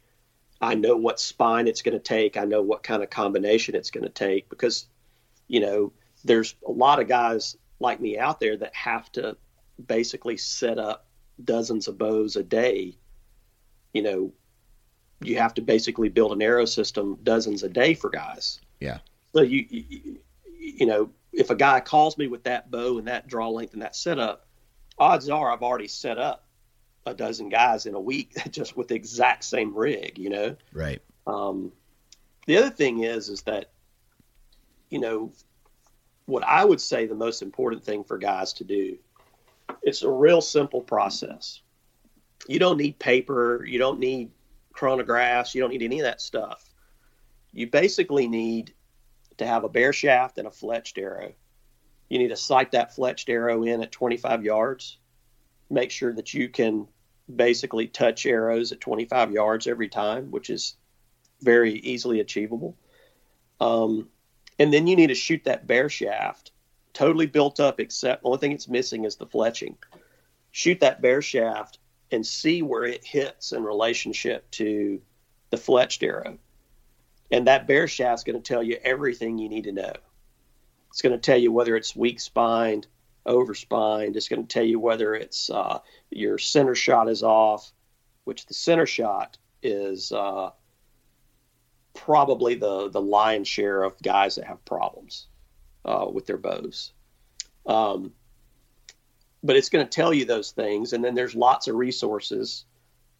I 0.61 0.74
know 0.74 0.96
what 0.96 1.18
spine 1.18 1.66
it's 1.66 1.83
going 1.83 1.96
to 1.96 2.03
take. 2.03 2.37
I 2.37 2.44
know 2.44 2.61
what 2.61 2.83
kind 2.83 3.03
of 3.03 3.09
combination 3.09 3.74
it's 3.74 3.90
going 3.90 4.05
to 4.05 4.11
take 4.11 4.51
because, 4.51 4.87
you 5.46 5.61
know, 5.61 5.92
there's 6.24 6.57
a 6.66 6.72
lot 6.72 7.01
of 7.01 7.09
guys 7.09 7.57
like 7.81 8.01
me 8.01 8.18
out 8.18 8.38
there 8.38 8.57
that 8.59 8.74
have 8.74 9.11
to 9.12 9.37
basically 9.87 10.37
set 10.37 10.79
up 10.79 11.08
dozens 11.44 11.88
of 11.88 11.98
bows 11.98 12.37
a 12.37 12.42
day, 12.42 12.96
you 13.92 14.03
know, 14.03 14.33
you 15.20 15.38
have 15.38 15.55
to 15.55 15.62
basically 15.62 16.09
build 16.09 16.33
an 16.33 16.42
arrow 16.42 16.64
system 16.64 17.18
dozens 17.22 17.62
a 17.62 17.68
day 17.68 17.94
for 17.94 18.11
guys. 18.11 18.61
Yeah. 18.81 18.98
So 19.35 19.42
you, 19.42 19.66
you, 19.68 20.18
you 20.59 20.87
know, 20.87 21.11
if 21.33 21.51
a 21.51 21.57
guy 21.57 21.81
calls 21.81 22.16
me 22.16 22.27
with 22.29 22.44
that 22.44 22.70
bow 22.70 22.98
and 22.98 23.09
that 23.09 23.27
draw 23.27 23.48
length 23.48 23.72
and 23.72 23.83
that 23.83 23.96
setup, 23.96 24.46
odds 24.98 25.29
are 25.29 25.53
I've 25.53 25.62
already 25.62 25.88
set 25.88 26.18
up 26.18 26.46
a 27.07 27.14
dozen 27.14 27.48
guys 27.48 27.87
in 27.87 27.94
a 27.94 28.01
week 28.01 28.37
just 28.51 28.77
with 28.77 28.88
the 28.88 28.94
exact 28.94 29.44
same 29.44 29.74
rig, 29.74 30.18
you 30.18 30.31
know? 30.31 30.57
Right. 30.72 31.01
Um, 31.27 31.72
the 32.46 32.57
other 32.57 32.70
thing 32.70 33.05
is, 33.05 33.29
is 33.29 33.42
that, 33.42 33.70
you 34.90 35.01
know, 35.01 35.33
what 36.27 36.44
I 36.44 36.64
would 36.64 36.81
say 36.81 37.07
the 37.07 37.14
most 37.14 37.42
important 37.42 37.85
thing 37.85 38.05
for 38.05 38.18
guys 38.18 38.53
to 38.55 38.64
do, 38.64 38.98
it's 39.83 40.02
a 40.02 40.11
real 40.11 40.40
simple 40.40 40.81
process. 40.81 41.61
You 42.46 42.59
don't 42.59 42.78
need 42.78 42.98
paper. 42.98 43.64
You 43.64 43.78
don't 43.78 43.98
need 43.98 44.31
chronographs. 44.74 45.54
You 45.54 45.61
don't 45.61 45.70
need 45.70 45.83
any 45.83 46.00
of 46.00 46.04
that 46.04 46.20
stuff. 46.20 46.64
You 47.52 47.66
basically 47.66 48.28
need 48.28 48.74
to 49.38 49.46
have 49.46 49.64
a 49.64 49.68
bare 49.68 49.93
shaft 49.93 50.38
and 50.38 50.47
a 50.47 50.51
fletched 50.51 50.99
arrow. 50.99 51.32
You 52.09 52.18
need 52.18 52.28
to 52.28 52.36
sight 52.36 52.72
that 52.72 52.95
fletched 52.95 53.28
arrow 53.28 53.64
in 53.64 53.82
at 53.82 53.93
25 53.93 54.45
yards. 54.45 54.99
Make 55.70 55.90
sure 55.90 56.12
that 56.14 56.32
you 56.32 56.49
can 56.49 56.88
basically 57.34 57.86
touch 57.86 58.24
arrows 58.24 58.72
at 58.72 58.80
25 58.80 59.32
yards 59.32 59.66
every 59.66 59.88
time, 59.88 60.30
which 60.30 60.49
is 60.51 60.76
very 61.40 61.74
easily 61.74 62.20
achievable. 62.20 62.76
Um, 63.61 64.09
and 64.59 64.72
then 64.72 64.86
you 64.86 64.97
need 64.97 65.09
to 65.09 65.14
shoot 65.14 65.45
that 65.45 65.66
bare 65.66 65.88
shaft 65.88 66.53
totally 66.99 67.26
built 67.26 67.61
up, 67.61 67.78
except 67.78 68.22
the 68.22 68.26
only 68.26 68.38
thing 68.38 68.51
it's 68.51 68.66
missing 68.66 69.05
is 69.05 69.14
the 69.14 69.26
fletching. 69.26 69.76
Shoot 70.51 70.80
that 70.80 71.01
bare 71.01 71.22
shaft 71.22 71.78
and 72.11 72.26
see 72.26 72.61
where 72.61 72.82
it 72.82 73.05
hits 73.05 73.53
in 73.53 73.62
relationship 73.62 74.51
to 74.53 75.01
the 75.51 75.57
fletched 75.57 76.03
arrow. 76.03 76.38
And 77.30 77.46
that 77.46 77.68
bare 77.68 77.86
shaft 77.86 78.20
is 78.20 78.24
going 78.24 78.42
to 78.42 78.53
tell 78.53 78.64
you 78.64 78.78
everything 78.82 79.38
you 79.38 79.49
need 79.49 79.64
to 79.64 79.72
know. 79.72 79.92
It's 80.90 81.01
going 81.01 81.12
to 81.12 81.20
tell 81.20 81.38
you 81.38 81.53
whether 81.53 81.76
it's 81.76 81.94
weak 81.94 82.18
spined, 82.18 82.88
over 83.24 83.55
spined. 83.55 84.16
It's 84.16 84.28
going 84.28 84.44
to 84.44 84.53
tell 84.53 84.64
you 84.64 84.80
whether 84.80 85.14
it's 85.14 85.51
uh, 85.51 85.78
your 86.11 86.36
center 86.38 86.74
shot 86.74 87.09
is 87.09 87.22
off, 87.22 87.70
which 88.24 88.46
the 88.46 88.55
center 88.55 88.86
shot 88.86 89.38
is 89.62 90.11
uh, 90.11 90.51
probably 91.94 92.57
the 92.57 92.90
the 92.90 93.01
lion's 93.01 93.46
share 93.46 93.84
of 93.84 94.01
guys 94.03 94.34
that 94.34 94.46
have 94.46 94.64
problems 94.64 95.28
uh, 95.89 96.07
with 96.12 96.26
their 96.26 96.36
bows. 96.36 96.93
Um, 97.66 98.12
but 99.43 99.57
it's 99.57 99.70
going 99.70 99.84
to 99.84 99.91
tell 99.91 100.12
you 100.12 100.26
those 100.26 100.51
things, 100.51 100.93
and 100.93 101.03
then 101.03 101.14
there's 101.14 101.34
lots 101.34 101.66
of 101.66 101.76
resources 101.76 102.64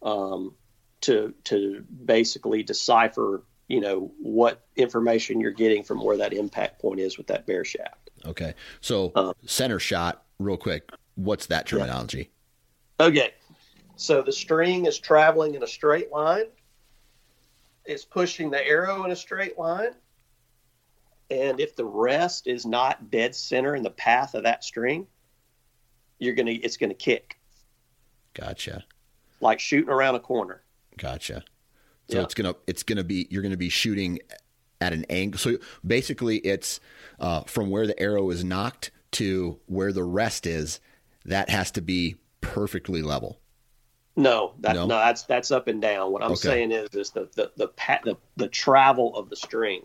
um, 0.03 0.53
to 1.01 1.33
to 1.45 1.83
basically 2.05 2.61
decipher, 2.61 3.43
you 3.67 3.81
know, 3.81 4.11
what 4.19 4.67
information 4.75 5.41
you're 5.41 5.51
getting 5.51 5.83
from 5.83 6.03
where 6.03 6.17
that 6.17 6.33
impact 6.33 6.79
point 6.79 6.99
is 6.99 7.17
with 7.17 7.27
that 7.27 7.47
bare 7.47 7.65
shaft. 7.65 8.11
Okay, 8.25 8.53
so 8.81 9.11
um, 9.15 9.33
center 9.45 9.79
shot, 9.79 10.23
real 10.39 10.57
quick. 10.57 10.91
What's 11.15 11.47
that 11.47 11.65
terminology? 11.65 12.29
Yeah. 12.99 13.05
Okay, 13.07 13.33
so 13.95 14.21
the 14.21 14.31
string 14.31 14.85
is 14.85 14.99
traveling 14.99 15.55
in 15.55 15.63
a 15.63 15.67
straight 15.67 16.11
line. 16.11 16.45
It's 17.85 18.05
pushing 18.05 18.51
the 18.51 18.63
arrow 18.63 19.05
in 19.05 19.11
a 19.11 19.15
straight 19.15 19.57
line. 19.57 19.95
And 21.31 21.59
if 21.59 21.75
the 21.75 21.85
rest 21.85 22.47
is 22.47 22.65
not 22.65 23.11
dead 23.11 23.35
center 23.35 23.75
in 23.75 23.83
the 23.83 23.91
path 23.91 24.33
of 24.33 24.43
that 24.43 24.63
string, 24.63 25.07
you're 26.17 26.33
gonna 26.33 26.51
it's 26.51 26.77
gonna 26.77 26.93
kick. 26.93 27.39
Gotcha. 28.33 28.85
Like 29.41 29.59
shooting 29.59 29.89
around 29.89 30.15
a 30.15 30.19
corner. 30.19 30.63
Gotcha. 30.97 31.43
So 32.09 32.17
yeah. 32.17 32.23
it's 32.23 32.33
gonna 32.33 32.55
it's 32.67 32.83
gonna 32.83 33.03
be 33.03 33.27
you're 33.29 33.43
gonna 33.43 33.57
be 33.57 33.69
shooting 33.69 34.19
at 34.81 34.93
an 34.93 35.05
angle. 35.09 35.37
So 35.37 35.57
basically, 35.85 36.37
it's 36.37 36.79
uh, 37.19 37.41
from 37.41 37.69
where 37.69 37.85
the 37.85 37.99
arrow 37.99 38.29
is 38.29 38.43
nocked 38.43 38.91
to 39.11 39.59
where 39.67 39.93
the 39.93 40.03
rest 40.03 40.45
is. 40.45 40.79
That 41.25 41.49
has 41.49 41.69
to 41.71 41.81
be 41.81 42.15
perfectly 42.41 43.01
level. 43.01 43.39
No, 44.15 44.53
that, 44.59 44.73
no, 44.73 44.87
no, 44.87 44.95
that's 44.95 45.23
that's 45.23 45.51
up 45.51 45.67
and 45.67 45.81
down. 45.81 46.11
What 46.11 46.23
I'm 46.23 46.31
okay. 46.31 46.39
saying 46.39 46.71
is, 46.71 46.89
is 46.95 47.11
the 47.11 47.29
the 47.35 47.51
the, 47.55 47.71
the 48.03 48.17
the 48.35 48.47
travel 48.47 49.15
of 49.15 49.29
the 49.29 49.35
string 49.35 49.83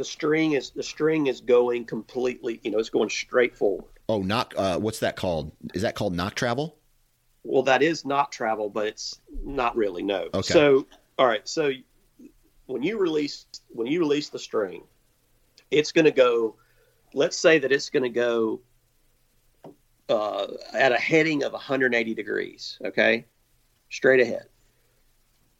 the 0.00 0.04
string 0.06 0.52
is 0.52 0.70
the 0.70 0.82
string 0.82 1.26
is 1.26 1.42
going 1.42 1.84
completely 1.84 2.58
you 2.62 2.70
know 2.70 2.78
it's 2.78 2.88
going 2.88 3.10
straight 3.10 3.54
forward. 3.54 3.84
Oh 4.08 4.22
nock 4.22 4.54
uh, 4.56 4.78
what's 4.78 5.00
that 5.00 5.14
called? 5.14 5.52
Is 5.74 5.82
that 5.82 5.94
called 5.94 6.14
nock 6.14 6.34
travel? 6.34 6.78
Well 7.44 7.64
that 7.64 7.82
is 7.82 8.06
not 8.06 8.32
travel 8.32 8.70
but 8.70 8.86
it's 8.86 9.20
not 9.44 9.76
really 9.76 10.02
no. 10.02 10.30
Okay. 10.32 10.54
So 10.54 10.86
all 11.18 11.26
right 11.26 11.46
so 11.46 11.70
when 12.64 12.82
you 12.82 12.96
release 12.98 13.44
when 13.68 13.86
you 13.86 14.00
release 14.00 14.30
the 14.30 14.38
string 14.38 14.84
it's 15.70 15.92
going 15.92 16.06
to 16.06 16.10
go 16.10 16.56
let's 17.12 17.36
say 17.36 17.58
that 17.58 17.70
it's 17.70 17.90
going 17.90 18.04
to 18.04 18.08
go 18.08 18.62
uh, 20.08 20.46
at 20.72 20.92
a 20.92 20.98
heading 20.98 21.42
of 21.42 21.52
180 21.52 22.14
degrees 22.14 22.78
okay? 22.86 23.26
Straight 23.90 24.20
ahead 24.20 24.46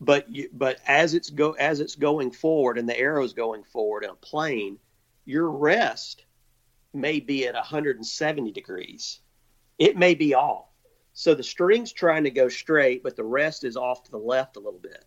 but 0.00 0.34
you, 0.34 0.48
but 0.52 0.78
as 0.86 1.14
it's 1.14 1.30
go 1.30 1.52
as 1.52 1.80
it's 1.80 1.94
going 1.94 2.30
forward 2.30 2.78
and 2.78 2.88
the 2.88 2.98
arrow's 2.98 3.32
going 3.32 3.64
forward 3.64 4.04
in 4.04 4.10
a 4.10 4.14
plane, 4.14 4.78
your 5.24 5.50
rest 5.50 6.24
may 6.92 7.20
be 7.20 7.46
at 7.46 7.54
170 7.54 8.50
degrees. 8.50 9.20
It 9.78 9.96
may 9.96 10.14
be 10.14 10.34
off. 10.34 10.66
So 11.12 11.34
the 11.34 11.42
string's 11.42 11.92
trying 11.92 12.24
to 12.24 12.30
go 12.30 12.48
straight, 12.48 13.02
but 13.02 13.16
the 13.16 13.24
rest 13.24 13.64
is 13.64 13.76
off 13.76 14.02
to 14.04 14.10
the 14.10 14.18
left 14.18 14.56
a 14.56 14.60
little 14.60 14.78
bit. 14.78 15.04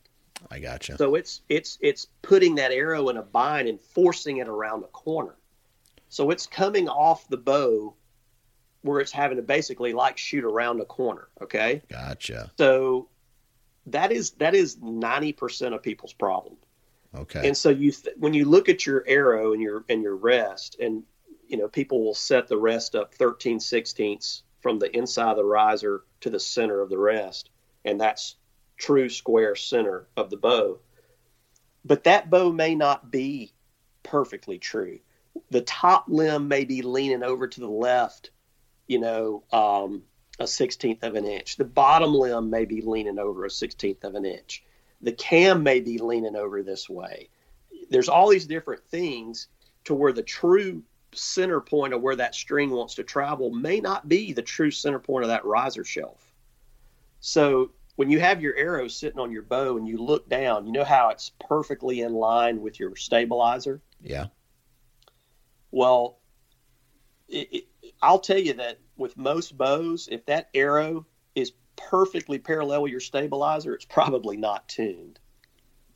I 0.52 0.60
gotcha. 0.60 0.98
So 0.98 1.16
it's 1.16 1.42
it's 1.50 1.78
it's 1.82 2.08
putting 2.22 2.56
that 2.56 2.72
arrow 2.72 3.10
in 3.10 3.18
a 3.18 3.24
bind 3.24 3.68
and 3.68 3.80
forcing 3.80 4.38
it 4.38 4.48
around 4.48 4.84
a 4.84 4.88
corner. 4.88 5.36
So 6.10 6.30
it's 6.30 6.46
coming 6.46 6.88
off 6.88 7.28
the 7.30 7.38
bow 7.38 7.96
where 8.82 9.00
it's 9.00 9.12
having 9.12 9.38
to 9.38 9.44
basically 9.44 9.94
like 9.94 10.18
shoot 10.18 10.44
around 10.44 10.82
a 10.82 10.86
corner. 10.86 11.30
Okay. 11.42 11.82
Gotcha. 11.90 12.52
So 12.58 13.08
that 13.88 14.12
is 14.12 14.32
that 14.32 14.56
is 14.56 14.78
90% 14.78 15.74
of 15.74 15.84
people's 15.84 16.14
problem. 16.14 16.56
Okay. 17.16 17.48
And 17.48 17.56
so 17.56 17.70
you 17.70 17.92
th- 17.92 18.16
when 18.18 18.34
you 18.34 18.46
look 18.46 18.70
at 18.70 18.86
your 18.86 19.04
arrow 19.08 19.54
and 19.54 19.62
your 19.62 19.86
and 19.90 20.02
your 20.02 20.16
rest 20.16 20.78
and 20.80 21.04
you 21.48 21.58
know 21.58 21.68
people 21.68 22.04
will 22.04 22.16
set 22.16 22.48
the 22.48 22.58
rest 22.58 22.96
up 22.96 23.14
13 23.14 23.60
sixteenths 23.60 24.44
from 24.62 24.80
the 24.80 24.96
inside 24.96 25.32
of 25.32 25.38
the 25.38 25.46
riser 25.46 26.04
to 26.22 26.30
the 26.30 26.40
center 26.40 26.82
of 26.82 26.90
the 26.90 26.98
rest 26.98 27.50
and 27.86 28.02
that's 28.02 28.36
true 28.78 29.10
square 29.10 29.56
center 29.56 30.08
of 30.18 30.30
the 30.30 30.38
bow. 30.38 30.80
But 31.86 32.06
that 32.06 32.30
bow 32.30 32.52
may 32.52 32.76
not 32.76 33.12
be 33.12 33.54
perfectly 34.02 34.58
true. 34.58 35.00
The 35.50 35.62
top 35.62 36.06
limb 36.08 36.48
may 36.48 36.66
be 36.66 36.82
leaning 36.82 37.24
over 37.24 37.48
to 37.48 37.60
the 37.60 37.70
left, 37.70 38.32
you 38.88 39.00
know, 39.00 39.44
um, 39.52 40.04
a 40.40 40.48
sixteenth 40.48 41.04
of 41.04 41.16
an 41.16 41.26
inch. 41.26 41.58
The 41.58 41.66
bottom 41.66 42.14
limb 42.14 42.50
may 42.50 42.66
be 42.66 42.82
leaning 42.82 43.20
over 43.20 43.46
a 43.46 43.50
sixteenth 43.50 44.04
of 44.04 44.16
an 44.16 44.26
inch. 44.26 44.64
The 45.02 45.12
cam 45.12 45.64
may 45.64 45.80
be 45.80 45.98
leaning 45.98 46.36
over 46.36 46.64
this 46.64 46.90
way. 46.90 47.30
There's 47.90 48.10
all 48.10 48.30
these 48.30 48.48
different 48.48 48.84
things 48.86 49.48
to 49.84 49.94
where 49.94 50.14
the 50.14 50.24
true 50.24 50.82
center 51.14 51.60
point 51.62 51.94
of 51.94 52.02
where 52.02 52.16
that 52.16 52.34
string 52.34 52.72
wants 52.72 52.96
to 52.96 53.04
travel 53.04 53.52
may 53.52 53.80
not 53.80 54.08
be 54.08 54.34
the 54.34 54.42
true 54.42 54.72
center 54.72 55.00
point 55.00 55.24
of 55.24 55.30
that 55.30 55.46
riser 55.46 55.84
shelf. 55.84 56.34
So 57.20 57.72
when 57.98 58.10
you 58.10 58.20
have 58.20 58.42
your 58.42 58.56
arrow 58.56 58.88
sitting 58.88 59.20
on 59.20 59.32
your 59.32 59.44
bow 59.44 59.78
and 59.78 59.88
you 59.88 59.98
look 59.98 60.28
down, 60.28 60.66
you 60.66 60.72
know 60.72 60.84
how 60.84 61.10
it's 61.10 61.32
perfectly 61.48 62.02
in 62.02 62.14
line 62.14 62.62
with 62.62 62.80
your 62.80 62.96
stabilizer? 62.96 63.82
Yeah. 64.02 64.28
Well, 65.70 66.18
it, 67.28 67.48
it, 67.52 67.64
I'll 68.02 68.20
tell 68.20 68.40
you 68.40 68.54
that 68.54 68.80
with 68.98 69.18
most 69.18 69.58
bows, 69.58 70.08
if 70.12 70.26
that 70.28 70.50
arrow 70.54 71.06
is 71.36 71.54
perfectly 71.76 72.40
parallel 72.40 72.84
with 72.84 72.92
your 72.92 73.00
stabilizer, 73.00 73.74
it's 73.74 73.86
probably 73.86 74.38
not 74.38 74.68
tuned. 74.68 75.20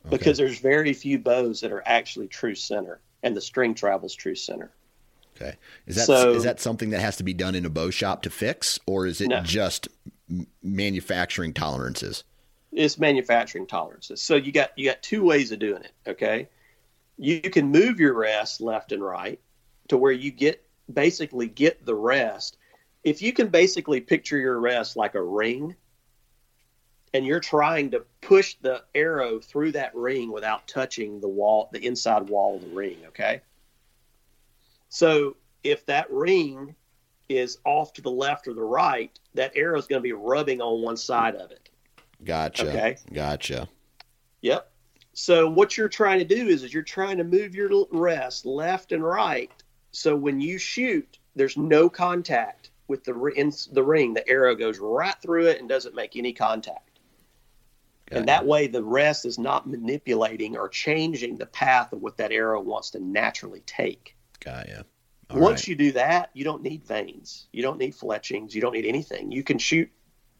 Okay. 0.06 0.16
Because 0.16 0.38
there's 0.38 0.58
very 0.58 0.92
few 0.92 1.18
bows 1.18 1.60
that 1.60 1.72
are 1.72 1.82
actually 1.86 2.28
true 2.28 2.54
center, 2.54 3.00
and 3.22 3.36
the 3.36 3.40
string 3.40 3.74
travels 3.74 4.14
true 4.14 4.34
center. 4.34 4.70
Okay, 5.36 5.56
is 5.86 5.96
that 5.96 6.06
so, 6.06 6.32
is 6.32 6.42
that 6.44 6.60
something 6.60 6.90
that 6.90 7.00
has 7.00 7.16
to 7.18 7.22
be 7.22 7.32
done 7.32 7.54
in 7.54 7.64
a 7.64 7.70
bow 7.70 7.90
shop 7.90 8.22
to 8.22 8.30
fix, 8.30 8.78
or 8.86 9.06
is 9.06 9.20
it 9.20 9.28
no. 9.28 9.40
just 9.40 9.88
manufacturing 10.62 11.52
tolerances? 11.52 12.24
It's 12.72 12.98
manufacturing 12.98 13.66
tolerances. 13.66 14.20
So 14.20 14.34
you 14.34 14.50
got 14.50 14.76
you 14.76 14.84
got 14.84 15.02
two 15.02 15.22
ways 15.22 15.52
of 15.52 15.60
doing 15.60 15.82
it. 15.82 15.92
Okay, 16.08 16.48
you 17.18 17.40
can 17.40 17.70
move 17.70 18.00
your 18.00 18.14
rest 18.14 18.60
left 18.60 18.90
and 18.92 19.02
right 19.02 19.40
to 19.88 19.96
where 19.96 20.12
you 20.12 20.30
get 20.30 20.64
basically 20.92 21.46
get 21.46 21.84
the 21.84 21.94
rest 21.94 22.56
if 23.08 23.22
you 23.22 23.32
can 23.32 23.48
basically 23.48 24.00
picture 24.00 24.36
your 24.38 24.60
rest 24.60 24.96
like 24.96 25.14
a 25.14 25.22
ring 25.22 25.74
and 27.14 27.24
you're 27.24 27.40
trying 27.40 27.90
to 27.90 28.04
push 28.20 28.56
the 28.60 28.82
arrow 28.94 29.40
through 29.40 29.72
that 29.72 29.94
ring 29.94 30.30
without 30.30 30.68
touching 30.68 31.18
the 31.20 31.28
wall 31.28 31.70
the 31.72 31.84
inside 31.84 32.28
wall 32.28 32.56
of 32.56 32.62
the 32.62 32.68
ring 32.68 32.98
okay? 33.06 33.40
So 34.90 35.36
if 35.64 35.86
that 35.86 36.10
ring 36.10 36.74
is 37.30 37.58
off 37.64 37.94
to 37.94 38.02
the 38.02 38.10
left 38.10 38.46
or 38.46 38.54
the 38.54 38.62
right 38.62 39.18
that 39.34 39.52
arrow 39.56 39.78
is 39.78 39.86
going 39.86 40.00
to 40.00 40.06
be 40.06 40.12
rubbing 40.12 40.60
on 40.60 40.82
one 40.82 40.96
side 40.96 41.34
of 41.34 41.50
it. 41.50 41.68
Gotcha. 42.24 42.68
Okay? 42.68 42.96
Gotcha. 43.12 43.68
Yep. 44.42 44.70
So 45.12 45.48
what 45.48 45.76
you're 45.76 45.88
trying 45.88 46.18
to 46.20 46.24
do 46.24 46.46
is, 46.46 46.62
is 46.62 46.72
you're 46.72 46.82
trying 46.82 47.18
to 47.18 47.24
move 47.24 47.54
your 47.54 47.86
rest 47.90 48.44
left 48.44 48.92
and 48.92 49.02
right 49.02 49.50
so 49.92 50.14
when 50.14 50.40
you 50.40 50.58
shoot 50.58 51.18
there's 51.34 51.56
no 51.56 51.88
contact 51.88 52.70
with 52.88 53.04
the 53.04 53.14
in 53.36 53.52
the 53.72 53.82
ring, 53.82 54.14
the 54.14 54.26
arrow 54.28 54.54
goes 54.54 54.78
right 54.78 55.14
through 55.22 55.46
it 55.46 55.60
and 55.60 55.68
doesn't 55.68 55.94
make 55.94 56.16
any 56.16 56.32
contact. 56.32 56.98
Got 58.10 58.20
and 58.20 58.28
that 58.28 58.46
way, 58.46 58.66
the 58.66 58.82
rest 58.82 59.26
is 59.26 59.38
not 59.38 59.68
manipulating 59.68 60.56
or 60.56 60.68
changing 60.68 61.36
the 61.36 61.46
path 61.46 61.92
of 61.92 62.00
what 62.00 62.16
that 62.16 62.32
arrow 62.32 62.60
wants 62.60 62.90
to 62.90 63.00
naturally 63.00 63.60
take. 63.66 64.16
Got 64.40 64.68
you. 64.68 64.82
All 65.30 65.40
Once 65.40 65.60
right. 65.60 65.68
you 65.68 65.76
do 65.76 65.92
that, 65.92 66.30
you 66.32 66.42
don't 66.42 66.62
need 66.62 66.86
vanes. 66.86 67.48
You 67.52 67.60
don't 67.62 67.78
need 67.78 67.94
fletchings. 67.94 68.54
You 68.54 68.62
don't 68.62 68.72
need 68.72 68.86
anything. 68.86 69.30
You 69.30 69.42
can 69.42 69.58
shoot 69.58 69.90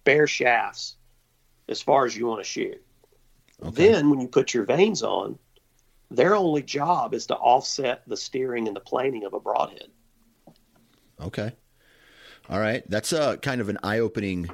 bare 0.05 0.26
shafts 0.26 0.96
as 1.68 1.82
far 1.82 2.07
as 2.07 2.16
you 2.16 2.26
want 2.26 2.40
to 2.40 2.49
shoot. 2.49 2.82
Okay. 3.62 3.88
Then, 3.88 4.09
when 4.09 4.20
you 4.20 4.28
put 4.28 4.55
your 4.55 4.64
vanes 4.64 5.03
on, 5.03 5.38
their 6.11 6.34
only 6.34 6.62
job 6.62 7.12
is 7.12 7.26
to 7.26 7.36
offset 7.36 8.03
the 8.07 8.16
steering 8.16 8.66
and 8.66 8.74
the 8.74 8.80
planing 8.80 9.24
of 9.24 9.34
a 9.34 9.40
broadhead. 9.40 9.88
Okay. 11.20 11.53
All 12.51 12.59
right, 12.59 12.88
that's 12.88 13.12
a 13.12 13.36
kind 13.38 13.61
of 13.61 13.68
an 13.68 13.78
eye-opening. 13.82 14.51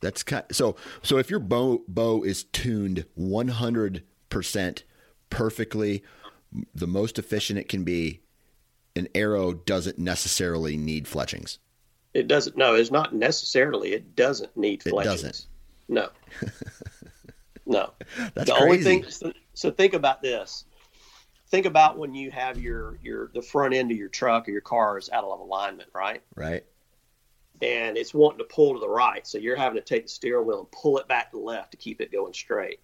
That's 0.00 0.22
kind 0.22 0.44
so. 0.52 0.76
So 1.02 1.18
if 1.18 1.30
your 1.30 1.40
bow 1.40 1.82
bow 1.88 2.22
is 2.22 2.44
tuned 2.44 3.06
100 3.14 4.04
percent 4.28 4.84
perfectly, 5.30 6.04
the 6.74 6.86
most 6.86 7.18
efficient 7.18 7.58
it 7.58 7.68
can 7.68 7.84
be, 7.84 8.20
an 8.94 9.08
arrow 9.14 9.54
doesn't 9.54 9.98
necessarily 9.98 10.76
need 10.76 11.08
fletchings. 11.08 11.58
It 12.12 12.28
doesn't. 12.28 12.56
No, 12.56 12.74
it's 12.74 12.90
not 12.90 13.14
necessarily. 13.14 13.92
It 13.92 14.14
doesn't 14.14 14.56
need 14.56 14.82
fletchings. 14.82 15.22
It 15.22 15.26
doesn't. 15.26 15.46
No. 15.88 16.08
no. 17.66 17.92
That's 18.34 18.50
the 18.50 18.56
crazy. 18.56 18.62
only 18.62 18.82
thing. 18.82 19.04
So, 19.10 19.32
so 19.54 19.70
think 19.70 19.94
about 19.94 20.22
this 20.22 20.64
think 21.50 21.64
about 21.64 21.96
when 21.96 22.14
you 22.14 22.30
have 22.30 22.58
your 22.58 22.98
your 23.02 23.30
the 23.32 23.40
front 23.40 23.72
end 23.72 23.90
of 23.90 23.96
your 23.96 24.10
truck 24.10 24.46
or 24.46 24.50
your 24.50 24.60
car 24.60 24.98
is 24.98 25.08
out 25.08 25.24
of 25.24 25.40
alignment, 25.40 25.88
right? 25.94 26.22
Right 26.34 26.64
and 27.62 27.96
it's 27.96 28.14
wanting 28.14 28.38
to 28.38 28.44
pull 28.44 28.74
to 28.74 28.80
the 28.80 28.88
right. 28.88 29.26
So 29.26 29.38
you're 29.38 29.56
having 29.56 29.78
to 29.78 29.84
take 29.84 30.04
the 30.04 30.12
steering 30.12 30.46
wheel 30.46 30.60
and 30.60 30.70
pull 30.70 30.98
it 30.98 31.08
back 31.08 31.30
to 31.30 31.36
the 31.36 31.42
left 31.42 31.72
to 31.72 31.76
keep 31.76 32.00
it 32.00 32.12
going 32.12 32.34
straight. 32.34 32.80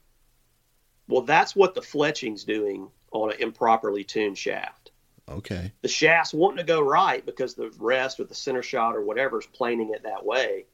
Well, 1.08 1.22
that's 1.22 1.54
what 1.54 1.74
the 1.74 1.82
fletching's 1.82 2.44
doing 2.44 2.88
on 3.12 3.32
an 3.32 3.40
improperly 3.40 4.04
tuned 4.04 4.38
shaft. 4.38 4.90
Okay. 5.28 5.72
The 5.82 5.88
shaft's 5.88 6.34
wanting 6.34 6.58
to 6.58 6.64
go 6.64 6.80
right 6.80 7.24
because 7.24 7.54
the 7.54 7.72
rest 7.78 8.20
or 8.20 8.24
the 8.24 8.34
center 8.34 8.62
shot 8.62 8.96
or 8.96 9.02
whatever 9.02 9.38
is 9.38 9.46
planing 9.46 9.90
it 9.94 10.02
that 10.02 10.24
way, 10.24 10.66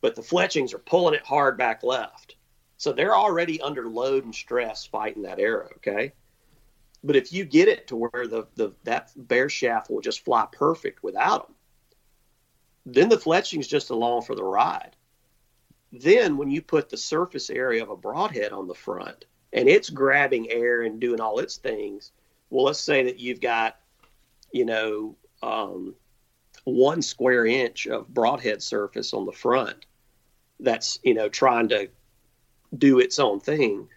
but 0.00 0.14
the 0.14 0.22
fletchings 0.22 0.74
are 0.74 0.78
pulling 0.78 1.14
it 1.14 1.24
hard 1.24 1.58
back 1.58 1.82
left. 1.82 2.36
So 2.76 2.92
they're 2.92 3.16
already 3.16 3.60
under 3.60 3.88
load 3.88 4.24
and 4.24 4.34
stress 4.34 4.86
fighting 4.86 5.22
that 5.22 5.40
arrow. 5.40 5.70
Okay. 5.76 6.12
But 7.04 7.16
if 7.16 7.32
you 7.32 7.44
get 7.44 7.68
it 7.68 7.88
to 7.88 7.96
where 7.96 8.26
the, 8.26 8.46
the 8.56 8.72
that 8.84 9.12
bare 9.16 9.48
shaft 9.48 9.90
will 9.90 10.00
just 10.00 10.24
fly 10.24 10.46
perfect 10.50 11.02
without 11.02 11.46
them, 11.46 11.54
then 12.94 13.08
the 13.08 13.18
fletching's 13.18 13.66
just 13.66 13.90
along 13.90 14.22
for 14.22 14.34
the 14.34 14.44
ride. 14.44 14.96
Then 15.92 16.36
when 16.36 16.50
you 16.50 16.62
put 16.62 16.88
the 16.88 16.96
surface 16.96 17.50
area 17.50 17.82
of 17.82 17.90
a 17.90 17.96
broadhead 17.96 18.52
on 18.52 18.66
the 18.66 18.74
front 18.74 19.24
and 19.52 19.68
it's 19.68 19.90
grabbing 19.90 20.50
air 20.50 20.82
and 20.82 21.00
doing 21.00 21.20
all 21.20 21.38
its 21.38 21.56
things, 21.56 22.12
well, 22.50 22.64
let's 22.64 22.80
say 22.80 23.04
that 23.04 23.18
you've 23.18 23.40
got, 23.40 23.76
you 24.52 24.64
know, 24.64 25.16
um, 25.42 25.94
one 26.64 27.00
square 27.02 27.46
inch 27.46 27.86
of 27.86 28.08
broadhead 28.08 28.62
surface 28.62 29.12
on 29.14 29.26
the 29.26 29.32
front 29.32 29.86
that's, 30.60 30.98
you 31.02 31.14
know, 31.14 31.28
trying 31.28 31.68
to 31.68 31.88
do 32.76 32.98
its 32.98 33.18
own 33.18 33.40
thing. 33.40 33.88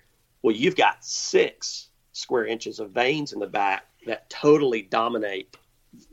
Well, 0.41 0.55
you've 0.55 0.75
got 0.75 1.03
six 1.03 1.89
square 2.13 2.45
inches 2.45 2.79
of 2.79 2.91
vanes 2.91 3.33
in 3.33 3.39
the 3.39 3.47
back 3.47 3.85
that 4.05 4.29
totally 4.29 4.81
dominate 4.81 5.57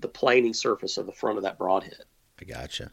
the 0.01 0.09
planing 0.09 0.55
surface 0.55 0.97
of 0.97 1.07
the 1.07 1.13
front 1.13 1.39
of 1.39 1.45
that 1.45 1.59
broadhead. 1.59 2.05
I 2.41 2.45
gotcha. 2.45 2.91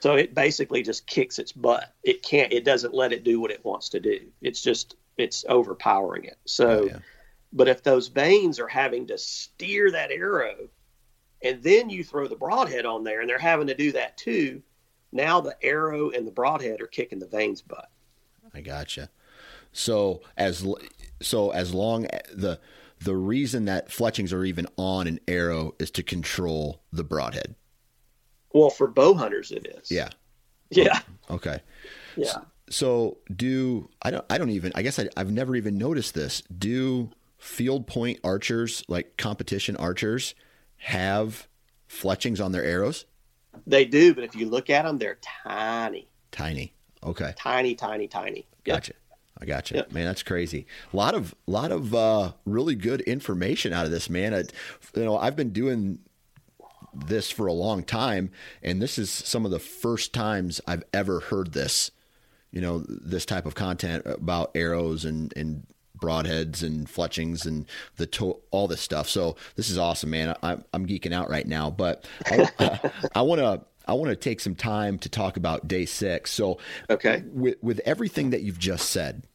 So 0.00 0.14
it 0.16 0.34
basically 0.34 0.82
just 0.82 1.06
kicks 1.06 1.38
its 1.38 1.52
butt. 1.52 1.94
It 2.02 2.22
can't. 2.22 2.52
It 2.52 2.64
doesn't 2.64 2.94
let 2.94 3.12
it 3.12 3.24
do 3.24 3.40
what 3.40 3.50
it 3.50 3.64
wants 3.64 3.88
to 3.90 4.00
do. 4.00 4.18
It's 4.40 4.60
just 4.60 4.96
it's 5.16 5.44
overpowering 5.48 6.24
it. 6.24 6.38
So, 6.44 6.68
oh, 6.68 6.84
yeah. 6.86 6.98
but 7.52 7.68
if 7.68 7.82
those 7.82 8.08
vanes 8.08 8.58
are 8.58 8.68
having 8.68 9.06
to 9.08 9.18
steer 9.18 9.90
that 9.92 10.10
arrow, 10.10 10.68
and 11.42 11.62
then 11.62 11.90
you 11.90 12.02
throw 12.02 12.26
the 12.26 12.36
broadhead 12.36 12.84
on 12.84 13.04
there, 13.04 13.20
and 13.20 13.28
they're 13.28 13.38
having 13.38 13.68
to 13.68 13.74
do 13.74 13.92
that 13.92 14.16
too, 14.16 14.62
now 15.12 15.40
the 15.40 15.56
arrow 15.62 16.10
and 16.10 16.26
the 16.26 16.32
broadhead 16.32 16.80
are 16.80 16.86
kicking 16.86 17.18
the 17.18 17.26
vanes 17.26 17.62
butt. 17.62 17.90
I 18.54 18.60
gotcha. 18.60 19.08
So 19.72 20.22
as 20.36 20.66
so 21.20 21.50
as 21.50 21.72
long 21.72 22.08
the 22.34 22.58
the 23.00 23.16
reason 23.16 23.64
that 23.64 23.90
fletchings 23.90 24.32
are 24.32 24.44
even 24.44 24.66
on 24.76 25.06
an 25.06 25.20
arrow 25.26 25.74
is 25.78 25.90
to 25.92 26.02
control 26.02 26.82
the 26.92 27.04
broadhead. 27.04 27.54
Well, 28.54 28.70
for 28.70 28.86
bow 28.86 29.14
hunters, 29.14 29.50
it 29.50 29.66
is. 29.66 29.90
Yeah. 29.90 30.10
Yeah. 30.70 31.00
Okay. 31.30 31.60
Yeah. 32.16 32.26
So, 32.26 32.46
so 32.70 33.18
do 33.34 33.88
I 34.02 34.10
don't 34.10 34.24
I 34.30 34.38
don't 34.38 34.50
even 34.50 34.72
I 34.74 34.82
guess 34.82 34.98
I, 34.98 35.08
I've 35.16 35.30
never 35.30 35.54
even 35.56 35.76
noticed 35.76 36.14
this. 36.14 36.42
Do 36.42 37.10
field 37.38 37.86
point 37.86 38.20
archers 38.22 38.84
like 38.88 39.16
competition 39.16 39.76
archers 39.76 40.34
have 40.78 41.48
fletchings 41.86 42.40
on 42.40 42.52
their 42.52 42.64
arrows? 42.64 43.04
They 43.66 43.84
do, 43.84 44.14
but 44.14 44.24
if 44.24 44.34
you 44.34 44.48
look 44.48 44.70
at 44.70 44.84
them, 44.84 44.98
they're 44.98 45.18
tiny. 45.44 46.08
Tiny. 46.30 46.72
Okay. 47.04 47.34
Tiny, 47.36 47.74
tiny, 47.74 48.08
tiny. 48.08 48.46
Yep. 48.64 48.76
Gotcha. 48.76 48.92
I 49.40 49.44
gotcha. 49.44 49.74
yep. 49.74 49.92
man. 49.92 50.04
That's 50.04 50.22
crazy. 50.22 50.66
A 50.92 50.96
lot 50.96 51.14
of, 51.14 51.34
lot 51.46 51.72
of 51.72 51.94
uh, 51.94 52.32
really 52.46 52.74
good 52.74 53.00
information 53.02 53.72
out 53.72 53.84
of 53.84 53.90
this, 53.90 54.08
man. 54.08 54.32
I, 54.34 54.44
you 54.94 55.04
know, 55.04 55.18
I've 55.18 55.36
been 55.36 55.50
doing 55.50 55.98
this 56.94 57.30
for 57.30 57.46
a 57.46 57.52
long 57.52 57.82
time, 57.82 58.30
and 58.62 58.80
this 58.80 58.98
is 58.98 59.10
some 59.10 59.44
of 59.44 59.50
the 59.50 59.58
first 59.58 60.12
times 60.12 60.60
I've 60.66 60.84
ever 60.92 61.20
heard 61.20 61.52
this. 61.52 61.90
You 62.50 62.60
know, 62.60 62.84
this 62.86 63.24
type 63.24 63.46
of 63.46 63.54
content 63.54 64.04
about 64.06 64.50
arrows 64.54 65.04
and 65.04 65.32
and 65.36 65.66
broadheads 66.02 66.62
and 66.62 66.90
fletchings 66.90 67.46
and 67.46 67.64
the 67.96 68.06
to- 68.06 68.40
all 68.50 68.66
this 68.68 68.80
stuff. 68.80 69.08
So 69.08 69.36
this 69.54 69.70
is 69.70 69.78
awesome, 69.78 70.10
man. 70.10 70.36
I, 70.42 70.58
I'm 70.74 70.86
geeking 70.86 71.12
out 71.12 71.30
right 71.30 71.46
now, 71.46 71.70
but 71.70 72.06
I 73.14 73.22
want 73.22 73.38
to. 73.40 73.62
I 73.84 73.94
want 73.94 74.10
to 74.10 74.16
take 74.16 74.38
some 74.38 74.54
time 74.54 74.96
to 75.00 75.08
talk 75.08 75.36
about 75.36 75.66
day 75.66 75.86
six. 75.86 76.30
So, 76.30 76.58
okay, 76.88 77.24
with 77.32 77.56
with 77.62 77.80
everything 77.84 78.30
that 78.30 78.42
you've 78.42 78.58
just 78.58 78.90
said, 78.90 79.26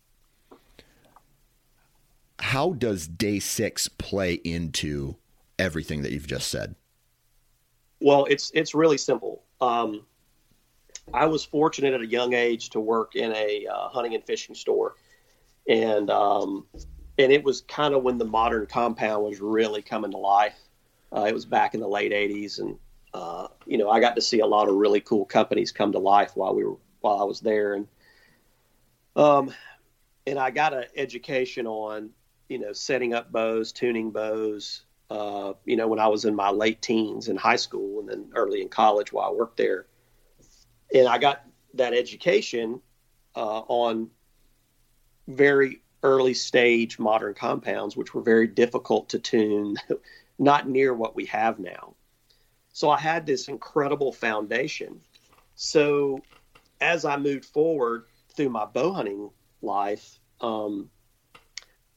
how 2.40 2.72
does 2.72 3.08
day 3.08 3.40
six 3.40 3.90
play 3.90 4.36
into 4.36 5.18
everything 5.60 6.04
that 6.04 6.14
you've 6.14 6.28
just 6.28 6.50
said? 6.50 6.76
Well, 8.00 8.26
it's 8.26 8.52
it's 8.54 8.76
really 8.76 8.98
simple. 8.98 9.44
Um, 9.60 10.06
I 11.14 11.26
was 11.26 11.44
fortunate 11.44 11.94
at 11.94 12.02
a 12.02 12.06
young 12.06 12.34
age 12.34 12.70
to 12.72 12.80
work 12.80 13.16
in 13.16 13.32
a 13.34 13.68
uh, 13.68 13.90
hunting 13.90 14.14
and 14.14 14.24
fishing 14.24 14.56
store, 14.56 14.96
and 15.68 16.10
um, 16.10 16.66
and 17.18 17.32
it 17.32 17.44
was 17.44 17.62
kind 17.62 17.94
of 17.94 18.04
when 18.04 18.18
the 18.18 18.26
modern 18.26 18.66
compound 18.68 19.24
was 19.24 19.40
really 19.40 19.82
coming 19.82 20.12
to 20.12 20.18
life. 20.18 20.58
Uh, 21.16 21.26
it 21.28 21.34
was 21.34 21.46
back 21.46 21.74
in 21.74 21.80
the 21.80 21.88
late 21.88 22.12
'80s, 22.12 22.60
and 22.60 22.78
uh, 23.14 23.48
you 23.66 23.78
know 23.78 23.90
I 23.90 24.00
got 24.00 24.16
to 24.16 24.22
see 24.22 24.40
a 24.40 24.46
lot 24.46 24.70
of 24.70 24.76
really 24.76 25.02
cool 25.02 25.26
companies 25.26 25.72
come 25.72 25.94
to 25.94 26.00
life 26.00 26.32
while 26.36 26.54
we 26.54 26.66
were 26.66 26.78
while 27.00 27.20
I 27.20 27.24
was 27.24 27.40
there, 27.40 27.74
and 27.74 27.88
um, 29.16 29.52
and 30.28 30.38
I 30.38 30.52
got 30.52 30.74
an 30.74 30.86
education 30.96 31.66
on 31.66 32.12
you 32.50 32.60
know 32.60 32.74
setting 32.74 33.14
up 33.14 33.32
bows, 33.32 33.72
tuning 33.72 34.12
bows, 34.12 34.84
uh, 35.10 35.54
you 35.66 35.76
know, 35.76 35.88
when 35.88 36.00
I 36.00 36.08
was 36.08 36.26
in 36.26 36.36
my 36.36 36.50
late 36.50 36.82
teens 36.82 37.28
in 37.28 37.38
high 37.38 37.56
school 37.56 38.00
and 38.00 38.10
then 38.10 38.32
early 38.36 38.62
in 38.62 38.70
college 38.70 39.12
while 39.14 39.30
I 39.30 39.32
worked 39.32 39.58
there. 39.58 39.86
And 40.94 41.08
I 41.08 41.18
got 41.18 41.44
that 41.76 41.94
education 41.94 42.82
uh, 43.36 43.60
on 43.68 44.10
very 45.28 45.82
early 46.04 46.34
stage 46.34 47.00
modern 47.00 47.34
compounds, 47.34 47.96
which 47.96 48.14
were 48.14 48.22
very 48.22 48.48
difficult 48.48 49.10
to 49.10 49.20
tune, 49.20 49.78
not 50.40 50.70
near 50.70 50.94
what 50.94 51.16
we 51.16 51.26
have 51.26 51.60
now. 51.60 51.96
So 52.74 52.90
I 52.90 53.00
had 53.00 53.26
this 53.26 53.48
incredible 53.48 54.12
foundation. 54.12 55.02
So 55.56 56.22
as 56.80 57.06
I 57.06 57.18
moved 57.18 57.46
forward 57.46 58.06
through 58.36 58.50
my 58.50 58.66
bow 58.66 58.94
hunting 58.94 59.32
life, 59.62 60.20
um, 60.42 60.90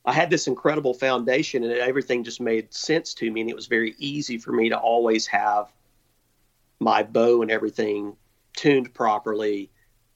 I 0.05 0.13
had 0.13 0.31
this 0.31 0.47
incredible 0.47 0.95
foundation 0.95 1.63
and 1.63 1.73
everything 1.73 2.25
just 2.25 2.41
made 2.41 2.73
sense 2.73 3.15
to 3.15 3.31
me. 3.31 3.43
And 3.43 3.51
it 3.51 3.57
was 3.57 3.67
very 3.67 3.95
easy 3.99 4.39
for 4.39 4.53
me 4.53 4.71
to 4.71 4.79
always 4.79 5.27
have 5.27 5.71
my 6.79 7.03
bow 7.03 7.43
and 7.43 7.51
everything 7.51 8.17
tuned 8.55 8.95
properly, 8.95 9.71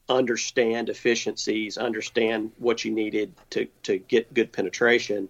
understand 0.09 0.89
efficiencies, 0.89 1.77
understand 1.77 2.53
what 2.59 2.85
you 2.85 2.93
needed 2.93 3.35
to, 3.51 3.67
to 3.83 3.99
get 3.99 4.33
good 4.33 4.53
penetration. 4.53 5.29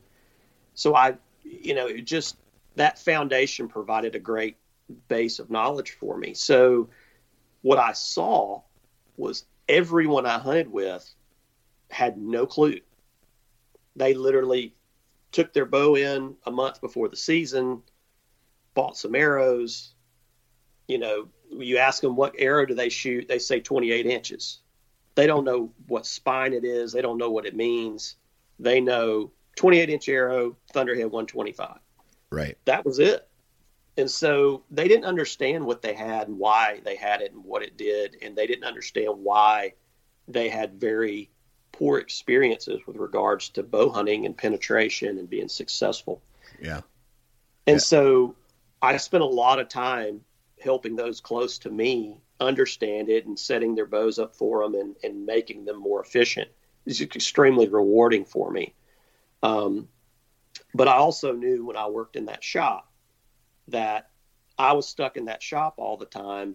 So 0.74 0.94
I, 0.94 1.16
you 1.42 1.74
know, 1.74 1.88
it 1.88 2.02
just 2.02 2.36
that 2.76 2.98
foundation 2.98 3.68
provided 3.68 4.14
a 4.14 4.20
great 4.20 4.56
base 5.08 5.38
of 5.38 5.50
knowledge 5.50 5.92
for 5.92 6.16
me. 6.16 6.34
So 6.34 6.88
what 7.62 7.78
I 7.78 7.92
saw 7.92 8.62
was 9.16 9.44
everyone 9.68 10.26
I 10.26 10.38
hunted 10.38 10.70
with 10.70 11.08
had 11.90 12.18
no 12.18 12.46
clue 12.46 12.80
they 13.96 14.14
literally 14.14 14.74
took 15.32 15.52
their 15.52 15.66
bow 15.66 15.96
in 15.96 16.36
a 16.46 16.50
month 16.50 16.80
before 16.80 17.08
the 17.08 17.16
season, 17.16 17.82
bought 18.74 18.96
some 18.96 19.14
arrows. 19.14 19.94
You 20.86 20.98
know, 20.98 21.28
you 21.50 21.78
ask 21.78 22.00
them 22.00 22.16
what 22.16 22.34
arrow 22.38 22.66
do 22.66 22.74
they 22.74 22.88
shoot, 22.88 23.28
they 23.28 23.38
say 23.38 23.60
28 23.60 24.06
inches. 24.06 24.60
They 25.14 25.26
don't 25.26 25.44
know 25.44 25.72
what 25.86 26.06
spine 26.06 26.52
it 26.52 26.64
is, 26.64 26.92
they 26.92 27.02
don't 27.02 27.18
know 27.18 27.30
what 27.30 27.46
it 27.46 27.56
means. 27.56 28.16
They 28.58 28.80
know 28.80 29.32
28 29.56 29.90
inch 29.90 30.08
arrow, 30.08 30.56
Thunderhead 30.72 31.06
125. 31.06 31.78
Right. 32.30 32.58
That 32.64 32.84
was 32.84 32.98
it. 32.98 33.28
And 33.96 34.10
so 34.10 34.64
they 34.70 34.88
didn't 34.88 35.04
understand 35.04 35.64
what 35.64 35.82
they 35.82 35.94
had 35.94 36.26
and 36.26 36.38
why 36.38 36.80
they 36.84 36.96
had 36.96 37.20
it 37.20 37.32
and 37.32 37.44
what 37.44 37.62
it 37.62 37.76
did. 37.76 38.16
And 38.22 38.36
they 38.36 38.46
didn't 38.46 38.64
understand 38.64 39.12
why 39.16 39.74
they 40.26 40.48
had 40.48 40.80
very 40.80 41.30
poor 41.74 41.98
experiences 41.98 42.80
with 42.86 42.96
regards 42.96 43.48
to 43.50 43.62
bow 43.62 43.90
hunting 43.90 44.26
and 44.26 44.36
penetration 44.36 45.18
and 45.18 45.28
being 45.28 45.48
successful. 45.48 46.22
Yeah. 46.60 46.82
And 47.66 47.76
yeah. 47.76 47.78
so 47.78 48.36
I 48.80 48.96
spent 48.98 49.24
a 49.24 49.26
lot 49.26 49.58
of 49.58 49.68
time 49.68 50.20
helping 50.62 50.94
those 50.94 51.20
close 51.20 51.58
to 51.58 51.70
me 51.70 52.16
understand 52.40 53.08
it 53.08 53.26
and 53.26 53.38
setting 53.38 53.74
their 53.74 53.86
bows 53.86 54.18
up 54.18 54.36
for 54.36 54.62
them 54.62 54.74
and, 54.74 54.96
and 55.02 55.26
making 55.26 55.64
them 55.64 55.78
more 55.78 56.00
efficient. 56.00 56.48
It's 56.86 57.00
extremely 57.00 57.68
rewarding 57.68 58.24
for 58.24 58.50
me. 58.50 58.74
Um, 59.42 59.88
but 60.74 60.86
I 60.86 60.94
also 60.94 61.32
knew 61.32 61.64
when 61.66 61.76
I 61.76 61.88
worked 61.88 62.14
in 62.14 62.26
that 62.26 62.44
shop 62.44 62.90
that 63.68 64.10
I 64.58 64.74
was 64.74 64.86
stuck 64.86 65.16
in 65.16 65.24
that 65.24 65.42
shop 65.42 65.74
all 65.78 65.96
the 65.96 66.06
time 66.06 66.54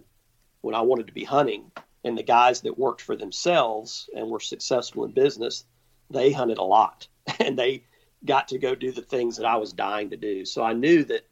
when 0.62 0.74
I 0.74 0.80
wanted 0.80 1.08
to 1.08 1.12
be 1.12 1.24
hunting 1.24 1.70
and 2.04 2.16
the 2.16 2.22
guys 2.22 2.62
that 2.62 2.78
worked 2.78 3.00
for 3.00 3.16
themselves 3.16 4.08
and 4.14 4.28
were 4.28 4.40
successful 4.40 5.04
in 5.04 5.12
business, 5.12 5.64
they 6.10 6.32
hunted 6.32 6.58
a 6.58 6.62
lot 6.62 7.08
and 7.40 7.58
they 7.58 7.84
got 8.24 8.48
to 8.48 8.58
go 8.58 8.74
do 8.74 8.92
the 8.92 9.02
things 9.02 9.36
that 9.36 9.46
I 9.46 9.56
was 9.56 9.72
dying 9.72 10.10
to 10.10 10.16
do. 10.16 10.44
So 10.44 10.62
I 10.62 10.72
knew 10.72 11.04
that 11.04 11.26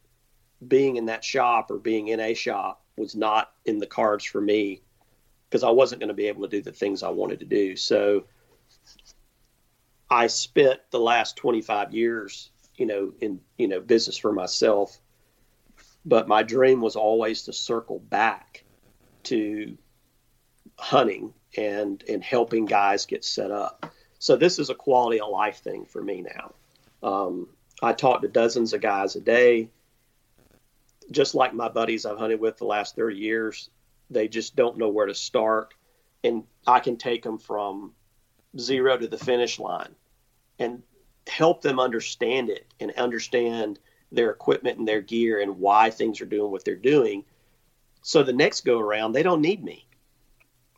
being 0.66 0.96
in 0.96 1.06
that 1.06 1.24
shop 1.24 1.70
or 1.70 1.78
being 1.78 2.08
in 2.08 2.20
a 2.20 2.34
shop 2.34 2.84
was 2.96 3.14
not 3.14 3.52
in 3.64 3.78
the 3.78 3.86
cards 3.86 4.24
for 4.24 4.40
me 4.40 4.82
because 5.48 5.62
I 5.62 5.70
wasn't 5.70 6.00
going 6.00 6.08
to 6.08 6.14
be 6.14 6.28
able 6.28 6.42
to 6.42 6.48
do 6.48 6.62
the 6.62 6.72
things 6.72 7.02
I 7.02 7.10
wanted 7.10 7.40
to 7.40 7.46
do. 7.46 7.76
So 7.76 8.24
I 10.10 10.26
spent 10.26 10.80
the 10.90 10.98
last 10.98 11.36
25 11.36 11.94
years, 11.94 12.50
you 12.76 12.86
know, 12.86 13.12
in, 13.20 13.40
you 13.56 13.68
know, 13.68 13.80
business 13.80 14.16
for 14.16 14.32
myself, 14.32 14.98
but 16.04 16.28
my 16.28 16.42
dream 16.42 16.80
was 16.80 16.96
always 16.96 17.42
to 17.44 17.52
circle 17.52 17.98
back 17.98 18.64
to 19.24 19.76
hunting 20.78 21.34
and 21.56 22.02
and 22.08 22.22
helping 22.22 22.64
guys 22.64 23.06
get 23.06 23.24
set 23.24 23.50
up. 23.50 23.92
So 24.18 24.36
this 24.36 24.58
is 24.58 24.70
a 24.70 24.74
quality 24.74 25.20
of 25.20 25.30
life 25.30 25.58
thing 25.58 25.84
for 25.84 26.02
me 26.02 26.22
now. 26.22 26.54
Um, 27.02 27.48
I 27.82 27.92
talk 27.92 28.22
to 28.22 28.28
dozens 28.28 28.72
of 28.72 28.80
guys 28.80 29.14
a 29.14 29.20
day, 29.20 29.70
just 31.10 31.34
like 31.34 31.54
my 31.54 31.68
buddies 31.68 32.04
I've 32.04 32.18
hunted 32.18 32.40
with 32.40 32.56
the 32.58 32.64
last 32.64 32.96
30 32.96 33.16
years. 33.16 33.70
They 34.10 34.26
just 34.26 34.56
don't 34.56 34.78
know 34.78 34.88
where 34.88 35.06
to 35.06 35.14
start, 35.14 35.74
and 36.24 36.44
I 36.66 36.80
can 36.80 36.96
take 36.96 37.22
them 37.22 37.38
from 37.38 37.92
zero 38.58 38.96
to 38.96 39.06
the 39.06 39.18
finish 39.18 39.58
line 39.58 39.94
and 40.58 40.82
help 41.28 41.62
them 41.62 41.78
understand 41.78 42.48
it 42.50 42.66
and 42.80 42.90
understand 42.92 43.78
their 44.10 44.30
equipment 44.30 44.78
and 44.78 44.88
their 44.88 45.02
gear 45.02 45.40
and 45.40 45.58
why 45.58 45.90
things 45.90 46.20
are 46.20 46.26
doing 46.26 46.50
what 46.50 46.64
they're 46.64 46.74
doing. 46.74 47.24
So 48.02 48.22
the 48.22 48.32
next 48.32 48.64
go 48.64 48.80
around, 48.80 49.12
they 49.12 49.22
don't 49.22 49.42
need 49.42 49.62
me. 49.62 49.87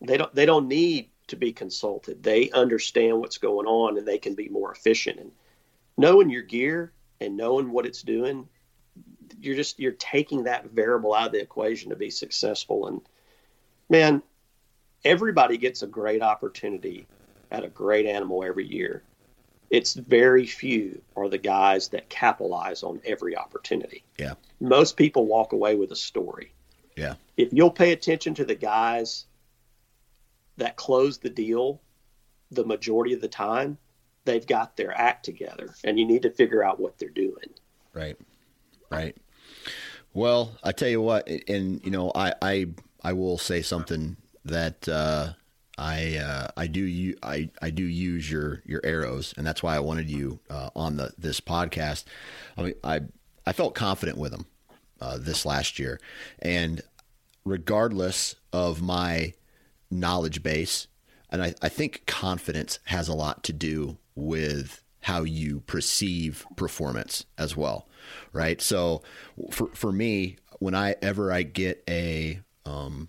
They 0.01 0.17
don't 0.17 0.35
they 0.35 0.47
don't 0.47 0.69
need 0.69 1.11
to 1.29 1.37
be 1.37 1.53
consulted. 1.53 2.23
They 2.23 2.51
understand 2.51 3.19
what's 3.19 3.39
going 3.39 3.67
on 3.67 3.99
and 3.99 4.07
they 4.07 4.19
can 4.19 4.35
be 4.35 4.49
more 4.49 4.73
efficient. 4.73 5.21
And 5.21 5.33
knowing 5.97 6.31
your 6.31 6.43
gear 6.43 6.93
and 7.21 7.37
knowing 7.37 7.71
what 7.71 7.87
it's 7.87 8.03
doing, 8.03 8.49
you're 9.41 9.57
just 9.57 9.79
you're 9.79 9.93
taking 9.93 10.45
that 10.45 10.71
variable 10.71 11.15
out 11.15 11.27
of 11.27 11.33
the 11.33 11.41
equation 11.41 11.91
to 11.91 11.97
be 11.97 12.11
successful. 12.11 12.87
And 12.87 13.01
man, 13.89 14.23
everybody 15.05 15.57
gets 15.57 15.83
a 15.83 15.87
great 15.87 16.23
opportunity 16.23 17.07
at 17.51 17.65
a 17.65 17.69
great 17.69 18.07
animal 18.07 18.45
every 18.45 18.67
year. 18.67 19.03
It's 19.71 19.95
very 19.95 20.47
few 20.47 21.01
are 21.15 21.29
the 21.29 21.39
guys 21.39 21.89
that 21.89 22.09
capitalize 22.09 22.83
on 22.83 23.01
every 23.05 23.37
opportunity. 23.37 24.03
Yeah. 24.19 24.35
Most 24.61 24.97
people 24.97 25.27
walk 25.27 25.53
away 25.53 25.77
with 25.77 25.93
a 25.93 25.97
story. 25.97 26.53
Yeah. 26.97 27.15
If 27.37 27.53
you'll 27.53 27.71
pay 27.71 27.93
attention 27.93 28.35
to 28.35 28.45
the 28.45 28.57
guys 28.57 29.27
that 30.61 30.77
close 30.77 31.19
the 31.19 31.31
deal 31.31 31.81
the 32.51 32.65
majority 32.65 33.15
of 33.15 33.21
the 33.21 33.29
time, 33.29 33.79
they've 34.25 34.47
got 34.47 34.77
their 34.77 34.97
act 34.99 35.25
together 35.25 35.75
and 35.85 35.99
you 35.99 36.07
need 36.07 36.23
to 36.23 36.31
figure 36.31 36.63
out 36.63 36.81
what 36.81 36.99
they're 36.99 37.09
doing. 37.09 37.55
Right. 37.93 38.17
Right. 38.91 39.17
Well, 40.13 40.57
I 40.63 40.73
tell 40.73 40.89
you 40.89 41.01
what, 41.01 41.29
and 41.29 41.81
you 41.85 41.91
know, 41.93 42.11
I 42.15 42.35
I 42.43 42.67
I 43.03 43.13
will 43.13 43.39
say 43.39 43.63
something 43.63 44.17
that 44.45 44.89
uh, 44.89 45.35
I 45.79 46.17
uh, 46.17 46.49
I 46.57 46.67
do 46.67 46.81
you 46.81 47.17
I 47.23 47.51
I 47.63 47.71
do 47.71 47.85
use 47.85 48.29
your 48.29 48.63
your 48.67 48.81
arrows, 48.83 49.33
and 49.37 49.47
that's 49.47 49.63
why 49.63 49.77
I 49.77 49.79
wanted 49.79 50.11
you 50.11 50.41
uh, 50.51 50.71
on 50.75 50.97
the 50.97 51.13
this 51.17 51.41
podcast. 51.41 52.05
I 52.59 52.63
mean, 52.63 52.75
I 52.83 53.03
I 53.47 53.53
felt 53.53 53.77
confident 53.77 54.19
with 54.19 54.33
them 54.33 54.47
uh, 55.01 55.17
this 55.19 55.47
last 55.47 55.79
year, 55.79 56.01
and 56.41 56.83
regardless 57.45 58.35
of 58.53 58.83
my 58.83 59.35
knowledge 59.91 60.43
base, 60.43 60.86
and 61.30 61.43
I, 61.43 61.55
I 61.62 61.68
think 61.68 62.05
confidence 62.07 62.78
has 62.84 63.09
a 63.09 63.14
lot 63.14 63.43
to 63.45 63.53
do 63.53 63.99
with 64.14 64.82
how 65.03 65.22
you 65.22 65.61
perceive 65.61 66.45
performance 66.57 67.24
as 67.38 67.57
well, 67.57 67.88
right? 68.32 68.61
So 68.61 69.03
for 69.51 69.68
for 69.68 69.93
me, 69.93 70.36
whenever 70.59 71.32
I 71.32 71.43
get 71.43 71.82
a 71.88 72.41
um, 72.66 73.09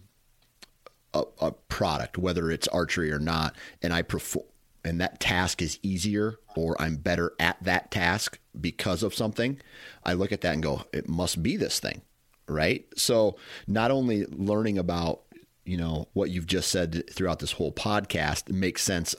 a, 1.14 1.24
a, 1.40 1.52
product, 1.52 2.18
whether 2.18 2.50
it's 2.50 2.68
archery 2.70 3.12
or 3.12 3.20
not, 3.20 3.56
and 3.82 3.94
I 3.94 4.02
perform, 4.02 4.46
and 4.84 5.02
that 5.02 5.20
task 5.20 5.62
is 5.62 5.78
easier, 5.84 6.40
or 6.56 6.82
I'm 6.82 6.96
better 6.96 7.34
at 7.40 7.62
that 7.64 7.92
task 7.92 8.40
because 8.60 9.04
of 9.04 9.14
something, 9.14 9.60
I 10.06 10.14
look 10.14 10.32
at 10.32 10.42
that 10.42 10.54
and 10.54 10.64
go, 10.64 10.84
it 10.94 11.10
must 11.10 11.44
be 11.44 11.58
this 11.58 11.80
thing, 11.80 12.02
right? 12.48 12.86
So 12.96 13.36
not 13.68 13.92
only 13.92 14.26
learning 14.26 14.78
about 14.78 15.22
you 15.66 15.78
know 15.78 16.08
what 16.14 16.30
you've 16.30 16.48
just 16.48 16.70
said 16.70 17.04
throughout 17.12 17.40
this 17.40 17.54
whole 17.54 17.72
podcast 17.72 18.52
makes 18.52 18.82
sense 18.82 19.16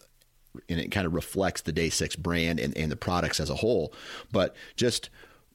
and 0.68 0.80
it 0.80 0.90
kind 0.90 1.06
of 1.06 1.14
reflects 1.14 1.62
the 1.62 1.72
day 1.72 1.88
six 1.88 2.16
brand 2.16 2.60
and, 2.60 2.76
and 2.76 2.90
the 2.90 2.96
products 2.96 3.40
as 3.40 3.50
a 3.50 3.54
whole. 3.54 3.92
But 4.30 4.54
just 4.76 5.10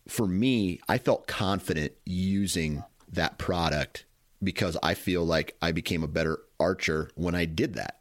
for 0.07 0.27
me, 0.27 0.79
I 0.87 0.97
felt 0.97 1.27
confident 1.27 1.93
using 2.05 2.83
that 3.11 3.37
product 3.37 4.05
because 4.43 4.77
I 4.81 4.93
feel 4.93 5.25
like 5.25 5.55
I 5.61 5.71
became 5.71 6.03
a 6.03 6.07
better 6.07 6.39
archer 6.59 7.09
when 7.15 7.35
I 7.35 7.45
did 7.45 7.75
that. 7.75 7.99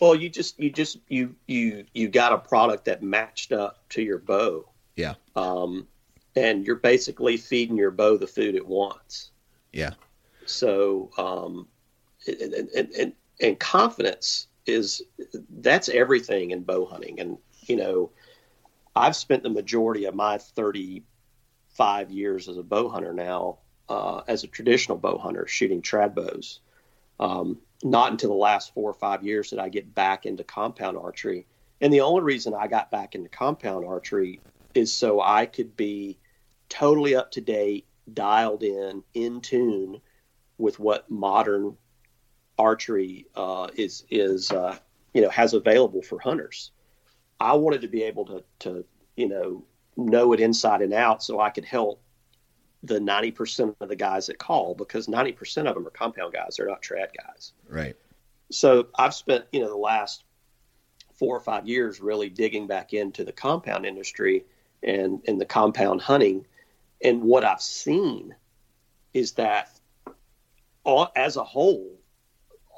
Well, 0.00 0.14
you 0.14 0.30
just 0.30 0.58
you 0.58 0.70
just 0.70 0.98
you 1.08 1.34
you 1.46 1.84
you 1.92 2.08
got 2.08 2.32
a 2.32 2.38
product 2.38 2.86
that 2.86 3.02
matched 3.02 3.52
up 3.52 3.86
to 3.90 4.02
your 4.02 4.18
bow. 4.18 4.66
Yeah. 4.96 5.14
Um, 5.36 5.86
and 6.36 6.66
you're 6.66 6.76
basically 6.76 7.36
feeding 7.36 7.76
your 7.76 7.90
bow 7.90 8.16
the 8.16 8.26
food 8.26 8.54
it 8.54 8.66
wants. 8.66 9.30
Yeah. 9.72 9.90
So, 10.50 11.10
um, 11.16 11.68
and, 12.26 12.52
and, 12.54 12.90
and, 12.94 13.12
and 13.40 13.58
confidence 13.58 14.48
is 14.66 15.02
that's 15.48 15.88
everything 15.88 16.50
in 16.50 16.62
bow 16.62 16.84
hunting. 16.86 17.20
And, 17.20 17.38
you 17.62 17.76
know, 17.76 18.10
I've 18.94 19.16
spent 19.16 19.42
the 19.42 19.50
majority 19.50 20.04
of 20.04 20.14
my 20.14 20.38
35 20.38 22.10
years 22.10 22.48
as 22.48 22.56
a 22.56 22.62
bow 22.62 22.88
hunter 22.88 23.12
now, 23.12 23.58
uh, 23.88 24.22
as 24.28 24.44
a 24.44 24.48
traditional 24.48 24.98
bow 24.98 25.18
hunter, 25.18 25.46
shooting 25.46 25.82
trad 25.82 26.14
bows. 26.14 26.60
Um, 27.18 27.58
not 27.82 28.12
until 28.12 28.30
the 28.30 28.36
last 28.36 28.74
four 28.74 28.90
or 28.90 28.94
five 28.94 29.22
years 29.22 29.50
did 29.50 29.58
I 29.58 29.68
get 29.68 29.94
back 29.94 30.26
into 30.26 30.44
compound 30.44 30.96
archery. 30.96 31.46
And 31.80 31.92
the 31.92 32.02
only 32.02 32.22
reason 32.22 32.54
I 32.54 32.66
got 32.66 32.90
back 32.90 33.14
into 33.14 33.28
compound 33.28 33.86
archery 33.86 34.40
is 34.74 34.92
so 34.92 35.20
I 35.20 35.46
could 35.46 35.76
be 35.76 36.18
totally 36.68 37.14
up 37.14 37.30
to 37.32 37.40
date, 37.40 37.86
dialed 38.12 38.62
in, 38.62 39.02
in 39.14 39.40
tune 39.40 40.00
with 40.60 40.78
what 40.78 41.10
modern 41.10 41.76
archery 42.58 43.26
uh, 43.34 43.68
is 43.74 44.04
is 44.10 44.50
uh, 44.52 44.76
you 45.14 45.22
know 45.22 45.30
has 45.30 45.54
available 45.54 46.02
for 46.02 46.20
hunters. 46.20 46.70
I 47.40 47.54
wanted 47.54 47.80
to 47.80 47.88
be 47.88 48.02
able 48.02 48.26
to 48.26 48.44
to 48.60 48.84
you 49.16 49.28
know 49.28 49.64
know 49.96 50.32
it 50.32 50.40
inside 50.40 50.82
and 50.82 50.92
out 50.92 51.22
so 51.22 51.40
I 51.40 51.50
could 51.50 51.64
help 51.64 52.02
the 52.82 52.98
90% 52.98 53.74
of 53.80 53.88
the 53.90 53.96
guys 53.96 54.28
that 54.28 54.38
call 54.38 54.74
because 54.74 55.06
90% 55.06 55.68
of 55.68 55.74
them 55.74 55.86
are 55.86 55.90
compound 55.90 56.32
guys. 56.32 56.56
They're 56.56 56.66
not 56.66 56.80
trad 56.80 57.08
guys. 57.16 57.52
Right. 57.68 57.96
So 58.52 58.88
i've 58.96 59.14
spent 59.14 59.44
you 59.52 59.60
know 59.60 59.68
the 59.68 59.76
last 59.76 60.24
four 61.14 61.36
or 61.36 61.40
five 61.40 61.68
years 61.68 62.00
really 62.00 62.28
digging 62.28 62.66
back 62.66 62.92
into 62.92 63.24
the 63.24 63.32
compound 63.32 63.86
industry 63.86 64.44
and 64.82 65.22
and 65.26 65.40
the 65.40 65.46
compound 65.46 66.02
hunting. 66.02 66.46
And 67.02 67.22
what 67.22 67.44
i've 67.44 67.62
seen 67.62 68.34
is 69.14 69.32
that 69.32 69.79
all, 70.84 71.10
as 71.16 71.36
a 71.36 71.44
whole 71.44 72.00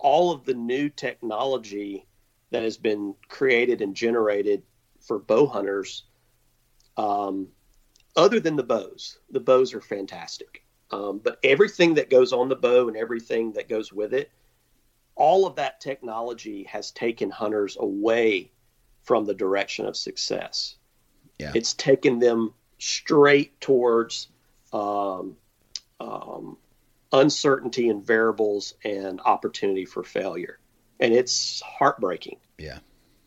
all 0.03 0.33
of 0.33 0.45
the 0.45 0.55
new 0.55 0.89
technology 0.89 2.07
that 2.51 2.63
has 2.63 2.77
been 2.77 3.15
created 3.29 3.81
and 3.81 3.95
generated 3.95 4.63
for 5.01 5.19
bow 5.19 5.47
hunters, 5.47 6.05
um, 6.97 7.49
other 8.17 8.41
than 8.41 8.57
the 8.57 8.63
bows, 8.63 9.19
the 9.31 9.41
bows 9.41 9.73
are 9.73 9.81
fantastic. 9.81 10.65
Um, 10.91 11.21
but 11.23 11.39
everything 11.43 11.95
that 11.95 12.11
goes 12.11 12.33
on 12.33 12.49
the 12.49 12.57
bow 12.57 12.89
and 12.89 12.97
everything 12.97 13.53
that 13.53 13.69
goes 13.69 13.93
with 13.93 14.13
it, 14.13 14.31
all 15.15 15.47
of 15.47 15.57
that 15.57 15.81
technology 15.81 16.65
has 16.65 16.91
taken 16.91 17.31
hunters 17.31 17.77
away 17.81 18.51
from 19.03 19.25
the 19.25 19.35
direction 19.35 19.87
of 19.87 19.97
success. 19.97 20.77
Yeah. 21.39 21.53
It's 21.55 21.73
taken 21.75 22.19
them 22.19 22.53
straight 22.79 23.59
towards 23.61 24.29
um, 24.73 25.37
um, 26.01 26.59
uncertainty 27.13 27.89
and 27.89 28.05
variables 28.05 28.75
and 28.85 29.21
opportunity 29.21 29.85
for 29.85 30.03
failure. 30.03 30.59
And 31.01 31.13
it's 31.13 31.61
heartbreaking. 31.63 32.39
Yeah. 32.59 32.79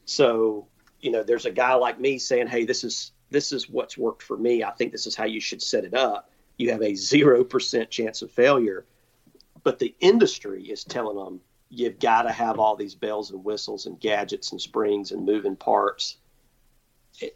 So, 0.05 0.67
you 0.99 1.11
know, 1.11 1.23
there's 1.23 1.45
a 1.45 1.51
guy 1.51 1.73
like 1.75 1.99
me 1.99 2.17
saying, 2.17 2.47
"Hey, 2.47 2.65
this 2.65 2.83
is 2.83 3.11
this 3.29 3.51
is 3.51 3.69
what's 3.69 3.97
worked 3.97 4.23
for 4.23 4.37
me. 4.37 4.63
I 4.63 4.71
think 4.71 4.91
this 4.91 5.07
is 5.07 5.15
how 5.15 5.25
you 5.25 5.39
should 5.39 5.61
set 5.61 5.83
it 5.83 5.93
up." 5.93 6.31
You 6.57 6.71
have 6.71 6.81
a 6.81 6.95
0% 6.95 7.89
chance 7.89 8.21
of 8.21 8.31
failure. 8.31 8.85
But 9.63 9.79
the 9.79 9.95
industry 9.99 10.63
is 10.69 10.83
telling 10.83 11.17
them 11.17 11.41
you've 11.69 11.99
got 11.99 12.23
to 12.23 12.31
have 12.31 12.59
all 12.59 12.75
these 12.75 12.95
bells 12.95 13.31
and 13.31 13.43
whistles 13.43 13.87
and 13.87 13.99
gadgets 13.99 14.51
and 14.51 14.61
springs 14.61 15.11
and 15.11 15.25
moving 15.25 15.55
parts. 15.55 16.17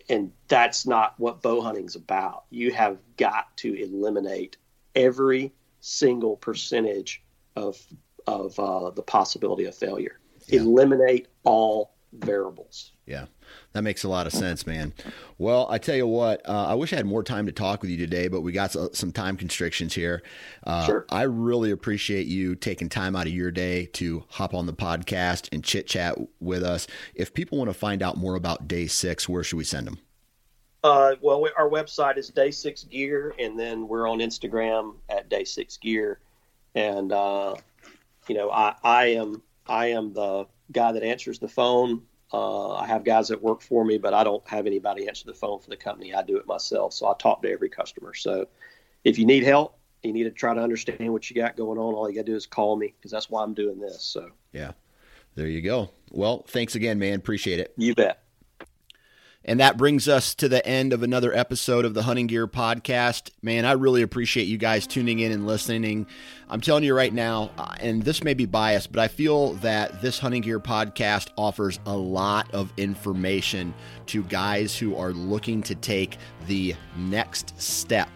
And 0.09 0.31
that's 0.47 0.85
not 0.85 1.19
what 1.19 1.41
bow 1.41 1.61
hunting's 1.61 1.95
about. 1.95 2.43
You 2.49 2.71
have 2.71 2.97
got 3.17 3.55
to 3.57 3.73
eliminate 3.73 4.57
every 4.95 5.53
single 5.79 6.37
percentage 6.37 7.23
of 7.55 7.77
of 8.27 8.59
uh, 8.59 8.91
the 8.91 9.01
possibility 9.01 9.65
of 9.65 9.75
failure. 9.75 10.19
Yeah. 10.47 10.61
Eliminate 10.61 11.27
all 11.43 11.95
variables. 12.13 12.91
Yeah, 13.05 13.25
that 13.73 13.83
makes 13.83 14.03
a 14.03 14.09
lot 14.09 14.27
of 14.27 14.33
sense, 14.33 14.67
man. 14.67 14.93
Well, 15.37 15.67
I 15.69 15.79
tell 15.79 15.95
you 15.95 16.05
what, 16.05 16.47
uh, 16.47 16.67
I 16.67 16.75
wish 16.75 16.93
I 16.93 16.97
had 16.97 17.05
more 17.05 17.23
time 17.23 17.47
to 17.47 17.51
talk 17.51 17.81
with 17.81 17.89
you 17.89 17.97
today, 17.97 18.27
but 18.27 18.41
we 18.41 18.51
got 18.51 18.71
some 18.95 19.11
time 19.11 19.35
constrictions 19.35 19.95
here. 19.95 20.21
Uh, 20.65 20.85
sure. 20.85 21.05
I 21.09 21.23
really 21.23 21.71
appreciate 21.71 22.27
you 22.27 22.55
taking 22.55 22.87
time 22.87 23.15
out 23.15 23.25
of 23.25 23.33
your 23.33 23.51
day 23.51 23.87
to 23.93 24.25
hop 24.29 24.53
on 24.53 24.67
the 24.67 24.73
podcast 24.73 25.49
and 25.51 25.63
chit 25.63 25.87
chat 25.87 26.17
with 26.39 26.63
us. 26.63 26.85
If 27.15 27.33
people 27.33 27.57
want 27.57 27.69
to 27.69 27.73
find 27.73 28.03
out 28.03 28.17
more 28.17 28.35
about 28.35 28.67
Day 28.67 28.85
Six, 28.85 29.27
where 29.27 29.43
should 29.43 29.57
we 29.57 29.63
send 29.63 29.87
them? 29.87 29.99
Uh, 30.83 31.15
well, 31.21 31.41
we, 31.41 31.49
our 31.57 31.69
website 31.69 32.17
is 32.17 32.29
Day 32.29 32.51
Six 32.51 32.83
Gear, 32.83 33.33
and 33.37 33.59
then 33.59 33.87
we're 33.87 34.09
on 34.09 34.19
Instagram 34.19 34.95
at 35.09 35.29
Day 35.29 35.43
Six 35.43 35.77
Gear. 35.77 36.19
And 36.75 37.11
uh, 37.11 37.55
you 38.27 38.35
know, 38.35 38.49
I, 38.49 38.75
I 38.83 39.05
am 39.07 39.41
I 39.67 39.87
am 39.87 40.13
the 40.13 40.45
guy 40.71 40.91
that 40.91 41.03
answers 41.03 41.39
the 41.39 41.47
phone. 41.47 42.03
Uh, 42.31 42.73
I 42.75 42.85
have 42.85 43.03
guys 43.03 43.27
that 43.29 43.41
work 43.41 43.61
for 43.61 43.83
me, 43.83 43.97
but 43.97 44.13
I 44.13 44.23
don't 44.23 44.47
have 44.47 44.67
anybody 44.67 45.07
answer 45.07 45.25
the 45.25 45.33
phone 45.33 45.59
for 45.59 45.69
the 45.69 45.75
company. 45.75 46.13
I 46.13 46.21
do 46.21 46.37
it 46.37 46.45
myself. 46.45 46.93
So 46.93 47.07
I 47.07 47.13
talk 47.17 47.41
to 47.41 47.51
every 47.51 47.69
customer. 47.69 48.13
So 48.13 48.47
if 49.03 49.17
you 49.17 49.25
need 49.25 49.43
help, 49.43 49.77
you 50.03 50.13
need 50.13 50.23
to 50.23 50.31
try 50.31 50.53
to 50.53 50.61
understand 50.61 51.11
what 51.11 51.29
you 51.29 51.35
got 51.35 51.57
going 51.57 51.79
on. 51.79 51.93
All 51.93 52.07
you 52.07 52.15
got 52.15 52.25
to 52.25 52.31
do 52.31 52.35
is 52.35 52.45
call 52.45 52.77
me 52.77 52.93
because 52.97 53.11
that's 53.11 53.29
why 53.29 53.43
I'm 53.43 53.53
doing 53.53 53.79
this. 53.79 54.03
So 54.03 54.29
yeah, 54.53 54.73
there 55.35 55.47
you 55.47 55.61
go. 55.61 55.89
Well, 56.11 56.45
thanks 56.47 56.75
again, 56.75 56.99
man. 56.99 57.15
Appreciate 57.15 57.59
it. 57.59 57.73
You 57.77 57.95
bet. 57.95 58.21
And 59.45 59.59
that 59.61 59.77
brings 59.77 60.09
us 60.09 60.35
to 60.35 60.49
the 60.49 60.65
end 60.67 60.91
of 60.91 61.01
another 61.01 61.33
episode 61.33 61.85
of 61.85 61.93
the 61.93 62.03
Hunting 62.03 62.27
Gear 62.27 62.45
Podcast. 62.45 63.31
Man, 63.41 63.63
I 63.63 63.71
really 63.71 64.01
appreciate 64.01 64.47
you 64.49 64.57
guys 64.57 64.85
tuning 64.85 65.19
in 65.19 65.31
and 65.31 65.47
listening. 65.47 66.07
I'm 66.49 66.59
telling 66.59 66.83
you 66.83 66.93
right 66.93 67.13
now, 67.13 67.51
uh, 67.57 67.73
and 67.79 68.03
this 68.03 68.21
may 68.21 68.33
be 68.33 68.45
biased, 68.45 68.91
but 68.91 69.01
I 69.01 69.07
feel 69.07 69.53
that 69.55 70.01
this 70.01 70.19
Hunting 70.19 70.41
Gear 70.41 70.59
Podcast 70.59 71.29
offers 71.37 71.79
a 71.85 71.95
lot 71.95 72.53
of 72.53 72.73
information 72.75 73.73
to 74.07 74.23
guys 74.23 74.77
who 74.77 74.97
are 74.97 75.13
looking 75.13 75.63
to 75.63 75.75
take 75.75 76.17
the 76.47 76.75
next 76.97 77.59
step 77.61 78.09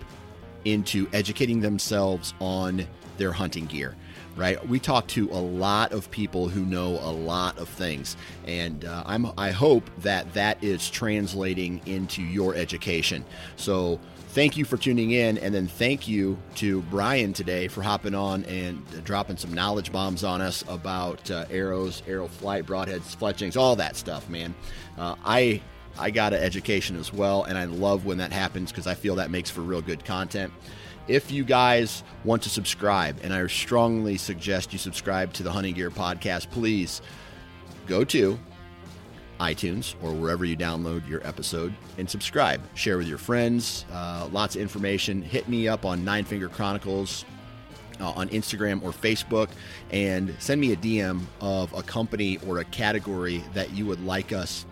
into 0.65 1.07
educating 1.13 1.61
themselves 1.61 2.33
on 2.39 2.85
their 3.17 3.31
hunting 3.31 3.65
gear 3.65 3.95
right? 4.35 4.67
We 4.67 4.79
talk 4.79 5.07
to 5.09 5.29
a 5.29 5.39
lot 5.39 5.91
of 5.91 6.09
people 6.11 6.47
who 6.49 6.65
know 6.65 6.99
a 7.01 7.11
lot 7.11 7.57
of 7.57 7.69
things, 7.69 8.17
and 8.45 8.85
uh, 8.85 9.03
I'm 9.05 9.27
I 9.37 9.51
hope 9.51 9.89
that 9.99 10.33
that 10.33 10.63
is 10.63 10.89
translating 10.89 11.81
into 11.85 12.21
your 12.21 12.55
education. 12.55 13.25
So. 13.55 13.99
Thank 14.29 14.57
you 14.57 14.65
for 14.65 14.77
tuning 14.77 15.11
in, 15.11 15.37
and 15.37 15.53
then 15.53 15.67
thank 15.67 16.07
you 16.07 16.39
to 16.55 16.81
Brian 16.89 17.33
today 17.33 17.67
for 17.67 17.83
hopping 17.83 18.15
on 18.15 18.43
and 18.45 18.83
dropping 19.03 19.37
some 19.37 19.53
knowledge 19.53 19.91
bombs 19.91 20.23
on 20.23 20.41
us 20.41 20.63
about 20.67 21.29
uh, 21.29 21.45
arrows, 21.51 22.01
arrow 22.07 22.27
flight, 22.27 22.65
broadheads, 22.65 23.15
fletchings, 23.15 23.55
all 23.55 23.75
that 23.75 23.95
stuff, 23.95 24.27
man. 24.29 24.55
Uh, 24.97 25.13
I 25.23 25.61
I 25.99 26.09
got 26.09 26.33
an 26.33 26.41
education 26.41 26.95
as 26.95 27.13
well, 27.13 27.43
and 27.43 27.59
I 27.59 27.65
love 27.65 28.07
when 28.07 28.17
that 28.17 28.31
happens 28.31 28.71
because 28.71 28.87
I 28.87 28.95
feel 28.95 29.13
that 29.17 29.29
makes 29.29 29.51
for 29.51 29.61
real 29.61 29.83
good 29.83 30.03
content 30.03 30.51
if 31.07 31.31
you 31.31 31.43
guys 31.43 32.03
want 32.23 32.41
to 32.43 32.49
subscribe, 32.49 33.19
and 33.23 33.33
I 33.33 33.45
strongly 33.47 34.17
suggest 34.17 34.71
you 34.71 34.79
subscribe 34.79 35.33
to 35.33 35.43
the 35.43 35.51
Hunting 35.51 35.73
Gear 35.73 35.91
Podcast, 35.91 36.49
please 36.49 37.01
go 37.87 38.03
to 38.05 38.39
iTunes 39.39 39.95
or 40.01 40.13
wherever 40.13 40.45
you 40.45 40.55
download 40.55 41.07
your 41.07 41.25
episode 41.27 41.73
and 41.97 42.09
subscribe. 42.09 42.61
Share 42.75 42.97
with 42.97 43.07
your 43.07 43.17
friends. 43.17 43.85
Uh, 43.91 44.29
lots 44.31 44.55
of 44.55 44.61
information. 44.61 45.21
Hit 45.21 45.49
me 45.49 45.67
up 45.67 45.85
on 45.85 46.05
Nine 46.05 46.23
Finger 46.23 46.47
Chronicles 46.47 47.25
uh, 47.99 48.11
on 48.11 48.29
Instagram 48.29 48.81
or 48.83 48.91
Facebook 48.91 49.49
and 49.91 50.33
send 50.39 50.61
me 50.61 50.71
a 50.71 50.77
DM 50.77 51.21
of 51.41 51.73
a 51.73 51.83
company 51.83 52.37
or 52.47 52.59
a 52.59 52.65
category 52.65 53.43
that 53.53 53.71
you 53.71 53.85
would 53.85 54.03
like 54.05 54.31
us 54.31 54.65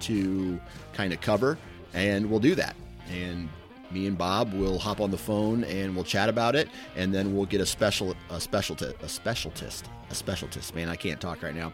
to 0.00 0.58
kind 0.92 1.12
of 1.12 1.20
cover, 1.20 1.58
and 1.92 2.30
we'll 2.30 2.40
do 2.40 2.54
that. 2.54 2.76
And 3.10 3.48
me 3.94 4.06
and 4.06 4.18
Bob 4.18 4.52
will 4.52 4.78
hop 4.78 5.00
on 5.00 5.10
the 5.10 5.18
phone 5.18 5.64
and 5.64 5.94
we'll 5.94 6.04
chat 6.04 6.28
about 6.28 6.54
it, 6.54 6.68
and 6.96 7.14
then 7.14 7.34
we'll 7.34 7.46
get 7.46 7.60
a 7.60 7.66
special 7.66 8.14
a 8.30 8.40
specialty 8.40 8.92
a 9.02 9.08
specialist 9.08 9.88
a 10.10 10.14
specialist. 10.14 10.74
Man, 10.74 10.88
I 10.88 10.96
can't 10.96 11.20
talk 11.20 11.42
right 11.42 11.54
now. 11.54 11.72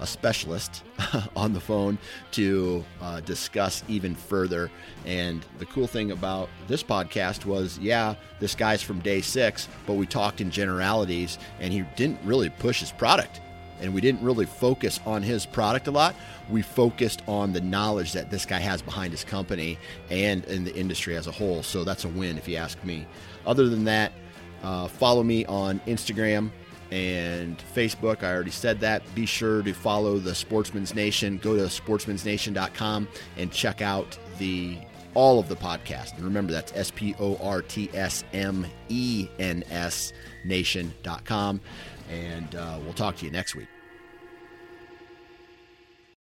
A 0.00 0.06
specialist 0.06 0.82
on 1.36 1.52
the 1.52 1.60
phone 1.60 1.98
to 2.32 2.84
uh, 3.02 3.20
discuss 3.20 3.84
even 3.88 4.14
further. 4.14 4.70
And 5.04 5.44
the 5.58 5.66
cool 5.66 5.86
thing 5.86 6.10
about 6.10 6.48
this 6.68 6.82
podcast 6.82 7.44
was, 7.44 7.78
yeah, 7.78 8.14
this 8.38 8.54
guy's 8.54 8.82
from 8.82 9.00
day 9.00 9.20
six, 9.20 9.68
but 9.86 9.94
we 9.94 10.06
talked 10.06 10.40
in 10.40 10.50
generalities, 10.50 11.38
and 11.58 11.72
he 11.72 11.82
didn't 11.96 12.18
really 12.24 12.48
push 12.48 12.80
his 12.80 12.92
product 12.92 13.40
and 13.80 13.94
we 13.94 14.00
didn't 14.00 14.22
really 14.22 14.46
focus 14.46 15.00
on 15.06 15.22
his 15.22 15.46
product 15.46 15.86
a 15.86 15.90
lot. 15.90 16.14
We 16.48 16.62
focused 16.62 17.22
on 17.26 17.52
the 17.52 17.60
knowledge 17.60 18.12
that 18.12 18.30
this 18.30 18.44
guy 18.46 18.58
has 18.58 18.82
behind 18.82 19.12
his 19.12 19.24
company 19.24 19.78
and 20.10 20.44
in 20.46 20.64
the 20.64 20.74
industry 20.74 21.16
as 21.16 21.26
a 21.26 21.32
whole. 21.32 21.62
So 21.62 21.84
that's 21.84 22.04
a 22.04 22.08
win, 22.08 22.38
if 22.38 22.48
you 22.48 22.56
ask 22.56 22.82
me. 22.84 23.06
Other 23.46 23.68
than 23.68 23.84
that, 23.84 24.12
uh, 24.62 24.88
follow 24.88 25.22
me 25.22 25.44
on 25.46 25.80
Instagram 25.86 26.50
and 26.90 27.56
Facebook. 27.74 28.22
I 28.22 28.32
already 28.32 28.50
said 28.50 28.80
that. 28.80 29.02
Be 29.14 29.26
sure 29.26 29.62
to 29.62 29.72
follow 29.72 30.18
the 30.18 30.34
Sportsman's 30.34 30.94
Nation. 30.94 31.38
Go 31.38 31.56
to 31.56 31.62
sportsmansnation.com 31.62 33.08
and 33.36 33.52
check 33.52 33.80
out 33.80 34.18
the 34.38 34.76
all 35.14 35.38
of 35.38 35.48
the 35.48 35.56
podcast. 35.56 36.14
And 36.14 36.24
remember, 36.24 36.52
that's 36.52 36.72
S 36.74 36.90
P 36.90 37.14
O 37.18 37.36
R 37.42 37.62
T 37.62 37.90
S 37.94 38.24
M 38.32 38.66
E 38.88 39.28
N 39.38 39.64
S 39.70 40.12
nation.com. 40.44 41.60
And 42.10 42.54
uh, 42.54 42.78
we'll 42.82 42.92
talk 42.92 43.16
to 43.16 43.24
you 43.24 43.30
next 43.30 43.54
week. 43.54 43.68